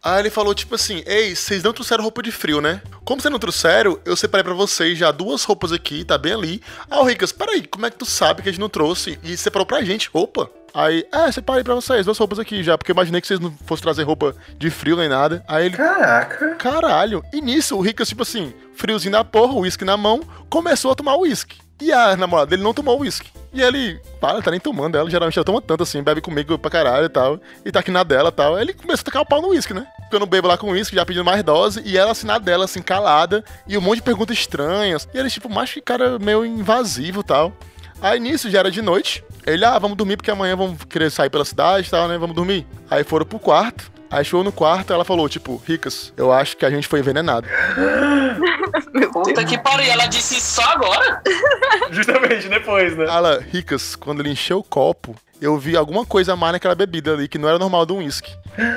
Aí 0.06 0.20
ele 0.20 0.30
falou, 0.30 0.54
tipo 0.54 0.76
assim, 0.76 1.02
ei, 1.08 1.36
vocês 1.36 1.64
não 1.64 1.74
trouxeram 1.74 2.04
roupa 2.04 2.22
de 2.22 2.32
frio, 2.32 2.62
né? 2.62 2.80
Como 3.04 3.20
vocês 3.20 3.32
não 3.32 3.40
trouxeram, 3.40 4.00
eu 4.06 4.16
separei 4.16 4.44
pra 4.44 4.54
vocês 4.54 4.96
já 4.96 5.10
duas 5.10 5.44
roupas 5.44 5.72
aqui, 5.72 6.06
tá 6.06 6.16
bem 6.16 6.32
ali. 6.34 6.62
Ah, 6.88 7.00
o 7.00 7.06
Ricas, 7.06 7.32
peraí, 7.32 7.66
como 7.66 7.88
é 7.88 7.90
que 7.90 7.98
tu 7.98 8.06
sabe 8.06 8.44
que 8.44 8.50
a 8.50 8.52
gente 8.52 8.62
não 8.62 8.70
trouxe 8.70 9.18
e 9.24 9.36
separou 9.36 9.66
pra 9.66 9.82
gente 9.84 10.08
roupa? 10.14 10.48
Aí, 10.76 11.08
é, 11.12 11.32
separei 11.32 11.64
pra 11.64 11.74
vocês, 11.74 12.06
duas 12.06 12.20
roupas 12.20 12.38
aqui 12.38 12.62
já, 12.62 12.78
porque 12.78 12.92
eu 12.92 12.94
imaginei 12.94 13.20
que 13.20 13.26
vocês 13.26 13.40
não 13.40 13.52
fossem 13.66 13.82
trazer 13.82 14.04
roupa 14.04 14.36
de 14.60 14.70
frio 14.70 14.96
nem 14.96 15.10
nada. 15.10 15.44
Aí 15.48 15.66
ele, 15.66 15.78
Caraca. 15.78 16.54
caralho. 16.54 17.24
E 17.34 17.42
nisso, 17.42 17.76
o 17.76 17.82
Ricas, 17.82 18.08
tipo 18.08 18.22
assim, 18.22 18.54
friozinho 18.76 19.14
na 19.14 19.24
porra, 19.24 19.54
uísque 19.56 19.84
na 19.84 19.98
mão, 19.98 20.22
começou 20.52 20.92
a 20.92 20.96
tomar 20.96 21.18
uísque. 21.18 21.58
E 21.82 21.92
a 21.92 22.16
namorada 22.16 22.52
dele 22.52 22.62
não 22.62 22.74
tomou 22.76 23.00
uísque. 23.00 23.30
E 23.52 23.62
ele, 23.62 24.00
para, 24.20 24.42
tá 24.42 24.52
nem 24.52 24.60
tomando. 24.60 24.98
Ela 24.98 25.10
geralmente 25.10 25.38
ela 25.38 25.46
toma 25.46 25.62
tanto 25.62 25.84
assim, 25.84 26.04
bebe 26.04 26.20
comigo 26.22 26.58
pra 26.60 26.70
caralho 26.70 27.06
e 27.06 27.10
tal. 27.10 27.40
E 27.66 27.72
tá 27.72 27.80
aqui 27.80 27.90
na 27.90 28.04
dela 28.04 28.30
e 28.30 28.32
tal. 28.32 28.56
Aí 28.56 28.64
ele 28.64 28.74
começou 28.74 29.02
a 29.02 29.06
tacar 29.06 29.22
o 29.22 29.26
pau 29.26 29.42
no 29.42 29.50
uísque, 29.50 29.74
né? 29.74 29.88
Porque 30.06 30.16
eu 30.16 30.20
não 30.20 30.28
bebo 30.28 30.48
lá 30.48 30.58
com 30.58 30.72
uísque, 30.72 30.96
já 30.96 31.06
pedindo 31.06 31.26
mais 31.26 31.44
dose. 31.44 31.82
E 31.86 31.98
ela 31.98 32.12
assim 32.12 32.26
na 32.26 32.38
dela, 32.38 32.66
assim, 32.66 32.82
calada. 32.82 33.44
E 33.68 33.78
um 33.78 33.82
monte 33.82 33.98
de 33.98 34.04
perguntas 34.04 34.38
estranhas. 34.38 35.08
E 35.14 35.18
ele, 35.18 35.30
tipo, 35.30 35.50
mais 35.50 35.72
que 35.72 35.82
cara 35.82 36.18
meio 36.20 36.46
invasivo 36.46 37.22
e 37.22 37.24
tal. 37.24 37.54
Aí 38.02 38.20
nisso 38.20 38.50
já 38.50 38.60
era 38.60 38.72
de 38.72 38.82
noite. 38.82 39.24
Ele, 39.46 39.66
ah, 39.66 39.78
vamos 39.80 39.98
dormir 39.98 40.18
porque 40.18 40.32
amanhã 40.32 40.56
vamos 40.56 40.84
querer 40.86 41.10
sair 41.12 41.30
pela 41.30 41.46
cidade 41.46 41.88
e 41.88 41.92
tal, 41.92 42.08
né? 42.08 42.18
Vamos 42.18 42.36
dormir. 42.36 42.68
Aí 42.90 43.04
foram 43.04 43.26
pro 43.26 43.40
quarto. 43.40 43.92
Aí 44.10 44.24
chegou 44.24 44.44
no 44.44 44.52
quarto, 44.52 44.94
ela 44.94 45.04
falou, 45.04 45.28
tipo, 45.28 45.62
Ricas, 45.68 46.14
eu 46.16 46.32
acho 46.32 46.56
que 46.56 46.66
a 46.66 46.70
gente 46.70 46.88
foi 46.88 47.00
envenenado. 47.00 47.48
Puta 49.12 49.44
que 49.44 49.58
pariu, 49.58 49.92
ela 49.92 50.06
disse 50.06 50.38
isso 50.38 50.62
só 50.62 50.64
agora? 50.64 51.22
Justamente 51.92 52.48
depois, 52.48 52.96
né? 52.96 53.06
Ela, 53.06 53.40
Ricas, 53.40 53.96
quando 53.96 54.22
ele 54.22 54.30
encheu 54.30 54.60
o 54.60 54.64
copo, 54.64 55.16
eu 55.42 55.58
vi 55.58 55.76
alguma 55.76 56.06
coisa 56.06 56.34
a 56.34 56.36
mais 56.36 56.54
naquela 56.54 56.76
bebida 56.76 57.14
ali 57.14 57.28
que 57.28 57.38
não 57.38 57.50
era 57.50 57.60
normal 57.60 57.86
do 57.86 57.96
uísque. 57.96 58.32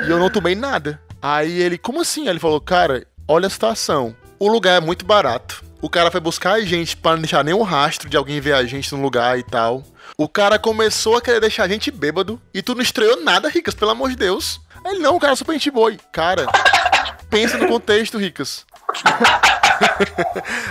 E 0.06 0.10
eu 0.10 0.18
não 0.18 0.30
tomei 0.30 0.54
nada. 0.54 1.00
Aí 1.20 1.60
ele, 1.60 1.78
como 1.78 2.00
assim? 2.00 2.22
Aí 2.22 2.28
ele 2.30 2.38
falou, 2.38 2.60
cara, 2.60 3.06
olha 3.26 3.46
a 3.46 3.50
situação. 3.50 4.14
O 4.38 4.48
lugar 4.48 4.76
é 4.76 4.84
muito 4.84 5.04
barato. 5.04 5.64
O 5.80 5.88
cara 5.88 6.10
foi 6.10 6.20
buscar 6.20 6.54
a 6.54 6.60
gente 6.60 6.96
pra 6.96 7.12
não 7.12 7.20
deixar 7.20 7.44
nenhum 7.44 7.62
rastro 7.62 8.08
de 8.08 8.16
alguém 8.16 8.40
ver 8.40 8.54
a 8.54 8.64
gente 8.64 8.92
no 8.94 9.00
lugar 9.00 9.38
e 9.38 9.42
tal. 9.42 9.82
O 10.16 10.28
cara 10.28 10.58
começou 10.58 11.16
a 11.16 11.20
querer 11.20 11.40
deixar 11.40 11.64
a 11.64 11.68
gente 11.68 11.90
bêbado. 11.90 12.40
E 12.52 12.62
tu 12.62 12.74
não 12.74 12.82
estreou 12.82 13.22
nada, 13.22 13.48
Ricas, 13.48 13.74
pelo 13.74 13.92
amor 13.92 14.10
de 14.10 14.16
Deus. 14.16 14.60
Aí 14.84 14.92
Ele, 14.92 15.02
não, 15.02 15.16
o 15.16 15.20
cara 15.20 15.32
é 15.32 15.36
super 15.36 15.52
gente 15.52 15.70
boa. 15.70 15.94
Cara, 16.12 16.46
pensa 17.30 17.58
no 17.58 17.68
contexto, 17.68 18.18
Ricas. 18.18 18.66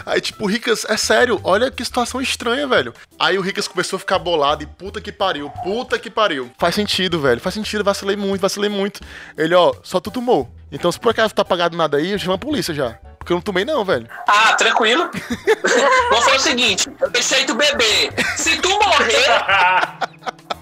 Aí, 0.05 0.21
tipo, 0.21 0.45
o 0.45 0.47
Ricas, 0.47 0.85
é 0.87 0.97
sério, 0.97 1.39
olha 1.43 1.71
que 1.71 1.83
situação 1.83 2.21
estranha, 2.21 2.67
velho. 2.67 2.93
Aí 3.19 3.37
o 3.37 3.41
Ricas 3.41 3.67
começou 3.67 3.97
a 3.97 3.99
ficar 3.99 4.19
bolado 4.19 4.63
e 4.63 4.65
puta 4.65 5.01
que 5.01 5.11
pariu, 5.11 5.49
puta 5.63 5.97
que 5.99 6.09
pariu. 6.09 6.51
Faz 6.57 6.75
sentido, 6.75 7.19
velho, 7.19 7.41
faz 7.41 7.53
sentido, 7.53 7.83
vacilei 7.83 8.15
muito, 8.15 8.41
vacilei 8.41 8.69
muito. 8.69 9.01
Ele, 9.37 9.53
ó, 9.55 9.73
só 9.83 9.99
tu 9.99 10.11
tomou. 10.11 10.49
Então, 10.71 10.91
se 10.91 10.99
por 10.99 11.11
acaso 11.11 11.33
tá 11.33 11.41
apagado 11.41 11.77
nada 11.77 11.97
aí, 11.97 12.11
eu 12.11 12.19
chamo 12.19 12.33
a 12.33 12.37
polícia 12.37 12.73
já. 12.73 12.97
Porque 13.17 13.33
eu 13.33 13.35
não 13.35 13.41
tomei, 13.41 13.65
não, 13.65 13.83
velho. 13.83 14.07
Ah, 14.25 14.53
tranquilo. 14.53 15.09
Vou 16.09 16.21
fazer 16.21 16.37
o 16.37 16.39
seguinte: 16.39 16.89
eu 17.01 17.09
deixei 17.09 17.45
tu 17.45 17.55
beber. 17.55 18.13
Se 18.37 18.57
tu 18.61 18.69
morrer, 18.69 19.27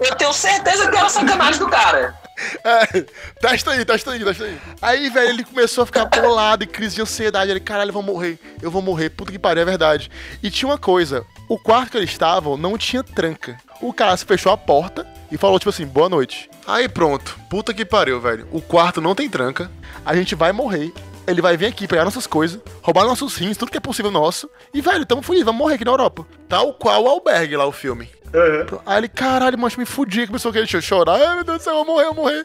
eu 0.00 0.14
tenho 0.16 0.32
certeza 0.32 0.90
que 0.90 0.96
era 0.96 1.08
sacanagem 1.08 1.60
do 1.60 1.68
cara. 1.68 2.25
É, 2.62 3.00
testa 3.40 3.72
aí, 3.72 3.84
testa 3.84 4.10
aí, 4.12 4.24
testa 4.24 4.44
aí. 4.44 4.58
Aí, 4.82 5.10
velho, 5.10 5.30
ele 5.30 5.44
começou 5.44 5.82
a 5.82 5.86
ficar 5.86 6.04
bolado 6.04 6.64
e 6.64 6.66
crise 6.66 6.96
de 6.96 7.02
ansiedade. 7.02 7.50
Ele, 7.50 7.60
caralho, 7.60 7.90
eu 7.90 7.94
vou 7.94 8.02
morrer, 8.02 8.38
eu 8.60 8.70
vou 8.70 8.82
morrer. 8.82 9.10
Puta 9.10 9.32
que 9.32 9.38
pariu, 9.38 9.62
é 9.62 9.64
verdade. 9.64 10.10
E 10.42 10.50
tinha 10.50 10.68
uma 10.68 10.78
coisa: 10.78 11.24
o 11.48 11.58
quarto 11.58 11.92
que 11.92 11.96
eles 11.96 12.10
estavam 12.10 12.56
não 12.56 12.76
tinha 12.76 13.02
tranca. 13.02 13.56
O 13.80 13.92
cara 13.92 14.16
se 14.16 14.24
fechou 14.24 14.52
a 14.52 14.56
porta 14.56 15.06
e 15.30 15.36
falou, 15.36 15.58
tipo 15.58 15.70
assim, 15.70 15.86
boa 15.86 16.08
noite. 16.08 16.48
Aí 16.66 16.88
pronto, 16.88 17.38
puta 17.50 17.74
que 17.74 17.84
pariu, 17.84 18.20
velho. 18.20 18.46
O 18.50 18.60
quarto 18.60 19.00
não 19.00 19.14
tem 19.14 19.28
tranca, 19.28 19.70
a 20.04 20.14
gente 20.14 20.34
vai 20.34 20.52
morrer. 20.52 20.92
Ele 21.26 21.42
vai 21.42 21.56
vir 21.56 21.66
aqui 21.66 21.88
pegar 21.88 22.04
nossas 22.04 22.26
coisas, 22.26 22.60
roubar 22.80 23.04
nossos 23.04 23.34
rins, 23.36 23.56
tudo 23.56 23.70
que 23.70 23.76
é 23.76 23.80
possível 23.80 24.12
nosso. 24.12 24.48
E, 24.72 24.80
velho, 24.80 25.04
tamo 25.04 25.22
fudido, 25.22 25.46
vamos 25.46 25.58
morrer 25.58 25.74
aqui 25.74 25.84
na 25.84 25.90
Europa. 25.90 26.24
Tal 26.48 26.72
qual 26.74 27.02
o 27.02 27.08
albergue 27.08 27.56
lá, 27.56 27.66
o 27.66 27.72
filme. 27.72 28.08
Uhum. 28.34 28.80
Aí 28.84 28.98
ele, 28.98 29.08
caralho, 29.08 29.58
macho, 29.58 29.78
me 29.78 29.86
fudi. 29.86 30.26
Começou 30.26 30.50
a 30.50 30.52
querer 30.52 30.82
chorar. 30.82 31.14
Ai, 31.14 31.34
meu 31.36 31.44
Deus 31.44 31.58
do 31.58 31.64
céu, 31.64 31.74
eu 31.74 31.84
vou 31.84 31.94
morrer, 31.94 32.06
eu 32.06 32.14
vou 32.14 32.24
morrer. 32.24 32.44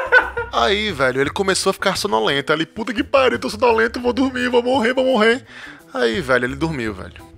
Aí, 0.52 0.92
velho, 0.92 1.20
ele 1.20 1.30
começou 1.30 1.70
a 1.70 1.72
ficar 1.72 1.96
sonolento. 1.96 2.52
Ele, 2.52 2.66
puta 2.66 2.92
que 2.92 3.02
pariu, 3.02 3.38
tô 3.38 3.48
sonolento, 3.48 4.00
vou 4.00 4.12
dormir, 4.12 4.48
vou 4.48 4.62
morrer, 4.62 4.92
vou 4.92 5.04
morrer. 5.04 5.44
Aí, 5.94 6.20
velho, 6.20 6.44
ele 6.44 6.56
dormiu, 6.56 6.92
velho. 6.92 7.32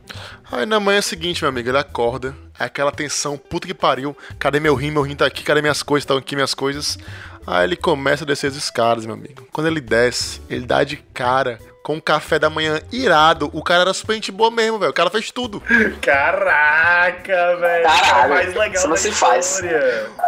Aí 0.51 0.67
na 0.67 0.79
manhã 0.79 1.01
seguinte, 1.01 1.43
meu 1.43 1.49
amigo, 1.49 1.69
ele 1.69 1.79
acorda, 1.79 2.37
é 2.59 2.65
aquela 2.65 2.93
tensão, 2.93 3.37
puta 3.37 3.67
que 3.67 3.75
pariu. 3.75 4.17
Cadê 4.39 4.61
meu 4.61 4.75
rim? 4.75 4.91
Meu 4.91 5.03
rim 5.03 5.17
tá 5.17 5.27
aqui, 5.27 5.43
cadê 5.43 5.61
minhas 5.61 5.83
coisas? 5.83 6.05
Estão 6.05 6.17
aqui 6.17 6.35
minhas 6.35 6.55
coisas. 6.55 6.99
Aí 7.47 7.65
ele 7.65 7.77
começa 7.77 8.25
a 8.25 8.27
descer 8.27 8.49
as 8.49 8.57
escadas, 8.57 9.07
meu 9.07 9.15
amigo. 9.15 9.47
Quando 9.53 9.67
ele 9.67 9.81
desce, 9.81 10.41
ele 10.49 10.67
dá 10.67 10.85
de 10.85 10.97
cara 10.97 11.59
com 11.85 11.97
um 11.97 12.01
café 12.01 12.39
da 12.39 12.49
manhã 12.49 12.81
irado. 12.91 13.51
O 13.53 13.63
cara 13.63 13.83
era 13.83 13.93
super 13.93 14.15
gente 14.15 14.33
boa 14.33 14.51
mesmo, 14.51 14.79
velho. 14.79 14.91
O 14.91 14.95
cara 14.95 15.11
fez 15.11 15.31
tudo. 15.31 15.63
Caraca, 16.01 17.57
velho. 17.57 17.85
Caralho, 17.85 18.23
É 18.23 18.27
o 18.27 18.29
mais 18.31 18.55
legal 18.55 18.73
isso 18.73 18.89
não 18.89 18.97
se 18.97 19.13
faz. 19.13 19.61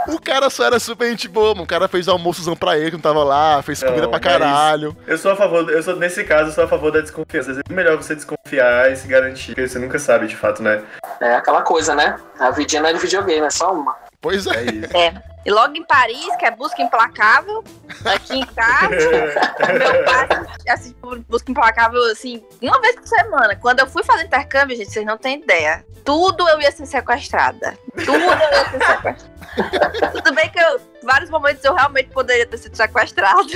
O 0.07 0.21
cara 0.21 0.51
só 0.51 0.65
era 0.67 0.79
super 0.79 1.09
gente 1.09 1.27
boa, 1.27 1.55
mano. 1.55 1.65
O 1.65 1.67
cara 1.67 1.89
fez 1.89 2.09
almoçozão 2.09 2.55
pra 2.55 2.77
ele 2.77 2.91
que 2.91 2.97
não 2.97 3.01
tava 3.01 3.25
lá, 3.25 3.63
fez 3.63 3.83
comida 3.83 4.03
Não, 4.03 4.11
pra 4.11 4.21
mas 4.23 4.39
caralho. 4.39 4.95
Eu 5.07 5.17
sou 5.17 5.33
a 5.33 5.37
favor, 5.37 5.69
eu 5.71 5.83
sou, 5.83 5.97
nesse 5.97 6.23
caso, 6.25 6.51
eu 6.51 6.55
sou 6.55 6.65
a 6.65 6.69
favor 6.69 6.93
da 6.93 7.01
desconfiança. 7.01 7.59
É 7.69 7.73
melhor 7.73 7.97
você 7.97 8.15
desconfiar 8.15 8.93
e 8.93 8.97
se 8.97 9.09
garantir, 9.09 9.55
porque 9.55 9.67
você 9.67 9.79
nunca 9.79 9.99
sabe 9.99 10.27
de 10.27 10.37
fato, 10.37 10.63
né? 10.63 10.83
É 11.23 11.37
aquela 11.37 11.63
coisa, 11.63 11.95
né? 11.95 12.17
A 12.39 12.51
vidinha 12.51 12.83
não 12.83 12.91
é 12.91 12.93
de 12.93 12.99
videogame, 12.99 13.47
é 13.47 13.51
só 13.51 13.73
uma. 13.73 13.97
Pois 14.21 14.47
É 14.47 14.57
é. 14.57 14.65
isso. 14.65 14.97
É. 14.97 15.23
E 15.47 15.51
logo 15.51 15.77
em 15.77 15.85
Paris, 15.85 16.35
que 16.41 16.45
é 16.45 16.51
busca 16.51 16.83
implacável, 16.83 17.63
aqui 18.05 18.41
em 18.41 18.47
casa, 18.47 18.89
meu 19.79 20.05
pai 20.05 20.29
assiste 20.69 20.97
busca 21.29 21.53
implacável 21.53 22.03
assim, 22.11 22.43
uma 22.61 22.81
vez 22.81 22.97
por 22.97 23.07
semana. 23.07 23.55
Quando 23.55 23.79
eu 23.79 23.87
fui 23.87 24.03
fazer 24.03 24.25
intercâmbio, 24.25 24.77
gente, 24.77 24.91
vocês 24.91 25.07
não 25.07 25.17
têm 25.17 25.41
ideia. 25.41 25.87
Tudo 26.05 26.49
eu 26.49 26.61
ia 26.61 26.73
ser 26.73 26.85
sequestrada. 26.87 27.79
Tudo 27.95 28.13
eu 28.13 28.51
ia 28.51 28.71
ser 28.71 28.85
sequestrada. 28.85 30.11
Tudo 30.13 30.35
bem 30.35 30.51
que 30.51 30.59
eu, 30.59 30.81
vários 31.05 31.31
momentos 31.31 31.65
eu 31.65 31.75
realmente 31.75 32.11
poderia 32.11 32.45
ter 32.47 32.59
sido 32.59 32.77
sequestrado, 32.77 33.47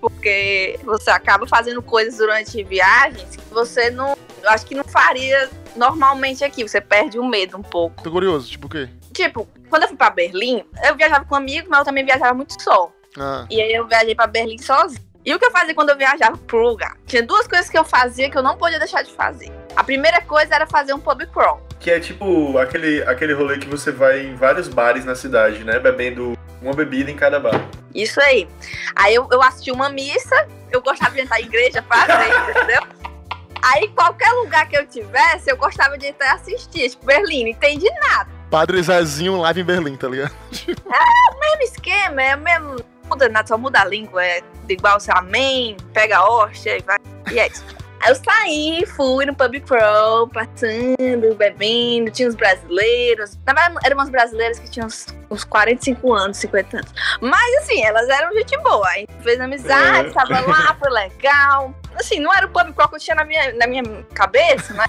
porque 0.00 0.80
você 0.82 1.10
acaba 1.10 1.46
fazendo 1.46 1.80
coisas 1.80 2.16
durante 2.18 2.62
viagens 2.64 3.36
que 3.36 3.54
você 3.54 3.88
não. 3.88 4.16
eu 4.42 4.50
Acho 4.50 4.66
que 4.66 4.74
não 4.74 4.84
faria 4.84 5.48
normalmente 5.76 6.42
aqui. 6.44 6.66
Você 6.66 6.80
perde 6.80 7.20
o 7.20 7.24
medo 7.24 7.56
um 7.56 7.62
pouco. 7.62 8.02
Tô 8.02 8.10
curioso, 8.10 8.50
tipo 8.50 8.66
o 8.66 8.70
quê? 8.70 8.88
Tipo, 9.12 9.48
quando 9.68 9.82
eu 9.82 9.88
fui 9.88 9.96
pra 9.96 10.10
Berlim, 10.10 10.64
eu 10.84 10.96
viajava 10.96 11.24
com 11.24 11.34
amigos, 11.34 11.68
mas 11.68 11.80
eu 11.80 11.84
também 11.84 12.04
viajava 12.04 12.34
muito 12.34 12.60
só. 12.62 12.92
Ah, 13.18 13.44
E 13.50 13.60
aí 13.60 13.72
eu 13.72 13.86
viajei 13.86 14.14
pra 14.14 14.26
Berlim 14.26 14.58
sozinha. 14.58 15.00
E 15.24 15.34
o 15.34 15.38
que 15.38 15.44
eu 15.44 15.50
fazia 15.50 15.74
quando 15.74 15.90
eu 15.90 15.96
viajava 15.98 16.36
pro 16.38 16.62
lugar? 16.62 16.96
Tinha 17.06 17.22
duas 17.22 17.46
coisas 17.46 17.68
que 17.68 17.76
eu 17.76 17.84
fazia 17.84 18.30
que 18.30 18.38
eu 18.38 18.42
não 18.42 18.56
podia 18.56 18.78
deixar 18.78 19.02
de 19.02 19.12
fazer. 19.12 19.52
A 19.76 19.84
primeira 19.84 20.20
coisa 20.22 20.54
era 20.54 20.66
fazer 20.66 20.94
um 20.94 20.98
pub 21.00 21.26
crawl. 21.26 21.60
Que 21.78 21.90
é 21.90 22.00
tipo 22.00 22.56
aquele, 22.56 23.02
aquele 23.02 23.34
rolê 23.34 23.58
que 23.58 23.68
você 23.68 23.92
vai 23.92 24.20
em 24.26 24.34
vários 24.34 24.68
bares 24.68 25.04
na 25.04 25.14
cidade, 25.14 25.62
né? 25.62 25.78
Bebendo 25.78 26.38
uma 26.62 26.72
bebida 26.72 27.10
em 27.10 27.16
cada 27.16 27.38
bar. 27.38 27.60
Isso 27.94 28.20
aí. 28.20 28.48
Aí 28.96 29.14
eu, 29.14 29.28
eu 29.30 29.42
assisti 29.42 29.70
uma 29.70 29.90
missa, 29.90 30.46
eu 30.70 30.80
gostava 30.80 31.14
de 31.14 31.20
entrar 31.20 31.38
em 31.40 31.44
igreja 31.44 31.82
fazer, 31.82 32.28
entendeu? 32.50 32.82
Aí 33.62 33.88
qualquer 33.88 34.30
lugar 34.32 34.66
que 34.68 34.76
eu 34.76 34.86
tivesse, 34.86 35.50
eu 35.50 35.56
gostava 35.56 35.98
de 35.98 36.06
entrar 36.06 36.28
e 36.28 36.30
assistir. 36.30 36.90
Tipo, 36.90 37.04
Berlim, 37.04 37.42
não 37.42 37.50
entendi 37.50 37.90
nada. 38.00 38.30
Padre 38.50 38.82
Zezinho 38.82 39.36
live 39.38 39.60
em 39.60 39.64
Berlim, 39.64 39.96
tá 39.96 40.08
ligado? 40.08 40.32
mesmo 41.40 41.62
esquema, 41.62 42.22
é 42.22 42.34
o 42.36 42.40
mesmo. 42.40 42.76
Muda 43.08 43.28
nada, 43.28 43.46
só 43.48 43.58
muda 43.58 43.80
a 43.80 43.84
língua. 43.84 44.24
É 44.24 44.42
igual 44.68 44.96
o 44.96 45.00
seu 45.00 45.14
amém, 45.16 45.76
pega 45.92 46.18
a 46.18 46.28
hóstia 46.28 46.78
e 46.78 46.82
vai. 46.82 46.98
E 47.32 47.38
é 47.38 47.48
isso. 47.48 47.64
Aí 48.02 48.10
eu 48.10 48.14
saí, 48.14 48.86
fui 48.96 49.26
no 49.26 49.34
pub 49.34 49.60
crawl, 49.60 50.26
passando, 50.26 51.34
bebendo, 51.36 52.10
tinha 52.10 52.28
uns 52.28 52.34
brasileiros. 52.34 53.38
Na 53.46 53.52
verdade, 53.52 53.76
eram 53.84 53.96
umas 53.98 54.08
brasileiras 54.08 54.58
que 54.58 54.70
tinham 54.70 54.86
uns, 54.86 55.06
uns 55.30 55.44
45 55.44 56.12
anos, 56.14 56.38
50 56.38 56.78
anos. 56.78 56.90
Mas 57.20 57.54
assim, 57.62 57.84
elas 57.84 58.08
eram 58.08 58.32
gente 58.32 58.56
boa. 58.62 58.88
A 58.88 58.94
gente 58.94 59.12
fez 59.22 59.38
amizade, 59.38 60.08
É. 60.08 60.12
tava 60.12 60.40
lá, 60.40 60.74
foi 60.80 60.90
legal. 60.90 61.74
Assim, 61.94 62.20
não 62.20 62.32
era 62.32 62.46
o 62.46 62.50
pub 62.50 62.72
crawl 62.72 62.88
que 62.88 62.96
eu 62.96 63.00
tinha 63.00 63.16
na 63.16 63.24
minha, 63.24 63.52
na 63.54 63.66
minha 63.66 63.82
cabeça, 64.14 64.72
mas 64.72 64.88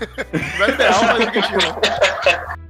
Não 0.58 0.66
é 0.66 0.70
ideal, 0.70 1.00
mas 1.04 2.61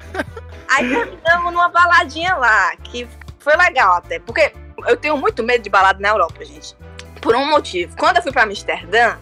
Aí 0.71 0.89
terminamos 0.89 1.51
numa 1.51 1.69
baladinha 1.69 2.35
lá, 2.35 2.75
que 2.77 3.07
foi 3.39 3.55
legal 3.57 3.95
até, 3.97 4.19
porque 4.19 4.53
eu 4.87 4.95
tenho 4.95 5.17
muito 5.17 5.43
medo 5.43 5.61
de 5.61 5.69
balada 5.69 5.99
na 5.99 6.09
Europa, 6.09 6.45
gente. 6.45 6.75
Por 7.21 7.35
um 7.35 7.45
motivo. 7.45 7.95
Quando 7.97 8.17
eu 8.17 8.23
fui 8.23 8.31
pra 8.31 8.43
Amsterdã, 8.43 9.17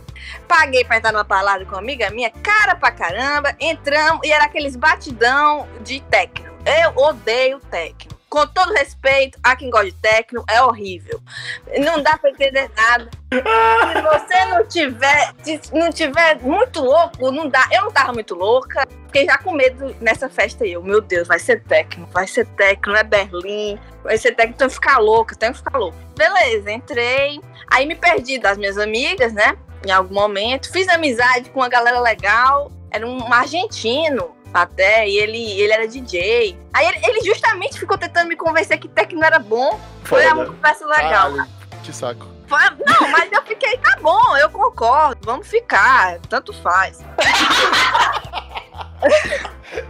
paguei 0.47 0.85
pra 0.85 0.97
entrar 0.97 1.11
numa 1.11 1.23
balada 1.23 1.65
com 1.65 1.71
uma 1.71 1.79
amiga 1.79 2.09
minha, 2.11 2.29
cara 2.29 2.75
pra 2.75 2.91
caramba, 2.91 3.55
entramos 3.59 4.25
e 4.25 4.31
era 4.31 4.45
aqueles 4.45 4.75
batidão 4.75 5.67
de 5.81 5.99
techno. 6.01 6.49
Eu 6.65 7.03
odeio 7.03 7.59
techno. 7.71 8.18
Com 8.29 8.45
todo 8.45 8.71
respeito 8.73 9.39
a 9.43 9.55
quem 9.55 9.71
gosta 9.71 9.87
de 9.87 9.93
techno, 9.93 10.43
é 10.47 10.61
horrível. 10.61 11.19
Não 11.79 12.01
dá 12.03 12.15
pra 12.15 12.29
entender 12.29 12.69
nada. 12.75 13.09
Se 13.31 14.01
você 14.01 14.45
não 14.45 14.67
tiver, 14.67 15.33
não 15.73 15.91
tiver 15.91 16.39
muito 16.39 16.79
louco, 16.79 17.31
não 17.31 17.49
dá. 17.49 17.67
Eu 17.71 17.83
não 17.85 17.91
tava 17.91 18.13
muito 18.13 18.35
louca. 18.35 18.87
fiquei 19.07 19.25
já 19.25 19.37
com 19.39 19.51
medo 19.51 19.95
nessa 19.99 20.29
festa 20.29 20.63
aí. 20.63 20.73
Eu, 20.73 20.83
meu 20.83 21.01
Deus, 21.01 21.27
vai 21.27 21.39
ser 21.39 21.63
técnico, 21.63 22.11
vai 22.11 22.27
ser 22.27 22.45
técnico, 22.49 22.99
é 22.99 23.03
Berlim, 23.03 23.79
vai 24.03 24.17
ser 24.17 24.33
técnico, 24.33 24.59
tenho 24.59 24.69
que 24.69 24.75
ficar 24.75 24.99
louca, 24.99 25.35
tenho 25.35 25.51
que 25.51 25.57
ficar 25.57 25.77
louca. 25.79 25.97
Beleza, 26.15 26.71
entrei. 26.71 27.41
Aí 27.71 27.87
me 27.87 27.95
perdi 27.95 28.37
das 28.37 28.59
minhas 28.59 28.77
amigas, 28.77 29.33
né? 29.33 29.57
Em 29.85 29.91
algum 29.91 30.13
momento. 30.13 30.71
Fiz 30.71 30.87
amizade 30.87 31.49
com 31.49 31.61
uma 31.61 31.69
galera 31.69 31.99
legal. 31.99 32.71
Era 32.91 33.07
um 33.07 33.33
argentino 33.33 34.35
até, 34.53 35.07
e 35.07 35.17
ele, 35.17 35.59
ele 35.59 35.71
era 35.73 35.87
DJ. 35.87 36.57
Aí 36.73 36.87
ele, 36.87 36.99
ele 37.05 37.21
justamente 37.25 37.79
ficou 37.79 37.97
tentando 37.97 38.27
me 38.27 38.35
convencer 38.35 38.77
que 38.79 38.87
técnico 38.87 39.23
era 39.25 39.39
bom. 39.39 39.79
Foi 40.03 40.25
uma 40.27 40.45
conversa 40.45 40.85
legal. 40.85 41.31
Caralho, 41.31 41.47
que 41.83 41.93
saco. 41.93 42.27
Foi- 42.47 42.59
Não, 42.85 43.07
mas 43.11 43.31
eu 43.31 43.43
fiquei, 43.43 43.77
tá 43.77 43.97
bom, 44.01 44.35
eu 44.37 44.49
concordo, 44.49 45.19
vamos 45.23 45.47
ficar, 45.47 46.19
tanto 46.27 46.51
faz. 46.53 46.99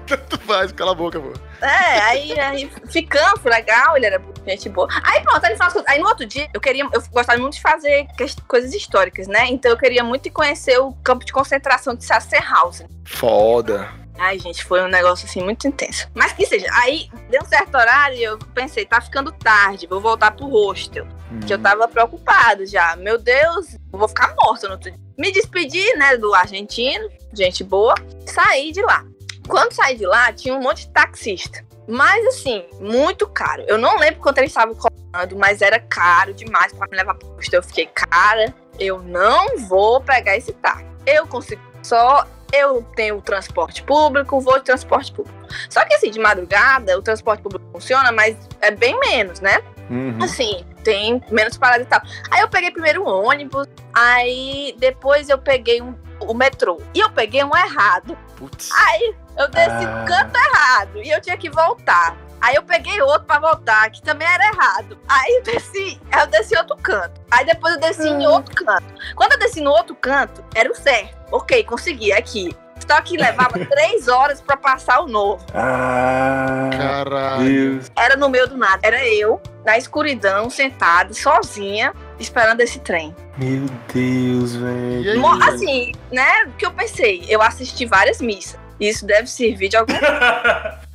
Tanto 0.05 0.37
faz, 0.39 0.71
cala 0.71 0.91
a 0.91 0.95
boca, 0.95 1.19
pô. 1.19 1.31
É, 1.65 1.99
aí, 2.01 2.39
aí 2.39 2.71
ficamos, 2.87 3.43
legal, 3.43 3.95
ele 3.95 4.05
era 4.05 4.21
gente 4.45 4.67
boa. 4.69 4.87
Aí 5.03 5.21
pronto, 5.21 5.43
aí, 5.43 5.51
ele 5.51 5.57
fala 5.57 5.83
aí 5.87 5.99
no 5.99 6.07
outro 6.07 6.25
dia, 6.25 6.49
eu 6.53 6.59
queria, 6.59 6.83
eu 6.91 7.01
gostava 7.11 7.39
muito 7.39 7.53
de 7.53 7.61
fazer 7.61 8.07
coisas 8.47 8.73
históricas, 8.73 9.27
né? 9.27 9.45
Então 9.47 9.71
eu 9.71 9.77
queria 9.77 10.03
muito 10.03 10.29
conhecer 10.31 10.79
o 10.79 10.93
campo 11.03 11.23
de 11.25 11.31
concentração 11.31 11.95
de 11.95 12.03
Sachsenhausen. 12.03 12.87
Foda. 13.05 13.89
Ai, 14.19 14.37
gente, 14.37 14.65
foi 14.65 14.83
um 14.83 14.89
negócio 14.89 15.25
assim 15.25 15.41
muito 15.41 15.65
intenso. 15.65 16.09
Mas 16.13 16.33
que 16.33 16.45
seja, 16.45 16.67
aí 16.73 17.09
deu 17.29 17.41
um 17.41 17.45
certo 17.45 17.75
horário 17.75 18.17
e 18.17 18.23
eu 18.23 18.37
pensei, 18.53 18.85
tá 18.85 18.99
ficando 18.99 19.31
tarde, 19.31 19.87
vou 19.87 20.01
voltar 20.01 20.31
pro 20.31 20.45
hostel. 20.45 21.07
Que 21.47 21.53
eu 21.53 21.59
tava 21.59 21.87
preocupado 21.87 22.65
já. 22.65 22.97
Meu 22.97 23.17
Deus, 23.17 23.75
eu 23.93 23.97
vou 23.97 24.09
ficar 24.09 24.35
morta 24.35 24.67
no 24.67 24.73
outro 24.73 24.91
dia. 24.91 24.99
Me 25.17 25.31
despedi, 25.31 25.93
né, 25.95 26.17
do 26.17 26.33
argentino, 26.33 27.09
gente 27.31 27.63
boa, 27.63 27.95
saí 28.25 28.73
de 28.73 28.81
lá. 28.81 29.05
Quando 29.47 29.71
saí 29.71 29.95
de 29.95 30.05
lá, 30.05 30.33
tinha 30.33 30.53
um 30.53 30.61
monte 30.61 30.85
de 30.85 30.91
taxista. 30.91 31.65
Mas 31.87 32.25
assim, 32.27 32.65
muito 32.79 33.25
caro. 33.25 33.63
Eu 33.67 33.77
não 33.77 33.97
lembro 33.97 34.19
quanto 34.19 34.39
eles 34.39 34.51
estavam 34.51 34.75
cobrando, 34.75 35.37
mas 35.37 35.61
era 35.61 35.79
caro 35.79 36.33
demais 36.33 36.73
pra 36.73 36.87
me 36.87 36.97
levar 36.97 37.15
pro 37.15 37.29
hostel. 37.29 37.59
Eu 37.59 37.63
fiquei, 37.63 37.85
cara, 37.87 38.53
eu 38.77 39.01
não 39.01 39.57
vou 39.59 40.01
pegar 40.01 40.35
esse 40.35 40.51
táxi. 40.53 40.85
Eu 41.05 41.25
consigo 41.25 41.61
só 41.81 42.27
eu 42.53 42.83
tenho 42.95 43.21
transporte 43.21 43.83
público, 43.83 44.39
vou 44.39 44.57
de 44.59 44.65
transporte 44.65 45.11
público. 45.11 45.37
Só 45.69 45.83
que 45.85 45.93
assim, 45.95 46.09
de 46.11 46.19
madrugada, 46.19 46.97
o 46.97 47.01
transporte 47.01 47.41
público 47.43 47.65
funciona, 47.71 48.11
mas 48.11 48.35
é 48.61 48.71
bem 48.71 48.99
menos, 48.99 49.39
né? 49.39 49.61
Uhum. 49.89 50.17
Assim, 50.21 50.63
tem 50.83 51.21
menos 51.31 51.57
parada 51.57 51.83
e 51.83 51.85
tal. 51.85 52.01
Aí 52.31 52.41
eu 52.41 52.47
peguei 52.49 52.71
primeiro 52.71 53.03
o 53.03 53.07
ônibus, 53.25 53.67
aí 53.93 54.75
depois 54.77 55.29
eu 55.29 55.37
peguei 55.37 55.81
um- 55.81 55.95
o 56.21 56.33
metrô. 56.33 56.79
E 56.93 56.99
eu 56.99 57.09
peguei 57.11 57.43
um 57.43 57.55
errado. 57.55 58.17
Putz. 58.35 58.69
Aí 58.71 59.15
eu 59.37 59.47
desci 59.49 59.85
Ah. 59.85 60.01
no 60.01 60.05
canto 60.07 60.35
errado 60.37 60.97
e 61.01 61.09
eu 61.09 61.21
tinha 61.21 61.37
que 61.37 61.49
voltar. 61.49 62.15
Aí 62.41 62.55
eu 62.55 62.63
peguei 62.63 63.01
outro 63.01 63.23
pra 63.25 63.39
voltar, 63.39 63.89
que 63.91 64.01
também 64.01 64.27
era 64.27 64.45
errado. 64.45 64.97
Aí 65.07 65.35
eu 65.37 65.43
desci, 65.43 65.99
aí 66.11 66.21
eu 66.21 66.27
desci 66.27 66.55
outro 66.57 66.77
canto. 66.77 67.19
Aí 67.31 67.45
depois 67.45 67.73
eu 67.75 67.79
desci 67.79 68.07
em 68.07 68.25
outro 68.27 68.53
canto. 68.65 68.85
Quando 69.15 69.33
eu 69.33 69.39
desci 69.39 69.61
no 69.61 69.71
outro 69.71 69.95
canto, 69.95 70.43
era 70.55 70.71
o 70.71 70.75
certo. 70.75 71.17
Ok, 71.31 71.63
consegui, 71.63 72.11
aqui. 72.13 72.55
Só 72.89 73.01
que 73.01 73.17
levava 73.17 73.53
três 73.65 74.07
horas 74.07 74.41
pra 74.41 74.57
passar 74.57 75.01
o 75.01 75.07
novo. 75.07 75.45
Ah, 75.53 76.69
Caralho. 76.75 77.43
Deus. 77.43 77.91
Era 77.95 78.15
no 78.15 78.29
meio 78.29 78.47
do 78.47 78.57
nada. 78.57 78.79
Era 78.81 79.05
eu, 79.05 79.41
na 79.65 79.77
escuridão, 79.77 80.49
sentada, 80.49 81.13
sozinha, 81.13 81.93
esperando 82.19 82.61
esse 82.61 82.79
trem. 82.79 83.15
Meu 83.37 83.65
Deus, 83.93 84.55
velho. 84.55 85.27
Assim, 85.43 85.91
né? 86.11 86.43
O 86.47 86.51
que 86.53 86.65
eu 86.65 86.71
pensei? 86.71 87.25
Eu 87.27 87.41
assisti 87.41 87.85
várias 87.85 88.21
missas. 88.21 88.59
Isso 88.79 89.05
deve 89.05 89.27
servir 89.27 89.67
de 89.69 89.77
algum. 89.77 89.93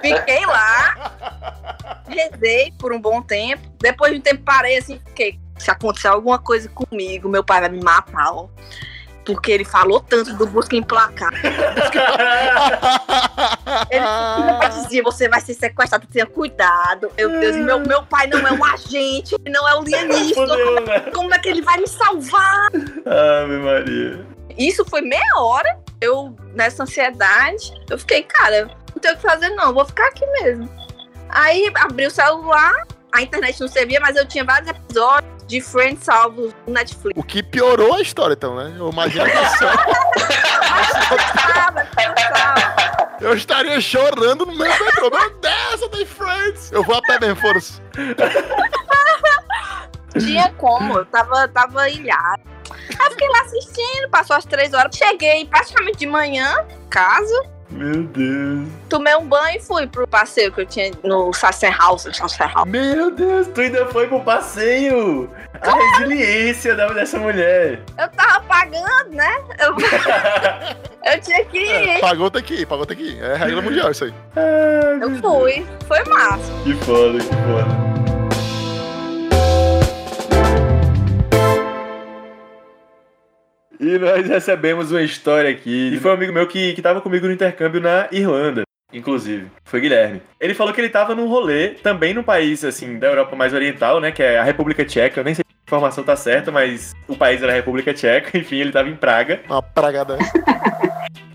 Fiquei 0.00 0.46
lá, 0.46 1.12
rezei 2.08 2.72
por 2.78 2.92
um 2.92 3.00
bom 3.00 3.22
tempo. 3.22 3.62
Depois 3.80 4.12
de 4.12 4.18
um 4.18 4.20
tempo 4.20 4.42
parei 4.42 4.78
assim, 4.78 5.00
fiquei. 5.06 5.40
Se 5.58 5.70
acontecer 5.70 6.08
alguma 6.08 6.38
coisa 6.38 6.68
comigo, 6.68 7.28
meu 7.28 7.44
pai 7.44 7.60
vai 7.60 7.68
me 7.68 7.82
matar, 7.82 8.32
ó. 8.32 8.48
Porque 9.24 9.52
ele 9.52 9.64
falou 9.64 10.00
tanto 10.00 10.34
do 10.34 10.46
busca 10.48 10.74
emplacar. 10.74 11.30
Ele 13.88 14.68
dizia, 14.82 15.00
você 15.02 15.28
vai 15.28 15.40
ser 15.40 15.54
sequestrado, 15.54 16.08
tenha 16.08 16.26
cuidado. 16.26 17.08
Meu 17.16 17.30
Deus, 17.30 17.56
meu, 17.56 17.78
meu 17.78 18.02
pai 18.04 18.26
não 18.26 18.40
é 18.40 18.52
um 18.52 18.64
agente, 18.64 19.36
não 19.48 19.68
é 19.68 19.78
um 19.78 19.84
lianista. 19.84 20.34
Fudeu, 20.34 20.84
né? 20.84 21.00
Como 21.14 21.32
é 21.32 21.38
que 21.38 21.48
ele 21.48 21.62
vai 21.62 21.78
me 21.78 21.86
salvar? 21.86 22.66
Ave 23.06 23.58
Maria. 23.58 24.26
Isso 24.58 24.84
foi 24.84 25.02
meia 25.02 25.36
hora. 25.36 25.78
Eu, 26.00 26.34
nessa 26.52 26.82
ansiedade, 26.82 27.72
eu 27.88 27.96
fiquei, 27.96 28.24
cara, 28.24 28.68
tenho 29.02 29.14
o 29.14 29.16
que 29.18 29.22
fazer, 29.22 29.50
não, 29.50 29.74
vou 29.74 29.84
ficar 29.84 30.06
aqui 30.06 30.24
mesmo. 30.40 30.70
Aí 31.28 31.70
abri 31.76 32.06
o 32.06 32.10
celular, 32.10 32.86
a 33.12 33.20
internet 33.20 33.60
não 33.60 33.68
servia, 33.68 34.00
mas 34.00 34.16
eu 34.16 34.26
tinha 34.26 34.44
vários 34.44 34.70
episódios 34.70 35.30
de 35.46 35.60
Friends 35.60 36.04
salvos 36.04 36.54
no 36.66 36.72
Netflix. 36.72 37.18
O 37.18 37.22
que 37.22 37.42
piorou 37.42 37.94
a 37.94 38.00
história, 38.00 38.32
então, 38.34 38.56
né? 38.56 38.74
Eu 38.78 38.90
imagino 38.90 39.26
eu 43.20 43.34
estaria 43.34 43.80
chorando 43.80 44.46
no 44.46 44.52
do 44.52 44.58
metrô. 44.58 45.10
Meu 45.10 45.30
Deus, 45.38 45.82
eu 45.82 45.88
tenho 45.90 46.06
friends. 46.06 46.72
Eu 46.72 46.82
vou 46.82 46.96
a 46.96 47.02
pé 47.02 47.20
mesmo, 47.20 47.36
foda-se. 47.36 47.80
Tinha 50.18 50.52
como, 50.54 50.98
eu 50.98 51.06
tava, 51.06 51.46
tava 51.48 51.88
ilhada. 51.88 52.42
Aí 52.98 53.10
fiquei 53.10 53.28
lá 53.28 53.40
assistindo, 53.42 54.10
passou 54.10 54.36
as 54.36 54.44
três 54.44 54.74
horas. 54.74 54.96
Cheguei 54.96 55.46
praticamente 55.46 55.98
de 55.98 56.06
manhã, 56.06 56.66
casa, 56.90 57.42
Meu 57.72 58.02
Deus. 58.04 58.68
tomei 58.88 59.14
um 59.16 59.24
banho 59.26 59.56
e 59.58 59.62
fui 59.62 59.86
pro 59.86 60.06
passeio 60.06 60.52
que 60.52 60.60
eu 60.60 60.66
tinha 60.66 60.90
no. 61.02 61.32
Sachsenhausen. 61.32 62.12
Meu 62.66 63.10
Deus, 63.10 63.46
tu 63.48 63.60
ainda 63.60 63.86
foi 63.86 64.06
pro 64.06 64.20
passeio. 64.20 65.30
A 65.60 65.74
resiliência 66.00 66.74
da- 66.74 66.88
dessa 66.92 67.18
mulher. 67.18 67.80
Eu 67.98 68.08
tava 68.10 68.40
pagando, 68.42 69.10
né? 69.10 69.32
Eu, 69.60 69.74
eu 71.12 71.20
tinha 71.20 71.44
que 71.46 71.58
É, 71.58 71.96
ir. 71.98 72.00
pagou 72.00 72.30
tem 72.30 72.42
que 72.42 72.54
ir, 72.54 72.66
pagou 72.66 72.84
tem 72.86 72.96
que 72.96 73.02
ir. 73.04 73.22
É 73.22 73.36
regra 73.36 73.62
mundial 73.62 73.90
isso 73.90 74.04
aí. 74.04 74.14
Ai, 74.36 75.02
Eu 75.02 75.10
fui. 75.20 75.66
Foi 75.86 76.04
massa. 76.04 76.36
Deus. 76.38 76.62
Que 76.64 76.84
foda, 76.84 77.18
que 77.18 77.24
foda. 77.24 77.91
E 83.92 83.98
nós 83.98 84.26
recebemos 84.26 84.90
uma 84.90 85.02
história 85.02 85.50
aqui. 85.50 85.92
E 85.92 86.00
foi 86.00 86.12
um 86.12 86.14
amigo 86.14 86.32
meu 86.32 86.46
que, 86.46 86.72
que 86.72 86.80
tava 86.80 87.02
comigo 87.02 87.26
no 87.26 87.32
intercâmbio 87.32 87.78
na 87.78 88.08
Irlanda. 88.10 88.62
Inclusive, 88.90 89.48
foi 89.64 89.82
Guilherme. 89.82 90.22
Ele 90.40 90.54
falou 90.54 90.72
que 90.72 90.80
ele 90.80 90.88
tava 90.88 91.14
num 91.14 91.28
rolê, 91.28 91.70
também 91.70 92.14
num 92.14 92.22
país, 92.22 92.64
assim, 92.64 92.98
da 92.98 93.08
Europa 93.08 93.36
mais 93.36 93.52
oriental, 93.52 94.00
né? 94.00 94.10
Que 94.10 94.22
é 94.22 94.38
a 94.38 94.42
República 94.42 94.82
Tcheca. 94.82 95.20
Eu 95.20 95.24
nem 95.24 95.34
sei 95.34 95.44
se 95.46 95.54
a 95.54 95.68
informação 95.68 96.02
tá 96.02 96.16
certa, 96.16 96.50
mas 96.50 96.94
o 97.06 97.14
país 97.14 97.42
era 97.42 97.52
a 97.52 97.54
República 97.54 97.92
Tcheca. 97.92 98.32
Enfim, 98.38 98.56
ele 98.56 98.72
tava 98.72 98.88
em 98.88 98.96
Praga. 98.96 99.42
Uma 99.46 99.62
pragada. 99.62 100.16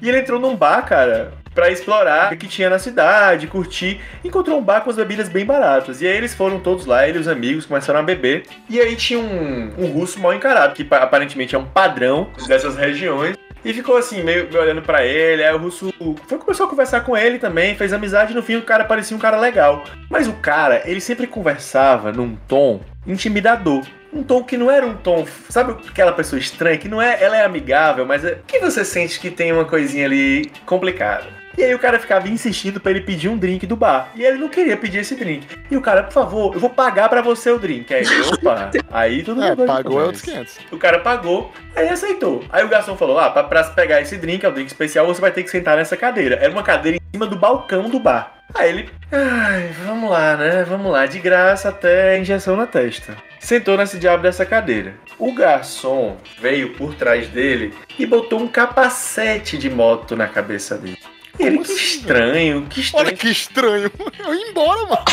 E 0.01 0.09
ele 0.09 0.19
entrou 0.19 0.39
num 0.39 0.55
bar, 0.55 0.83
cara, 0.83 1.33
pra 1.57 1.71
explorar 1.71 2.31
o 2.31 2.37
que 2.37 2.45
tinha 2.47 2.69
na 2.69 2.77
cidade, 2.77 3.47
curtir. 3.47 3.99
Encontrou 4.23 4.59
um 4.59 4.61
bar 4.61 4.81
com 4.81 4.91
as 4.91 4.95
bebidas 4.95 5.27
bem 5.27 5.43
baratas. 5.43 6.03
E 6.03 6.07
aí 6.07 6.15
eles 6.15 6.35
foram 6.35 6.59
todos 6.59 6.85
lá, 6.85 7.07
ele 7.07 7.17
e 7.17 7.21
os 7.21 7.27
amigos 7.27 7.65
começaram 7.65 7.99
a 7.99 8.03
beber. 8.03 8.43
E 8.69 8.79
aí 8.79 8.95
tinha 8.95 9.17
um, 9.17 9.73
um 9.75 9.87
russo 9.87 10.19
mal 10.19 10.35
encarado, 10.35 10.75
que 10.75 10.83
pa- 10.83 10.97
aparentemente 10.99 11.55
é 11.55 11.57
um 11.57 11.65
padrão 11.65 12.29
dessas 12.47 12.77
regiões. 12.77 13.35
E 13.65 13.73
ficou 13.73 13.97
assim, 13.97 14.21
meio, 14.21 14.47
meio 14.51 14.61
olhando 14.61 14.83
pra 14.83 15.03
ele. 15.03 15.43
Aí 15.43 15.51
o 15.51 15.57
russo 15.57 15.91
foi, 16.27 16.37
começou 16.37 16.67
a 16.67 16.69
conversar 16.69 17.01
com 17.01 17.17
ele 17.17 17.39
também, 17.39 17.75
fez 17.75 17.91
amizade. 17.91 18.35
No 18.35 18.43
fim 18.43 18.57
o 18.57 18.61
cara 18.61 18.85
parecia 18.85 19.17
um 19.17 19.19
cara 19.19 19.37
legal. 19.39 19.83
Mas 20.11 20.27
o 20.27 20.33
cara, 20.33 20.83
ele 20.85 21.01
sempre 21.01 21.25
conversava 21.25 22.11
num 22.11 22.35
tom 22.47 22.81
intimidador. 23.07 23.81
Um 24.13 24.21
tom 24.21 24.43
que 24.43 24.57
não 24.57 24.69
era 24.71 24.85
um 24.85 24.93
tom, 24.93 25.25
sabe 25.49 25.75
aquela 25.89 26.13
pessoa 26.13 26.39
estranha 26.39 26.77
que 26.77 26.87
não 26.87 27.01
é, 27.01 27.21
ela 27.21 27.35
é 27.35 27.43
amigável, 27.43 28.05
mas 28.05 28.23
é 28.23 28.37
que 28.47 28.57
você 28.59 28.85
sente 28.85 29.19
que 29.19 29.29
tem 29.29 29.51
uma 29.51 29.65
coisinha 29.65 30.05
ali 30.05 30.49
complicada. 30.65 31.36
E 31.57 31.63
aí 31.63 31.73
o 31.73 31.79
cara 31.79 31.97
ficava 31.97 32.29
insistindo 32.29 32.79
pra 32.79 32.91
ele 32.91 33.01
pedir 33.01 33.29
um 33.29 33.37
drink 33.37 33.65
do 33.65 33.75
bar. 33.75 34.11
E 34.15 34.23
ele 34.23 34.37
não 34.37 34.47
queria 34.47 34.77
pedir 34.77 34.99
esse 34.99 35.15
drink. 35.15 35.47
E 35.71 35.75
o 35.75 35.81
cara, 35.81 36.03
por 36.03 36.13
favor, 36.13 36.53
eu 36.53 36.59
vou 36.59 36.69
pagar 36.69 37.09
pra 37.09 37.21
você 37.21 37.49
o 37.49 37.57
drink. 37.57 37.91
Aí, 37.91 38.01
ele, 38.01 38.21
opa, 38.21 38.71
aí 38.91 39.23
tudo 39.23 39.43
É, 39.43 39.49
mudou 39.49 39.65
de 39.65 39.71
pagou 39.71 39.99
é 39.99 40.03
outros 40.03 40.21
500. 40.21 40.57
O 40.71 40.77
cara 40.77 40.99
pagou, 40.99 41.51
aí 41.75 41.89
aceitou. 41.89 42.43
Aí 42.51 42.63
o 42.63 42.69
garçom 42.69 42.95
falou: 42.95 43.17
Ah, 43.17 43.31
pra, 43.31 43.43
pra 43.43 43.63
pegar 43.63 43.99
esse 44.01 44.17
drink, 44.17 44.45
é 44.45 44.49
um 44.49 44.53
drink 44.53 44.67
especial, 44.67 45.07
você 45.07 45.19
vai 45.19 45.31
ter 45.31 45.43
que 45.43 45.49
sentar 45.49 45.77
nessa 45.77 45.97
cadeira. 45.97 46.35
Era 46.35 46.51
uma 46.51 46.61
cadeira 46.61 46.97
em 46.97 47.11
cima 47.11 47.25
do 47.25 47.35
balcão 47.35 47.89
do 47.89 47.99
bar. 47.99 48.33
Aí 48.53 48.69
ele, 48.69 48.89
ai, 49.11 49.71
vamos 49.83 50.09
lá, 50.09 50.37
né? 50.37 50.63
Vamos 50.63 50.91
lá, 50.91 51.05
de 51.05 51.19
graça 51.19 51.69
até 51.69 52.19
injeção 52.19 52.55
na 52.55 52.67
testa. 52.67 53.17
Sentou 53.39 53.77
nesse 53.77 53.97
diabo 53.97 54.23
dessa 54.23 54.45
cadeira. 54.45 54.93
O 55.17 55.33
garçom 55.33 56.17
veio 56.39 56.73
por 56.73 56.93
trás 56.93 57.27
dele 57.27 57.73
e 57.97 58.05
botou 58.05 58.39
um 58.39 58.47
capacete 58.47 59.57
de 59.57 59.69
moto 59.69 60.15
na 60.15 60.27
cabeça 60.27 60.77
dele. 60.77 60.97
E 61.39 61.43
ele, 61.43 61.59
que 61.59 61.71
estranho, 61.71 62.65
que 62.67 62.81
estranho. 62.81 63.07
Olha 63.07 63.15
que 63.15 63.29
estranho. 63.29 63.91
Eu 64.19 64.33
ia 64.33 64.49
embora, 64.49 64.81
mano. 64.87 65.05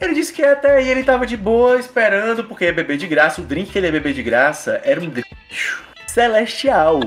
Ele 0.00 0.14
disse 0.14 0.32
que 0.32 0.42
até 0.42 0.76
aí 0.76 0.88
ele 0.88 1.02
tava 1.02 1.26
de 1.26 1.36
boa 1.36 1.78
esperando, 1.78 2.44
porque 2.44 2.64
ia 2.64 2.72
beber 2.72 2.96
de 2.96 3.08
graça. 3.08 3.40
O 3.40 3.44
drink 3.44 3.72
que 3.72 3.78
ele 3.78 3.88
ia 3.88 3.92
beber 3.92 4.12
de 4.14 4.22
graça 4.22 4.80
era 4.84 5.00
um 5.00 5.08
drink 5.08 5.28
celestial. 6.06 7.00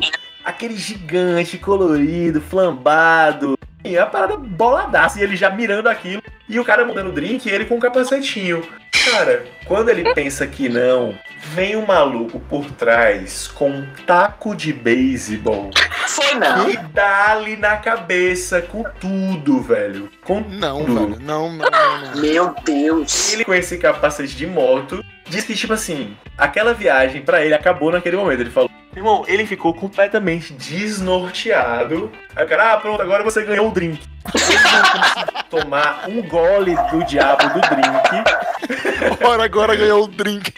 aquele 0.43 0.75
gigante, 0.75 1.57
colorido, 1.57 2.41
flambado. 2.41 3.57
E 3.83 3.97
a 3.97 4.05
parada 4.05 4.37
boladaça. 4.37 5.19
E 5.19 5.23
ele 5.23 5.35
já 5.35 5.49
mirando 5.49 5.87
aquilo. 5.87 6.21
E 6.47 6.59
o 6.59 6.65
cara 6.65 6.85
mandando 6.85 7.11
drink 7.11 7.47
e 7.47 7.51
ele 7.51 7.65
com 7.65 7.75
um 7.75 7.79
capacetinho. 7.79 8.61
Cara, 9.09 9.45
quando 9.65 9.89
ele 9.89 10.13
pensa 10.13 10.45
que 10.45 10.69
não, 10.69 11.17
vem 11.55 11.75
um 11.75 11.85
maluco 11.85 12.39
por 12.41 12.69
trás 12.71 13.47
com 13.47 13.69
um 13.69 13.87
taco 14.05 14.55
de 14.55 14.71
beisebol. 14.71 15.71
Foi 16.15 16.33
não. 16.35 16.69
E 16.69 16.77
dá 16.77 17.31
ali 17.31 17.55
na 17.55 17.77
cabeça 17.77 18.61
com 18.61 18.83
tudo, 18.99 19.61
velho. 19.61 20.09
Com 20.23 20.41
Não, 20.41 20.85
tudo. 20.85 20.93
velho. 21.09 21.21
Não, 21.21 21.49
não, 21.49 21.69
não, 21.69 22.01
não. 22.11 22.15
Meu 22.21 22.55
Deus. 22.65 23.31
Ele 23.31 23.45
com 23.45 23.53
esse 23.53 23.77
capacete 23.77 24.35
de 24.35 24.45
moto 24.45 25.03
diz 25.29 25.45
que, 25.45 25.55
tipo 25.55 25.71
assim, 25.73 26.15
aquela 26.37 26.73
viagem 26.73 27.21
pra 27.21 27.43
ele 27.43 27.53
acabou 27.53 27.91
naquele 27.91 28.17
momento. 28.17 28.41
Ele 28.41 28.49
falou, 28.49 28.69
irmão, 28.95 29.23
ele 29.27 29.45
ficou 29.45 29.73
completamente 29.73 30.53
desnorteado. 30.53 32.11
Aí 32.35 32.45
o 32.45 32.47
cara, 32.47 32.73
ah, 32.73 32.77
pronto, 32.77 33.01
agora 33.01 33.23
você 33.23 33.43
ganhou 33.43 33.69
o 33.69 33.71
drink. 33.71 34.01
Tomar 35.49 36.05
um 36.09 36.21
gole 36.21 36.75
do 36.91 37.03
diabo 37.05 37.43
do 37.49 37.61
drink. 37.61 39.23
Ora, 39.25 39.45
agora 39.45 39.75
ganhou 39.75 40.03
o 40.03 40.07
drink. 40.07 40.53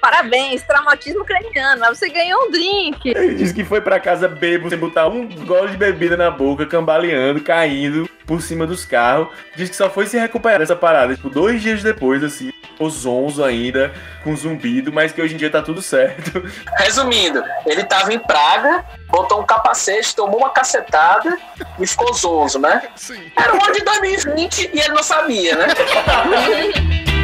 Parabéns, 0.00 0.62
traumatismo 0.62 1.24
craniano, 1.24 1.80
mas 1.80 1.98
você 1.98 2.08
ganhou 2.08 2.46
um 2.46 2.50
drink. 2.50 3.08
Ele 3.08 3.34
disse 3.34 3.54
que 3.54 3.64
foi 3.64 3.80
pra 3.80 3.98
casa 3.98 4.28
bebo 4.28 4.68
sem 4.68 4.78
botar 4.78 5.08
um 5.08 5.28
gole 5.44 5.72
de 5.72 5.76
bebida 5.76 6.16
na 6.16 6.30
boca, 6.30 6.66
cambaleando, 6.66 7.40
caindo 7.40 8.08
por 8.26 8.40
cima 8.42 8.66
dos 8.66 8.84
carros. 8.84 9.28
Diz 9.56 9.70
que 9.70 9.76
só 9.76 9.90
foi 9.90 10.06
se 10.06 10.18
recuperar 10.18 10.60
dessa 10.60 10.76
parada, 10.76 11.14
tipo, 11.14 11.30
dois 11.30 11.60
dias 11.62 11.82
depois, 11.82 12.22
assim, 12.22 12.52
o 12.78 12.88
zonzo 12.88 13.42
ainda, 13.42 13.92
com 14.22 14.36
zumbido, 14.36 14.92
mas 14.92 15.12
que 15.12 15.20
hoje 15.20 15.34
em 15.34 15.36
dia 15.36 15.50
tá 15.50 15.62
tudo 15.62 15.82
certo. 15.82 16.42
Resumindo, 16.78 17.42
ele 17.66 17.84
tava 17.84 18.12
em 18.12 18.18
Praga, 18.18 18.84
botou 19.08 19.40
um 19.40 19.46
capacete, 19.46 20.14
tomou 20.14 20.38
uma 20.38 20.50
cacetada 20.50 21.38
e 21.78 21.86
ficou 21.86 22.12
zonzo, 22.14 22.58
né? 22.58 22.88
Sim. 22.94 23.32
Era 23.36 23.52
o 23.54 23.64
ano 23.64 23.72
de 23.72 23.80
2020 23.80 24.70
e 24.72 24.80
ele 24.80 24.94
não 24.94 25.02
sabia, 25.02 25.56
né? 25.56 25.66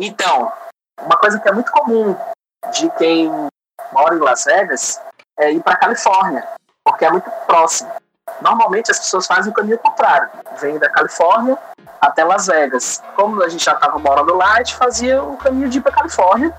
Então, 0.00 0.52
uma 1.00 1.16
coisa 1.16 1.38
que 1.40 1.48
é 1.48 1.52
muito 1.52 1.70
comum 1.72 2.16
de 2.72 2.90
quem 2.90 3.30
mora 3.92 4.14
em 4.14 4.18
Las 4.18 4.44
Vegas 4.44 5.00
é 5.38 5.52
ir 5.52 5.62
para 5.62 5.76
Califórnia, 5.76 6.46
porque 6.84 7.04
é 7.04 7.10
muito 7.10 7.30
próximo. 7.46 7.90
Normalmente 8.40 8.90
as 8.90 8.98
pessoas 8.98 9.26
fazem 9.26 9.50
o 9.50 9.54
caminho 9.54 9.78
contrário, 9.78 10.28
vêm 10.60 10.78
da 10.78 10.90
Califórnia 10.90 11.56
até 12.00 12.24
Las 12.24 12.46
Vegas. 12.46 13.02
Como 13.14 13.42
a 13.42 13.48
gente 13.48 13.64
já 13.64 13.72
estava 13.72 13.98
morando 13.98 14.34
lá, 14.34 14.54
a 14.54 14.58
gente 14.58 14.74
fazia 14.74 15.22
o 15.22 15.36
caminho 15.36 15.68
de 15.68 15.78
ir 15.78 15.80
para 15.80 15.92
Califórnia. 15.92 16.52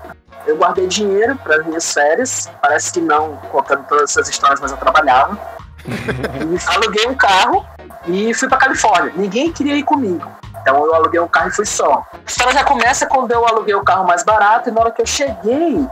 Eu 0.46 0.56
guardei 0.56 0.86
dinheiro 0.86 1.36
para 1.36 1.62
minhas 1.62 1.92
férias, 1.92 2.50
parece 2.60 2.92
que 2.92 3.00
não 3.00 3.36
contando 3.52 3.86
todas 3.86 4.10
essas 4.10 4.28
histórias, 4.28 4.60
mas 4.60 4.70
eu 4.70 4.76
trabalhava. 4.78 5.38
E 5.88 6.74
aluguei 6.74 7.06
um 7.06 7.14
carro 7.14 7.66
e 8.06 8.34
fui 8.34 8.48
para 8.48 8.58
Califórnia. 8.58 9.12
Ninguém 9.16 9.52
queria 9.52 9.74
ir 9.74 9.84
comigo. 9.84 10.37
Então 10.68 10.84
eu 10.84 10.94
aluguei 10.94 11.18
um 11.18 11.26
carro 11.26 11.48
e 11.48 11.52
fui 11.52 11.64
só. 11.64 12.04
A 12.12 12.18
história 12.26 12.52
já 12.52 12.62
começa 12.62 13.06
quando 13.06 13.32
eu 13.32 13.46
aluguei 13.48 13.74
o 13.74 13.82
carro 13.82 14.06
mais 14.06 14.22
barato 14.22 14.68
e 14.68 14.72
na 14.72 14.82
hora 14.82 14.90
que 14.90 15.00
eu 15.00 15.06
cheguei 15.06 15.88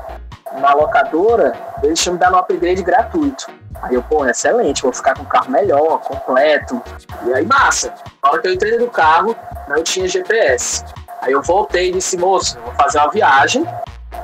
na 0.60 0.74
locadora, 0.74 1.54
eles 1.82 1.98
tinham 1.98 2.12
me 2.12 2.20
dado 2.20 2.36
um 2.36 2.38
upgrade 2.38 2.82
gratuito. 2.82 3.46
Aí 3.80 3.94
eu, 3.94 4.02
pô, 4.02 4.26
excelente, 4.26 4.82
vou 4.82 4.92
ficar 4.92 5.14
com 5.14 5.22
um 5.22 5.26
carro 5.26 5.50
melhor, 5.50 5.98
completo. 6.00 6.82
E 7.24 7.32
aí, 7.32 7.46
massa. 7.46 7.94
Na 8.22 8.30
hora 8.30 8.42
que 8.42 8.48
eu 8.48 8.52
entrei 8.52 8.76
no 8.76 8.90
carro, 8.90 9.34
não 9.66 9.82
tinha 9.82 10.06
GPS. 10.06 10.84
Aí 11.22 11.32
eu 11.32 11.42
voltei 11.42 11.88
e 11.88 11.92
disse, 11.92 12.18
moço, 12.18 12.58
vou 12.62 12.74
fazer 12.74 12.98
uma 12.98 13.10
viagem 13.10 13.66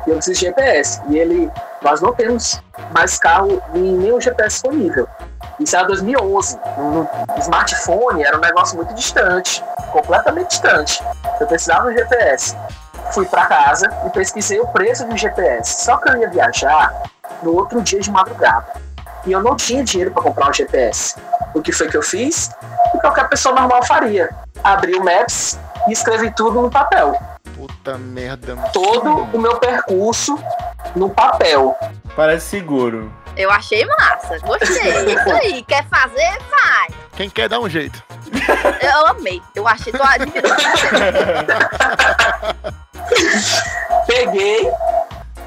e 0.06 0.10
eu 0.10 0.16
preciso 0.16 0.38
de 0.38 0.46
GPS. 0.46 1.00
E 1.08 1.18
ele, 1.18 1.50
nós 1.80 2.02
não 2.02 2.12
temos 2.12 2.62
mais 2.94 3.18
carro 3.18 3.62
nem 3.72 3.84
nenhum 3.84 4.20
GPS 4.20 4.62
disponível. 4.62 5.08
Isso 5.60 5.76
era 5.76 5.86
2011. 5.86 6.58
Um 6.78 7.06
smartphone 7.38 8.22
era 8.24 8.36
um 8.36 8.40
negócio 8.40 8.76
muito 8.76 8.94
distante, 8.94 9.62
completamente 9.92 10.48
distante. 10.48 11.02
Eu 11.40 11.46
precisava 11.46 11.88
de 11.88 11.94
um 11.94 11.98
GPS. 11.98 12.56
Fui 13.12 13.26
para 13.26 13.46
casa 13.46 13.88
e 14.06 14.10
pesquisei 14.10 14.60
o 14.60 14.66
preço 14.68 15.04
de 15.06 15.12
um 15.12 15.16
GPS. 15.16 15.84
Só 15.84 15.96
que 15.98 16.10
eu 16.10 16.16
ia 16.16 16.30
viajar 16.30 16.92
no 17.42 17.54
outro 17.54 17.82
dia 17.82 18.00
de 18.00 18.10
madrugada. 18.10 18.80
E 19.24 19.32
eu 19.32 19.42
não 19.42 19.54
tinha 19.54 19.84
dinheiro 19.84 20.10
para 20.10 20.22
comprar 20.22 20.50
um 20.50 20.52
GPS. 20.52 21.16
O 21.54 21.60
que 21.60 21.70
foi 21.70 21.88
que 21.88 21.96
eu 21.96 22.02
fiz? 22.02 22.50
O 22.86 22.92
que 22.92 23.00
qualquer 23.00 23.28
pessoa 23.28 23.54
normal 23.54 23.84
faria. 23.84 24.30
Abri 24.64 24.94
o 24.94 25.04
Maps 25.04 25.58
e 25.86 25.92
escrevi 25.92 26.30
tudo 26.34 26.62
no 26.62 26.70
papel. 26.70 27.18
Puta 27.54 27.98
merda. 27.98 28.56
Todo 28.72 29.28
o 29.32 29.38
meu 29.38 29.58
percurso 29.58 30.38
no 30.96 31.10
papel. 31.10 31.76
Parece 32.16 32.46
seguro. 32.46 33.12
Eu 33.36 33.50
achei 33.50 33.84
massa, 33.84 34.38
gostei. 34.40 35.04
Isso 35.14 35.30
aí, 35.30 35.62
quer 35.62 35.86
fazer, 35.88 36.38
faz. 36.50 36.94
Quem 37.16 37.30
quer 37.30 37.48
dar 37.48 37.60
um 37.60 37.68
jeito? 37.68 38.02
Eu 38.82 39.06
amei, 39.08 39.40
eu 39.54 39.68
achei, 39.68 39.92
tô 39.92 40.02
admirando. 40.02 40.56
Peguei 44.06 44.70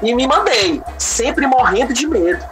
e 0.02 0.14
me 0.14 0.26
mandei, 0.26 0.82
sempre 0.98 1.46
morrendo 1.46 1.92
de 1.92 2.06
medo. 2.06 2.42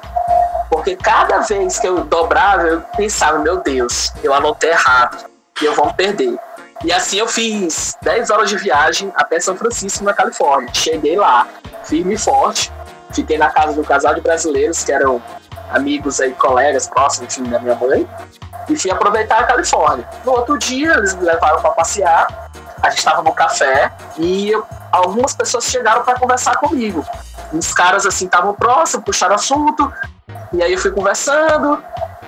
Porque 0.68 0.96
cada 0.96 1.40
vez 1.40 1.78
que 1.78 1.86
eu 1.86 2.04
dobrava, 2.04 2.66
eu 2.66 2.80
pensava, 2.96 3.38
meu 3.38 3.58
Deus, 3.58 4.12
eu 4.22 4.34
anotei 4.34 4.70
errado, 4.70 5.24
e 5.62 5.64
eu 5.64 5.74
vou 5.74 5.92
perder. 5.94 6.36
E 6.84 6.92
assim 6.92 7.18
eu 7.18 7.28
fiz 7.28 7.96
10 8.02 8.30
horas 8.30 8.50
de 8.50 8.56
viagem 8.56 9.12
até 9.14 9.38
São 9.40 9.56
Francisco, 9.56 10.04
na 10.04 10.12
Califórnia. 10.12 10.72
Cheguei 10.74 11.16
lá, 11.16 11.46
firme 11.84 12.14
e 12.14 12.18
forte. 12.18 12.72
Fiquei 13.14 13.38
na 13.38 13.50
casa 13.50 13.72
do 13.72 13.84
casal 13.84 14.14
de 14.14 14.20
brasileiros 14.20 14.82
que 14.82 14.92
eram 14.92 15.22
amigos 15.70 16.20
aí, 16.20 16.32
colegas 16.32 16.88
próximos, 16.88 17.36
enfim, 17.38 17.48
da 17.48 17.58
minha 17.58 17.74
mãe. 17.76 18.08
E 18.68 18.76
fui 18.76 18.90
aproveitar 18.90 19.40
a 19.40 19.44
Califórnia. 19.44 20.08
No 20.24 20.32
outro 20.32 20.58
dia, 20.58 20.92
eles 20.94 21.14
me 21.14 21.24
levaram 21.24 21.60
para 21.60 21.70
passear. 21.70 22.50
A 22.82 22.90
gente 22.90 22.98
estava 22.98 23.22
no 23.22 23.32
café 23.32 23.90
e 24.18 24.50
eu- 24.50 24.66
algumas 24.92 25.34
pessoas 25.34 25.64
chegaram 25.64 26.02
para 26.02 26.18
conversar 26.18 26.56
comigo. 26.56 27.04
Os 27.52 27.72
caras 27.72 28.04
assim 28.04 28.24
estavam 28.26 28.54
próximos, 28.54 29.04
puxaram 29.04 29.34
assunto. 29.34 29.92
E 30.52 30.62
aí 30.62 30.72
eu 30.72 30.78
fui 30.78 30.90
conversando 30.90 31.82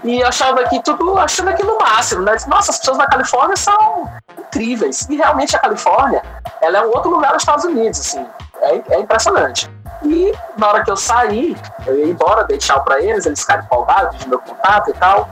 e 0.05 0.23
achava 0.23 0.65
que 0.65 0.81
tudo, 0.83 1.19
achando 1.19 1.51
aquilo 1.51 1.79
máximo, 1.79 2.23
né? 2.23 2.37
Nossa, 2.47 2.71
as 2.71 2.79
pessoas 2.79 2.99
na 2.99 3.07
Califórnia 3.07 3.57
são 3.57 4.11
incríveis. 4.39 5.07
E 5.11 5.17
realmente 5.17 5.57
a 5.57 5.59
Califórnia, 5.59 6.23
ela 6.61 6.79
é 6.79 6.83
um 6.83 6.89
outro 6.89 7.11
lugar 7.11 7.33
dos 7.33 7.43
Estados 7.43 7.65
Unidos, 7.65 8.01
assim. 8.01 8.27
É, 8.61 8.95
é 8.95 9.01
impressionante. 9.01 9.71
E 10.03 10.33
na 10.57 10.69
hora 10.69 10.85
que 10.85 10.91
eu 10.91 10.97
saí, 10.97 11.57
eu 11.87 11.97
ia 11.99 12.07
embora, 12.07 12.45
dei 12.45 12.59
tchau 12.59 12.83
pra 12.85 13.01
eles, 13.01 13.27
eles 13.27 13.41
ficaram 13.41 13.65
empolgados 13.65 14.19
de 14.19 14.29
meu 14.29 14.39
contato 14.39 14.91
e 14.91 14.95
tal. 14.95 15.29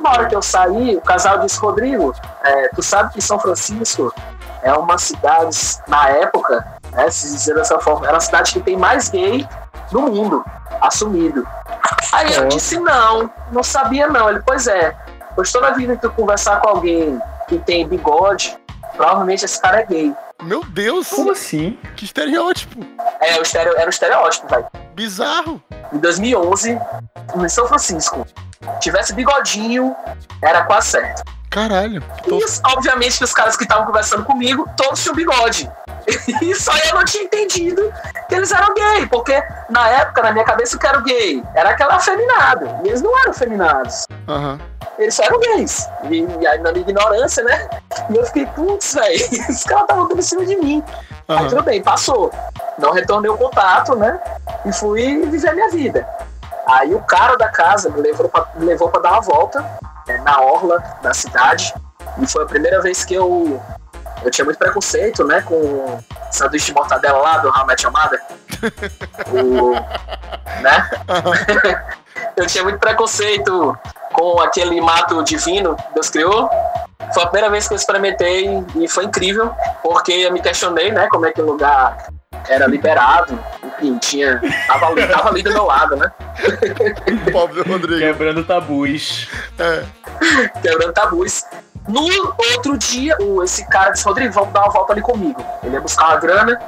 Na 0.00 0.10
hora 0.10 0.26
que 0.26 0.34
eu 0.36 0.42
saí, 0.42 0.96
o 0.96 1.00
casal 1.00 1.38
disse, 1.40 1.58
Rodrigo, 1.58 2.14
é, 2.44 2.68
tu 2.68 2.82
sabe 2.82 3.12
que 3.14 3.20
São 3.20 3.38
Francisco 3.38 4.12
é 4.62 4.72
uma 4.74 4.96
cidade, 4.98 5.56
na 5.88 6.08
época, 6.08 6.64
né, 6.92 7.10
se 7.10 7.32
dizer 7.32 7.54
dessa 7.54 7.80
forma, 7.80 8.06
era 8.06 8.16
a 8.16 8.20
cidade 8.20 8.52
que 8.52 8.60
tem 8.60 8.76
mais 8.76 9.08
gay 9.08 9.46
no 9.90 10.02
mundo, 10.02 10.44
assumido. 10.80 11.46
Aí 12.12 12.32
eu 12.34 12.44
É. 12.44 12.46
disse, 12.46 12.78
não, 12.78 13.28
não 13.50 13.62
sabia 13.62 14.06
não. 14.06 14.28
Ele, 14.30 14.40
pois 14.46 14.66
é, 14.68 14.94
pois 15.34 15.50
toda 15.50 15.72
vida 15.72 15.96
que 15.96 16.02
tu 16.02 16.10
conversar 16.10 16.60
com 16.60 16.68
alguém 16.68 17.20
que 17.48 17.58
tem 17.58 17.88
bigode, 17.88 18.56
provavelmente 18.96 19.44
esse 19.44 19.60
cara 19.60 19.80
é 19.80 19.86
gay. 19.86 20.14
Meu 20.42 20.64
Deus, 20.64 21.08
Como 21.08 21.30
assim? 21.32 21.78
que 21.96 22.04
estereótipo. 22.04 22.84
É, 23.22 23.38
o 23.38 23.42
era 23.56 23.86
o 23.86 23.90
estereótipo, 23.90 24.48
velho. 24.48 24.66
Bizarro. 24.94 25.62
Em 25.92 25.98
2011, 25.98 26.78
em 27.36 27.48
São 27.48 27.66
Francisco, 27.68 28.26
tivesse 28.80 29.14
bigodinho, 29.14 29.94
era 30.42 30.64
quase 30.64 30.88
certo. 30.88 31.22
Caralho. 31.52 32.02
E, 32.26 32.44
obviamente, 32.74 33.18
que 33.18 33.24
os 33.24 33.34
caras 33.34 33.56
que 33.58 33.64
estavam 33.64 33.84
conversando 33.84 34.24
comigo, 34.24 34.66
todos 34.74 35.02
tinham 35.02 35.14
bigode. 35.14 35.70
E 36.42 36.54
só 36.56 36.72
eu 36.88 36.96
não 36.96 37.04
tinha 37.04 37.22
entendido 37.22 37.92
que 38.28 38.34
eles 38.34 38.50
eram 38.50 38.74
gay, 38.74 39.06
porque 39.06 39.40
na 39.70 39.88
época, 39.88 40.22
na 40.22 40.32
minha 40.32 40.44
cabeça, 40.44 40.76
o 40.76 40.78
que 40.78 40.86
era 40.86 41.00
gay? 41.00 41.44
Era 41.54 41.70
aquela 41.70 41.94
afeminado. 41.94 42.68
E 42.82 42.88
eles 42.88 43.00
não 43.02 43.16
eram 43.20 43.30
afeminados. 43.30 44.04
Aham. 44.26 44.58
Eles 44.98 45.14
só 45.14 45.22
eram 45.22 45.38
gays. 45.38 45.88
E, 46.10 46.26
e 46.40 46.46
aí, 46.46 46.58
na 46.58 46.72
minha 46.72 46.82
ignorância, 46.82 47.44
né? 47.44 47.68
E 48.10 48.16
eu 48.16 48.24
fiquei, 48.26 48.46
putz, 48.46 48.94
velho, 48.94 49.14
os 49.48 49.62
caras 49.62 49.82
estavam 49.82 50.08
tudo 50.08 50.18
em 50.18 50.22
cima 50.22 50.44
de 50.44 50.56
mim. 50.56 50.82
Aí 51.28 51.36
Aham. 51.36 51.48
tudo 51.48 51.62
bem, 51.62 51.80
passou. 51.82 52.32
Não 52.78 52.92
retornei 52.92 53.30
o 53.30 53.36
contato, 53.36 53.94
né? 53.94 54.20
E 54.64 54.72
fui 54.72 55.24
viver 55.26 55.50
a 55.50 55.54
minha 55.54 55.70
vida. 55.70 56.08
Aí 56.66 56.94
o 56.94 57.00
cara 57.02 57.36
da 57.36 57.48
casa 57.48 57.90
me 57.90 58.00
levou 58.00 58.28
pra, 58.28 58.46
me 58.56 58.64
levou 58.64 58.88
pra 58.88 59.00
dar 59.00 59.12
uma 59.12 59.20
volta 59.20 59.64
na 60.24 60.40
orla 60.40 60.78
da 61.02 61.12
cidade. 61.14 61.72
E 62.18 62.26
foi 62.26 62.44
a 62.44 62.46
primeira 62.46 62.80
vez 62.80 63.04
que 63.04 63.14
eu. 63.14 63.60
Eu 64.22 64.30
tinha 64.30 64.44
muito 64.44 64.58
preconceito, 64.58 65.24
né? 65.24 65.40
Com 65.42 65.54
o 65.54 66.04
sanduíche 66.30 66.66
de 66.66 66.74
mortadela 66.74 67.18
lá 67.18 67.38
do 67.38 67.48
How 67.48 67.64
I 67.64 67.66
Met 67.66 67.84
Your 67.84 67.92
Mother. 67.92 68.22
O, 69.32 69.72
né? 70.62 70.90
eu 72.36 72.46
tinha 72.46 72.62
muito 72.62 72.78
preconceito 72.78 73.76
com 74.12 74.40
aquele 74.40 74.80
mato 74.80 75.22
divino 75.24 75.74
que 75.74 75.94
Deus 75.94 76.10
criou. 76.10 76.48
Foi 77.12 77.24
a 77.24 77.26
primeira 77.26 77.50
vez 77.50 77.66
que 77.66 77.74
eu 77.74 77.76
experimentei 77.76 78.64
e 78.76 78.88
foi 78.88 79.04
incrível, 79.04 79.52
porque 79.82 80.12
eu 80.12 80.32
me 80.32 80.40
questionei, 80.40 80.92
né, 80.92 81.08
como 81.10 81.26
é 81.26 81.32
que 81.32 81.42
um 81.42 81.46
lugar 81.46 82.11
era 82.48 82.66
liberado, 82.66 83.38
enfim, 83.64 83.98
tinha. 83.98 84.40
Tava 84.66 84.86
ali, 84.86 85.06
tava 85.06 85.28
ali 85.28 85.42
do 85.42 85.52
meu 85.52 85.64
lado, 85.64 85.96
né? 85.96 86.10
Pobre 87.32 87.62
do 87.62 87.68
Rodrigo. 87.70 88.00
Quebrando 88.00 88.44
tabus. 88.44 89.28
É. 89.58 89.84
Quebrando 90.60 90.92
tabus. 90.92 91.44
No 91.88 92.06
outro 92.54 92.78
dia, 92.78 93.16
o, 93.20 93.42
esse 93.42 93.68
cara 93.68 93.90
disse, 93.90 94.04
Rodrigo, 94.04 94.32
vamos 94.32 94.52
dar 94.52 94.62
uma 94.62 94.72
volta 94.72 94.92
ali 94.92 95.02
comigo. 95.02 95.44
Ele 95.62 95.74
ia 95.74 95.80
buscar 95.80 96.10
uma 96.10 96.16
grana. 96.16 96.58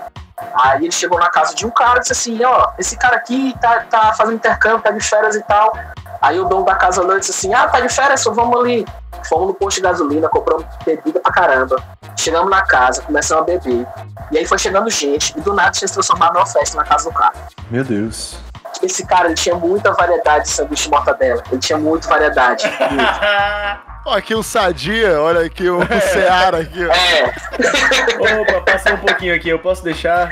Aí 0.55 0.84
ele 0.84 0.92
chegou 0.92 1.18
na 1.18 1.28
casa 1.28 1.55
de 1.55 1.66
um 1.66 1.70
cara 1.70 1.99
e 1.99 2.01
disse 2.01 2.12
assim, 2.12 2.45
ó, 2.45 2.70
esse 2.78 2.97
cara 2.97 3.16
aqui 3.16 3.55
tá, 3.61 3.80
tá 3.90 4.12
fazendo 4.14 4.36
intercâmbio, 4.36 4.80
tá 4.80 4.90
de 4.90 5.01
férias 5.01 5.36
e 5.36 5.42
tal. 5.42 5.76
Aí 6.20 6.38
o 6.38 6.45
dono 6.45 6.64
da 6.64 6.74
casa 6.74 7.03
olhou 7.03 7.16
e 7.16 7.20
disse 7.20 7.32
assim, 7.32 7.53
ah, 7.55 7.68
tá 7.68 7.80
de 7.80 7.88
férias, 7.88 8.20
só 8.20 8.32
vamos 8.32 8.59
ali. 8.59 8.86
Fomos 9.28 9.49
no 9.49 9.55
posto 9.55 9.76
de 9.76 9.82
gasolina, 9.82 10.28
compramos 10.28 10.64
bebida 10.84 11.20
pra 11.20 11.32
caramba. 11.32 11.76
Chegamos 12.16 12.51
na 12.51 12.62
casa, 12.62 13.03
começamos 13.03 13.42
a 13.42 13.47
beber. 13.47 13.86
E 14.30 14.38
aí 14.38 14.47
foi 14.47 14.59
chegando 14.59 14.90
gente, 14.90 15.36
e 15.36 15.40
do 15.40 15.53
nada 15.53 15.70
tinha 15.70 15.88
se 15.88 15.95
transformado 15.95 16.34
numa 16.34 16.47
festa 16.47 16.76
na 16.76 16.84
casa 16.84 17.11
do 17.11 17.14
cara. 17.14 17.34
Meu 17.70 17.84
Deus. 17.84 18.36
Esse 18.82 19.07
cara, 19.07 19.26
ele 19.26 19.34
tinha 19.34 19.55
muita 19.55 19.92
variedade 19.92 20.45
de 20.45 20.51
sanduíche 20.51 20.84
de 20.84 20.90
mortadela. 20.90 21.42
Ele 21.51 21.61
tinha 21.61 21.78
muita 21.78 22.09
variedade. 22.09 22.66
muito. 22.90 23.84
Aqui 24.07 24.35
o 24.35 24.43
Sadia, 24.43 25.21
olha 25.21 25.47
aqui 25.47 25.69
o 25.69 25.81
Seara 26.13 26.61
aqui, 26.61 26.87
ó. 26.87 26.93
É, 26.93 28.41
Opa, 28.41 28.61
passou 28.61 28.93
um 28.93 28.99
pouquinho 28.99 29.35
aqui, 29.35 29.49
eu 29.49 29.59
posso 29.59 29.83
deixar? 29.83 30.29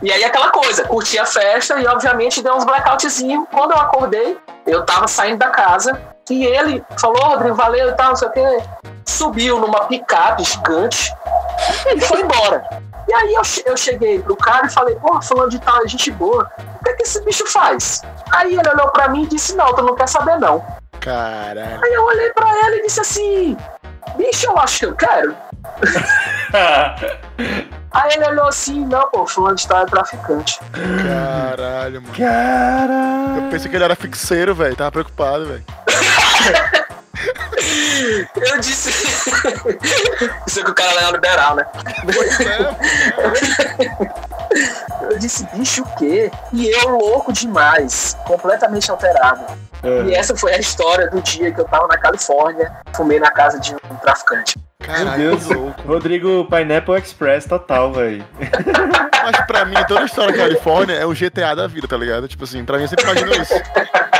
E 0.00 0.10
aí 0.10 0.24
aquela 0.24 0.50
coisa, 0.50 0.84
curti 0.84 1.18
a 1.18 1.26
festa 1.26 1.78
e 1.80 1.86
obviamente 1.86 2.42
deu 2.42 2.54
uns 2.54 2.64
blackoutzinhos. 2.64 3.46
Quando 3.52 3.72
eu 3.72 3.78
acordei, 3.78 4.36
eu 4.66 4.84
tava 4.84 5.06
saindo 5.08 5.38
da 5.38 5.50
casa 5.50 6.00
e 6.30 6.44
ele 6.44 6.84
falou, 6.98 7.22
Rodrigo, 7.22 7.54
valeu 7.54 7.88
e 7.88 7.92
tal, 7.92 8.08
não 8.08 8.16
sei 8.16 8.28
o 8.28 8.32
quê. 8.32 8.62
Subiu 9.06 9.58
numa 9.58 9.84
picape 9.86 10.44
gigante 10.44 11.12
e 11.94 12.00
foi 12.00 12.20
embora. 12.20 12.64
E 13.08 13.14
aí 13.14 13.34
eu, 13.34 13.42
eu 13.66 13.76
cheguei 13.76 14.20
pro 14.20 14.36
cara 14.36 14.66
e 14.66 14.70
falei, 14.70 14.94
pô, 14.96 15.20
falando 15.20 15.50
de 15.50 15.58
tal, 15.58 15.84
é 15.84 15.88
gente 15.88 16.10
boa, 16.12 16.50
o 16.80 16.84
que, 16.84 16.90
é 16.90 16.94
que 16.94 17.02
esse 17.02 17.20
bicho 17.24 17.46
faz? 17.46 18.02
Aí 18.32 18.56
ele 18.56 18.68
olhou 18.68 18.88
pra 18.90 19.08
mim 19.08 19.24
e 19.24 19.26
disse, 19.26 19.54
não, 19.56 19.74
tu 19.74 19.82
não 19.82 19.94
quer 19.94 20.08
saber 20.08 20.38
não. 20.38 20.64
Caralho. 21.02 21.82
Aí 21.82 21.92
eu 21.92 22.04
olhei 22.04 22.32
pra 22.32 22.48
ele 22.66 22.76
e 22.76 22.82
disse 22.82 23.00
assim, 23.00 23.56
bicho, 24.16 24.46
eu 24.46 24.56
acho 24.58 24.78
que 24.78 24.86
eu 24.86 24.94
quero. 24.94 25.36
Aí 27.92 28.12
ele 28.14 28.26
olhou 28.26 28.46
assim, 28.46 28.86
não, 28.86 29.10
pô, 29.10 29.26
fulano 29.26 29.56
de 29.56 29.66
tal 29.66 29.82
é 29.82 29.86
traficante. 29.86 30.60
Caralho, 31.02 32.00
mano. 32.00 32.14
Cara. 32.14 33.34
Eu 33.36 33.50
pensei 33.50 33.70
que 33.70 33.76
ele 33.76 33.84
era 33.84 33.96
fixeiro, 33.96 34.54
velho. 34.54 34.76
Tava 34.76 34.92
preocupado, 34.92 35.46
velho. 35.46 35.64
Eu 38.34 38.60
disse. 38.60 38.90
Isso 40.46 40.60
é 40.60 40.64
que 40.64 40.70
o 40.70 40.74
cara 40.74 41.00
é 41.00 41.10
liberal, 41.12 41.56
né? 41.56 41.66
Pois 42.04 42.40
é, 42.40 42.58
Eu 45.10 45.18
disse, 45.18 45.46
bicho, 45.54 45.82
o 45.82 45.96
quê? 45.96 46.30
E 46.52 46.68
eu 46.68 46.88
louco 46.90 47.32
demais, 47.32 48.16
completamente 48.26 48.90
alterado. 48.90 49.44
E 50.06 50.14
essa 50.14 50.36
foi 50.36 50.54
a 50.54 50.58
história 50.58 51.10
do 51.10 51.20
dia 51.20 51.52
que 51.52 51.60
eu 51.60 51.64
tava 51.64 51.88
na 51.88 51.98
Califórnia, 51.98 52.72
fumei 52.94 53.18
na 53.18 53.30
casa 53.30 53.58
de 53.58 53.74
um 53.74 53.96
traficante. 53.96 54.56
Meu 54.86 54.96
Caralho, 54.96 55.30
Deus. 55.30 55.46
que 55.46 55.54
louco. 55.54 55.82
Rodrigo 55.86 56.44
Pineapple 56.46 56.98
Express 56.98 57.44
total, 57.46 57.92
velho. 57.92 58.24
Mas 59.24 59.46
pra 59.46 59.64
mim, 59.64 59.76
toda 59.86 60.00
a 60.00 60.04
história 60.04 60.32
da 60.32 60.38
Califórnia 60.42 60.94
é 60.94 61.06
o 61.06 61.12
GTA 61.14 61.54
da 61.54 61.66
vida, 61.68 61.86
tá 61.86 61.96
ligado? 61.96 62.26
Tipo 62.26 62.42
assim, 62.44 62.64
pra 62.64 62.76
mim 62.76 62.82
eu 62.84 62.88
sempre 62.88 63.04
imagino 63.04 63.32
isso. 63.40 63.54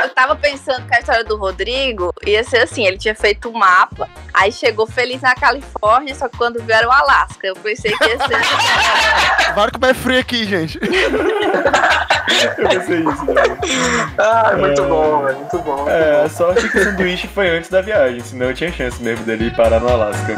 Eu 0.01 0.09
tava 0.09 0.35
pensando 0.35 0.85
que 0.87 0.95
a 0.95 0.99
história 0.99 1.23
do 1.25 1.35
Rodrigo 1.35 2.13
ia 2.25 2.41
ser 2.43 2.59
assim, 2.59 2.85
ele 2.85 2.97
tinha 2.97 3.13
feito 3.13 3.49
um 3.49 3.53
mapa, 3.53 4.07
aí 4.33 4.51
chegou 4.51 4.87
feliz 4.87 5.21
na 5.21 5.35
Califórnia, 5.35 6.15
só 6.15 6.29
que 6.29 6.37
quando 6.37 6.61
viu 6.63 6.73
era 6.73 6.87
o 6.87 6.91
Alasca. 6.91 7.45
Eu 7.47 7.55
pensei 7.55 7.91
que 7.91 8.03
ia 8.05 8.17
ser. 8.17 8.37
Vai 9.55 9.69
como 9.71 9.85
é 9.85 9.93
frio 9.93 10.19
aqui, 10.19 10.45
gente. 10.45 10.79
Eu 12.57 12.69
pensei 12.69 12.99
isso, 12.99 13.25
velho. 13.25 13.57
Ah, 14.17 14.53
muito 14.57 14.83
bom, 14.83 15.23
velho, 15.25 15.37
muito 15.37 15.59
bom. 15.59 15.89
É, 15.89 16.23
a 16.25 16.29
sorte 16.29 16.69
que 16.69 16.77
o 16.77 16.83
sanduíche 16.83 17.27
foi 17.27 17.49
antes 17.49 17.69
da 17.69 17.81
viagem, 17.81 18.21
senão 18.21 18.47
eu 18.47 18.53
tinha 18.53 18.71
chance 18.71 19.01
mesmo 19.03 19.25
dele 19.25 19.47
ir 19.47 19.55
parar 19.55 19.79
no 19.81 19.89
Alasca. 19.89 20.33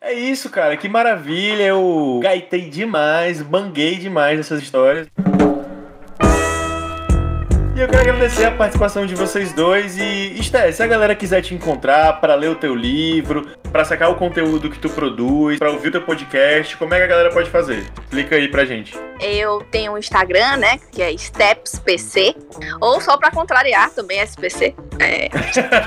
É 0.00 0.12
isso, 0.12 0.48
cara, 0.50 0.76
que 0.76 0.88
maravilha. 0.88 1.64
Eu 1.64 2.20
gaitei 2.22 2.70
demais, 2.70 3.42
banguei 3.42 3.96
demais 3.96 4.38
essas 4.38 4.62
histórias. 4.62 5.08
E 7.76 7.80
eu 7.80 7.88
quero 7.88 8.00
agradecer 8.00 8.46
a 8.46 8.50
participação 8.50 9.04
de 9.04 9.14
vocês 9.14 9.52
dois 9.52 9.98
e, 9.98 10.40
Esté, 10.40 10.72
se 10.72 10.82
a 10.82 10.86
galera 10.86 11.14
quiser 11.14 11.42
te 11.42 11.54
encontrar 11.54 12.22
para 12.22 12.34
ler 12.34 12.48
o 12.48 12.54
teu 12.54 12.74
livro, 12.74 13.46
para 13.70 13.84
sacar 13.84 14.10
o 14.10 14.14
conteúdo 14.14 14.70
que 14.70 14.78
tu 14.78 14.88
produz, 14.88 15.58
para 15.58 15.70
ouvir 15.70 15.88
o 15.88 15.92
teu 15.92 16.00
podcast, 16.00 16.74
como 16.78 16.94
é 16.94 16.96
que 16.96 17.04
a 17.04 17.06
galera 17.06 17.30
pode 17.30 17.50
fazer? 17.50 17.86
Explica 18.00 18.36
aí 18.36 18.48
pra 18.48 18.64
gente. 18.64 18.98
Eu 19.20 19.58
tenho 19.70 19.92
um 19.92 19.98
Instagram, 19.98 20.56
né? 20.56 20.78
Que 20.90 21.02
é 21.02 21.14
StepsPC. 21.14 22.34
Ou 22.80 22.98
só 22.98 23.18
pra 23.18 23.30
contrariar 23.30 23.90
também 23.90 24.20
SPC. 24.20 24.74
É. 24.98 25.28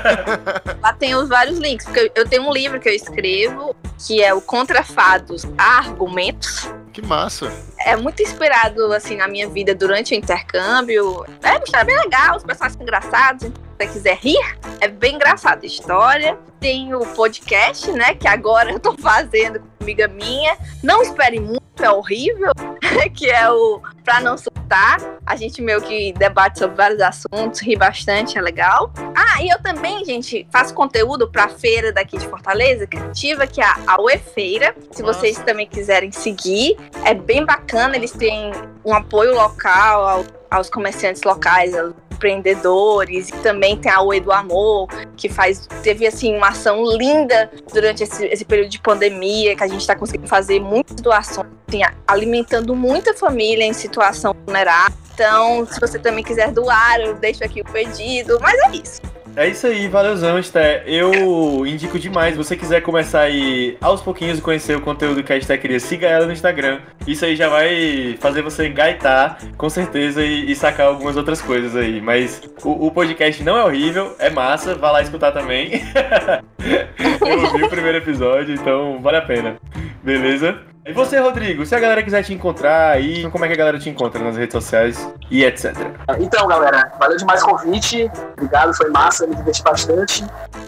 Lá 0.80 0.92
tem 0.92 1.16
os 1.16 1.28
vários 1.28 1.58
links. 1.58 1.86
Porque 1.86 2.12
eu 2.14 2.24
tenho 2.24 2.48
um 2.48 2.52
livro 2.52 2.78
que 2.78 2.88
eu 2.88 2.94
escrevo, 2.94 3.74
que 4.06 4.22
é 4.22 4.32
o 4.32 4.40
Contrafados 4.40 5.44
a 5.58 5.78
Argumentos. 5.78 6.70
Que 6.92 7.02
massa. 7.02 7.52
É 7.78 7.96
muito 7.96 8.22
inspirado, 8.22 8.92
assim, 8.92 9.16
na 9.16 9.28
minha 9.28 9.48
vida 9.48 9.74
durante 9.74 10.14
o 10.14 10.16
intercâmbio. 10.16 11.24
É 11.42 11.52
uma 11.52 11.64
história 11.64 11.84
bem 11.84 11.96
legal, 11.96 12.36
os 12.36 12.42
personagens 12.42 12.76
são 12.76 12.82
engraçados. 12.82 13.50
Você 13.80 13.86
quiser 13.86 14.18
rir, 14.18 14.56
é 14.78 14.88
bem 14.88 15.14
engraçada 15.14 15.62
a 15.62 15.66
história. 15.66 16.36
Tem 16.60 16.94
o 16.94 17.00
podcast, 17.00 17.90
né? 17.92 18.14
Que 18.14 18.28
agora 18.28 18.68
eu 18.72 18.78
tô 18.78 18.94
fazendo 18.98 19.58
com 19.58 19.64
uma 19.64 19.72
amiga 19.80 20.06
minha. 20.06 20.54
Não 20.82 21.00
espere 21.00 21.40
muito, 21.40 21.62
é 21.80 21.90
horrível. 21.90 22.52
que 23.16 23.30
é 23.30 23.50
o 23.50 23.80
Pra 24.04 24.20
Não 24.20 24.36
Surtar. 24.36 24.98
A 25.24 25.34
gente 25.34 25.62
meio 25.62 25.80
que 25.80 26.12
debate 26.12 26.58
sobre 26.58 26.76
vários 26.76 27.00
assuntos, 27.00 27.60
ri 27.62 27.74
bastante, 27.74 28.36
é 28.36 28.42
legal. 28.42 28.92
Ah, 29.16 29.42
e 29.42 29.48
eu 29.48 29.58
também, 29.62 30.04
gente, 30.04 30.46
faço 30.52 30.74
conteúdo 30.74 31.30
pra 31.30 31.48
feira 31.48 31.90
daqui 31.90 32.18
de 32.18 32.28
Fortaleza, 32.28 32.86
criativa, 32.86 33.46
que 33.46 33.62
é 33.62 33.64
a 33.86 33.98
UE 33.98 34.18
Feira. 34.18 34.74
Se 34.90 35.02
Nossa. 35.02 35.20
vocês 35.20 35.38
também 35.38 35.66
quiserem 35.66 36.12
seguir, 36.12 36.76
é 37.06 37.14
bem 37.14 37.46
bacana. 37.46 37.96
Eles 37.96 38.12
têm 38.12 38.52
um 38.84 38.92
apoio 38.92 39.34
local 39.34 40.06
ao- 40.06 40.39
aos 40.50 40.68
comerciantes 40.68 41.22
locais, 41.22 41.74
aos 41.76 41.94
empreendedores, 42.12 43.30
e 43.30 43.32
também 43.38 43.76
tem 43.76 43.90
a 43.90 44.02
UE 44.02 44.20
do 44.20 44.30
Amor, 44.30 44.88
que 45.16 45.28
faz 45.28 45.66
teve 45.82 46.06
assim 46.06 46.36
uma 46.36 46.48
ação 46.48 46.84
linda 46.96 47.50
durante 47.72 48.02
esse, 48.02 48.26
esse 48.26 48.44
período 48.44 48.68
de 48.68 48.80
pandemia, 48.80 49.56
que 49.56 49.64
a 49.64 49.68
gente 49.68 49.80
está 49.80 49.94
conseguindo 49.94 50.28
fazer 50.28 50.60
muitas 50.60 50.96
doações, 50.96 51.46
assim, 51.66 51.80
alimentando 52.06 52.74
muita 52.74 53.14
família 53.14 53.64
em 53.64 53.72
situação 53.72 54.34
vulnerável. 54.44 54.98
Então, 55.14 55.66
se 55.66 55.78
você 55.78 55.98
também 55.98 56.24
quiser 56.24 56.50
doar, 56.50 57.00
eu 57.00 57.14
deixo 57.14 57.44
aqui 57.44 57.60
o 57.60 57.64
pedido. 57.64 58.38
Mas 58.40 58.58
é 58.60 58.76
isso. 58.76 59.00
É 59.36 59.48
isso 59.48 59.66
aí, 59.66 59.88
valeuzão, 59.88 60.38
Esté. 60.38 60.82
Eu 60.86 61.66
indico 61.66 61.98
demais. 61.98 62.32
Se 62.32 62.38
você 62.38 62.56
quiser 62.56 62.80
começar 62.80 63.22
aí 63.22 63.76
aos 63.80 64.02
pouquinhos 64.02 64.38
a 64.38 64.42
conhecer 64.42 64.76
o 64.76 64.80
conteúdo 64.80 65.22
que 65.22 65.32
a 65.32 65.36
Esté 65.36 65.56
queria, 65.56 65.80
siga 65.80 66.06
ela 66.06 66.26
no 66.26 66.32
Instagram. 66.32 66.80
Isso 67.06 67.24
aí 67.24 67.36
já 67.36 67.48
vai 67.48 68.16
fazer 68.20 68.42
você 68.42 68.68
gaitar, 68.68 69.38
com 69.56 69.70
certeza, 69.70 70.22
e, 70.24 70.50
e 70.50 70.56
sacar 70.56 70.86
algumas 70.86 71.16
outras 71.16 71.40
coisas 71.40 71.76
aí. 71.76 72.00
Mas 72.00 72.42
o, 72.62 72.86
o 72.86 72.90
podcast 72.90 73.42
não 73.42 73.56
é 73.56 73.64
horrível, 73.64 74.14
é 74.18 74.30
massa, 74.30 74.74
vá 74.74 74.90
lá 74.90 75.02
escutar 75.02 75.32
também. 75.32 75.82
Eu 77.20 77.40
ouvi 77.40 77.64
o 77.64 77.68
primeiro 77.68 77.98
episódio, 77.98 78.54
então 78.54 79.00
vale 79.00 79.18
a 79.18 79.22
pena. 79.22 79.56
Beleza? 80.02 80.69
E 80.90 80.92
você, 80.92 81.20
Rodrigo, 81.20 81.64
se 81.64 81.72
a 81.72 81.78
galera 81.78 82.02
quiser 82.02 82.24
te 82.24 82.34
encontrar 82.34 82.90
aí, 82.90 83.30
como 83.30 83.44
é 83.44 83.48
que 83.48 83.54
a 83.54 83.56
galera 83.56 83.78
te 83.78 83.88
encontra 83.88 84.20
nas 84.24 84.36
redes 84.36 84.52
sociais 84.52 85.08
e 85.30 85.44
etc. 85.44 85.72
Então, 86.18 86.48
galera, 86.48 86.90
valeu 86.98 87.16
demais 87.16 87.40
o 87.44 87.46
convite. 87.46 88.10
Obrigado, 88.32 88.74
foi 88.74 88.90
massa, 88.90 89.24
me 89.24 89.36
diverti 89.36 89.62
bastante. 89.62 90.24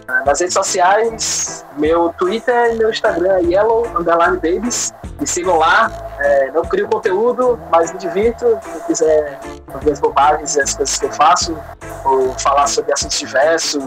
Ah, 0.07 0.23
Nas 0.25 0.39
redes 0.39 0.53
sociais, 0.53 1.65
meu 1.77 2.13
Twitter 2.17 2.73
e 2.73 2.77
meu 2.77 2.89
Instagram 2.89 3.33
é 3.33 3.41
Yellow 3.41 3.85
Underline 3.99 4.37
Babies. 4.37 4.93
Me 5.19 5.27
sigam 5.27 5.57
lá. 5.57 5.91
É, 6.19 6.51
não 6.51 6.61
crio 6.63 6.87
conteúdo, 6.87 7.59
mas 7.69 7.91
me 7.91 7.99
divirto. 7.99 8.57
Se 8.61 8.79
quiser 8.87 9.39
ouvir 9.73 9.91
as 9.91 9.99
bobagens 9.99 10.55
e 10.55 10.61
as 10.61 10.73
coisas 10.73 10.97
que 10.97 11.05
eu 11.05 11.11
faço, 11.11 11.57
ou 12.05 12.31
falar 12.39 12.67
sobre 12.67 12.93
assuntos 12.93 13.19
diversos, 13.19 13.83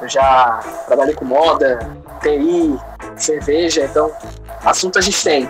eu 0.00 0.08
já 0.08 0.60
trabalhei 0.86 1.14
com 1.14 1.26
moda, 1.26 1.78
TI, 2.22 2.74
cerveja, 3.16 3.84
então 3.84 4.10
assunto 4.64 4.98
a 4.98 5.02
gente 5.02 5.22
tem. 5.22 5.48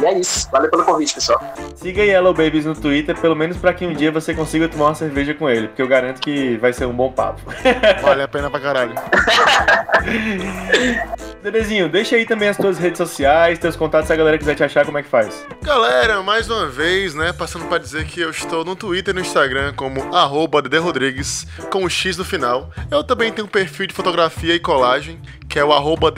E 0.00 0.06
é 0.06 0.18
isso. 0.18 0.48
Valeu 0.50 0.70
pelo 0.70 0.84
convite, 0.84 1.14
pessoal. 1.14 1.40
Siga 1.74 2.02
Yellow 2.02 2.32
Babies 2.32 2.64
no 2.64 2.74
Twitter, 2.74 3.18
pelo 3.18 3.34
menos 3.34 3.56
pra 3.56 3.74
que 3.74 3.86
um 3.86 3.92
dia 3.92 4.12
você 4.12 4.32
consiga 4.32 4.68
tomar 4.68 4.86
uma 4.86 4.94
cerveja 4.94 5.34
com 5.34 5.48
ele, 5.48 5.68
porque 5.68 5.82
eu 5.82 5.88
garanto 5.88 6.20
que 6.20 6.56
vai 6.58 6.72
ser 6.72 6.86
um 6.86 6.92
bom 6.92 7.10
papo. 7.10 7.42
Vale 8.02 8.22
a 8.22 8.28
pena 8.28 8.50
pra 8.50 8.60
caralho. 8.60 8.94
Dedezinho, 11.42 11.88
deixa 11.88 12.16
aí 12.16 12.26
também 12.26 12.48
as 12.48 12.56
tuas 12.56 12.78
redes 12.78 12.98
sociais, 12.98 13.58
teus 13.58 13.74
contatos, 13.74 14.06
se 14.08 14.12
a 14.12 14.16
galera 14.16 14.36
quiser 14.36 14.54
te 14.54 14.62
achar, 14.62 14.84
como 14.84 14.98
é 14.98 15.02
que 15.02 15.08
faz? 15.08 15.46
Galera, 15.62 16.22
mais 16.22 16.50
uma 16.50 16.66
vez, 16.66 17.14
né, 17.14 17.32
passando 17.32 17.64
para 17.64 17.78
dizer 17.78 18.04
que 18.04 18.20
eu 18.20 18.30
estou 18.30 18.62
no 18.62 18.76
Twitter 18.76 19.14
e 19.14 19.14
no 19.14 19.22
Instagram 19.22 19.72
como 19.74 20.14
arroba 20.14 20.62
Rodrigues, 20.78 21.46
com 21.70 21.84
o 21.84 21.88
X 21.88 22.18
no 22.18 22.24
final. 22.24 22.70
Eu 22.90 23.02
também 23.02 23.32
tenho 23.32 23.46
um 23.46 23.50
perfil 23.50 23.86
de 23.86 23.94
fotografia 23.94 24.54
e 24.54 24.60
colagem, 24.60 25.18
que 25.48 25.58
é 25.58 25.64
o 25.64 25.72
arroba 25.72 26.12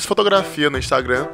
Fotografia 0.00 0.68
no 0.68 0.78
Instagram. 0.78 1.28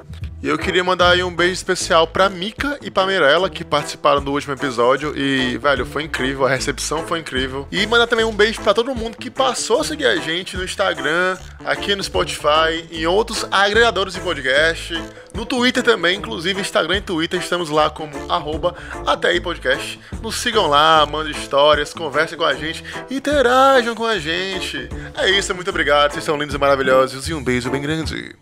E 0.45 0.49
eu 0.49 0.59
queria 0.59 0.85
mandar 0.85 1.13
aí 1.13 1.23
um 1.23 1.35
beijo 1.35 1.55
especial 1.55 2.07
pra 2.07 2.29
Mika 2.29 2.79
e 2.83 2.91
pra 2.91 3.07
Mirella, 3.07 3.49
que 3.49 3.65
participaram 3.65 4.23
do 4.23 4.31
último 4.31 4.53
episódio. 4.53 5.17
E, 5.17 5.57
velho, 5.57 5.87
foi 5.87 6.03
incrível, 6.03 6.45
a 6.45 6.51
recepção 6.51 7.07
foi 7.07 7.21
incrível. 7.21 7.67
E 7.73 7.87
mandar 7.87 8.07
também 8.07 8.27
um 8.27 8.31
beijo 8.31 8.61
pra 8.61 8.75
todo 8.75 8.95
mundo 8.95 9.17
que 9.17 9.31
passou 9.31 9.81
a 9.81 9.85
seguir 9.85 10.05
a 10.05 10.17
gente 10.17 10.55
no 10.55 10.63
Instagram, 10.63 11.39
aqui 11.75 11.97
no 11.97 12.03
Spotify, 12.03 12.87
em 12.91 13.05
outros 13.05 13.47
agregadores 13.51 14.15
de 14.15 14.21
podcast. 14.21 14.95
No 15.35 15.45
Twitter 15.45 15.83
também, 15.83 16.17
inclusive 16.17 16.61
Instagram 16.61 16.99
e 16.99 17.01
Twitter, 17.01 17.41
estamos 17.41 17.69
lá 17.69 17.91
como 17.91 18.13
arroba 18.33 18.77
até 19.05 19.29
aí 19.29 19.41
podcast. 19.41 19.99
Nos 20.23 20.37
sigam 20.37 20.69
lá, 20.69 21.05
mandem 21.05 21.33
histórias, 21.33 21.93
conversem 21.93 22.39
com 22.39 22.45
a 22.45 22.55
gente, 22.55 22.85
interajam 23.11 23.95
com 23.95 24.07
a 24.07 24.19
gente. 24.19 24.89
É 25.19 25.29
isso, 25.31 25.55
muito 25.55 25.69
obrigado, 25.69 26.13
vocês 26.13 26.25
são 26.25 26.37
lindos 26.37 26.55
e 26.55 26.59
maravilhosos 26.59 27.29
e 27.29 27.35
um 27.35 27.43
beijo 27.43 27.69
bem 27.71 27.83
grande. 27.83 28.37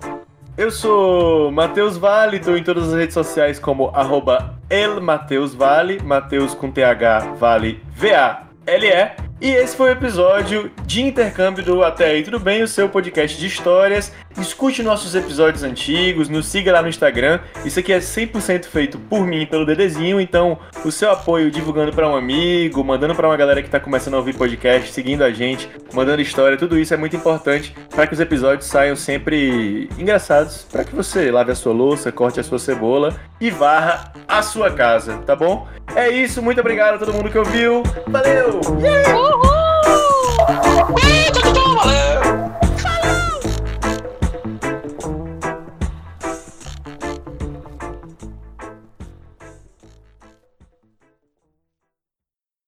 Eu 0.56 0.70
sou 0.70 1.50
Matheus 1.50 1.96
Vale, 1.96 2.36
estou 2.36 2.56
em 2.58 2.62
todas 2.62 2.88
as 2.88 2.94
redes 2.94 3.14
sociais 3.14 3.58
como 3.58 3.88
arroba 3.94 4.58
elmateusvale, 4.68 6.02
Mateus 6.02 6.54
com 6.54 6.70
TH 6.70 7.34
Vale 7.38 7.82
V-A-L-E. 7.96 9.31
E 9.42 9.50
esse 9.50 9.76
foi 9.76 9.88
o 9.88 9.92
episódio 9.92 10.70
de 10.86 11.02
intercâmbio 11.02 11.64
do 11.64 11.82
Até 11.82 12.12
Aí 12.12 12.22
Tudo 12.22 12.38
Bem, 12.38 12.62
o 12.62 12.68
seu 12.68 12.88
podcast 12.88 13.36
de 13.36 13.48
histórias. 13.48 14.12
Escute 14.40 14.84
nossos 14.84 15.16
episódios 15.16 15.64
antigos, 15.64 16.28
nos 16.28 16.46
siga 16.46 16.72
lá 16.72 16.80
no 16.80 16.88
Instagram. 16.88 17.40
Isso 17.64 17.80
aqui 17.80 17.92
é 17.92 17.98
100% 17.98 18.66
feito 18.66 19.00
por 19.00 19.26
mim 19.26 19.44
pelo 19.44 19.66
Dedezinho, 19.66 20.20
então 20.20 20.60
o 20.84 20.92
seu 20.92 21.10
apoio 21.10 21.50
divulgando 21.50 21.92
para 21.92 22.08
um 22.08 22.14
amigo, 22.14 22.84
mandando 22.84 23.16
para 23.16 23.26
uma 23.26 23.36
galera 23.36 23.60
que 23.60 23.66
está 23.66 23.80
começando 23.80 24.14
a 24.14 24.18
ouvir 24.18 24.32
podcast, 24.36 24.92
seguindo 24.92 25.24
a 25.24 25.32
gente, 25.32 25.68
mandando 25.92 26.22
história, 26.22 26.56
tudo 26.56 26.78
isso 26.78 26.94
é 26.94 26.96
muito 26.96 27.16
importante 27.16 27.74
para 27.90 28.06
que 28.06 28.14
os 28.14 28.20
episódios 28.20 28.68
saiam 28.68 28.94
sempre 28.94 29.90
engraçados, 29.98 30.64
para 30.70 30.84
que 30.84 30.94
você 30.94 31.32
lave 31.32 31.50
a 31.50 31.56
sua 31.56 31.72
louça, 31.72 32.12
corte 32.12 32.38
a 32.38 32.44
sua 32.44 32.60
cebola 32.60 33.20
e 33.40 33.50
varra 33.50 34.12
a 34.28 34.40
sua 34.40 34.70
casa, 34.70 35.18
tá 35.26 35.34
bom? 35.34 35.66
É 35.96 36.08
isso, 36.08 36.40
muito 36.40 36.60
obrigado 36.60 36.94
a 36.94 36.98
todo 36.98 37.12
mundo 37.12 37.28
que 37.28 37.36
ouviu. 37.36 37.82
Valeu! 38.06 38.60
Yeah! 38.80 39.31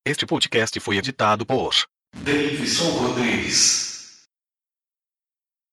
Este 0.07 0.27
podcast 0.27 0.79
foi 0.81 0.99
editado 0.99 1.45
por 1.45 1.75
Davidson 2.15 2.91
Rodrigues. 2.91 3.94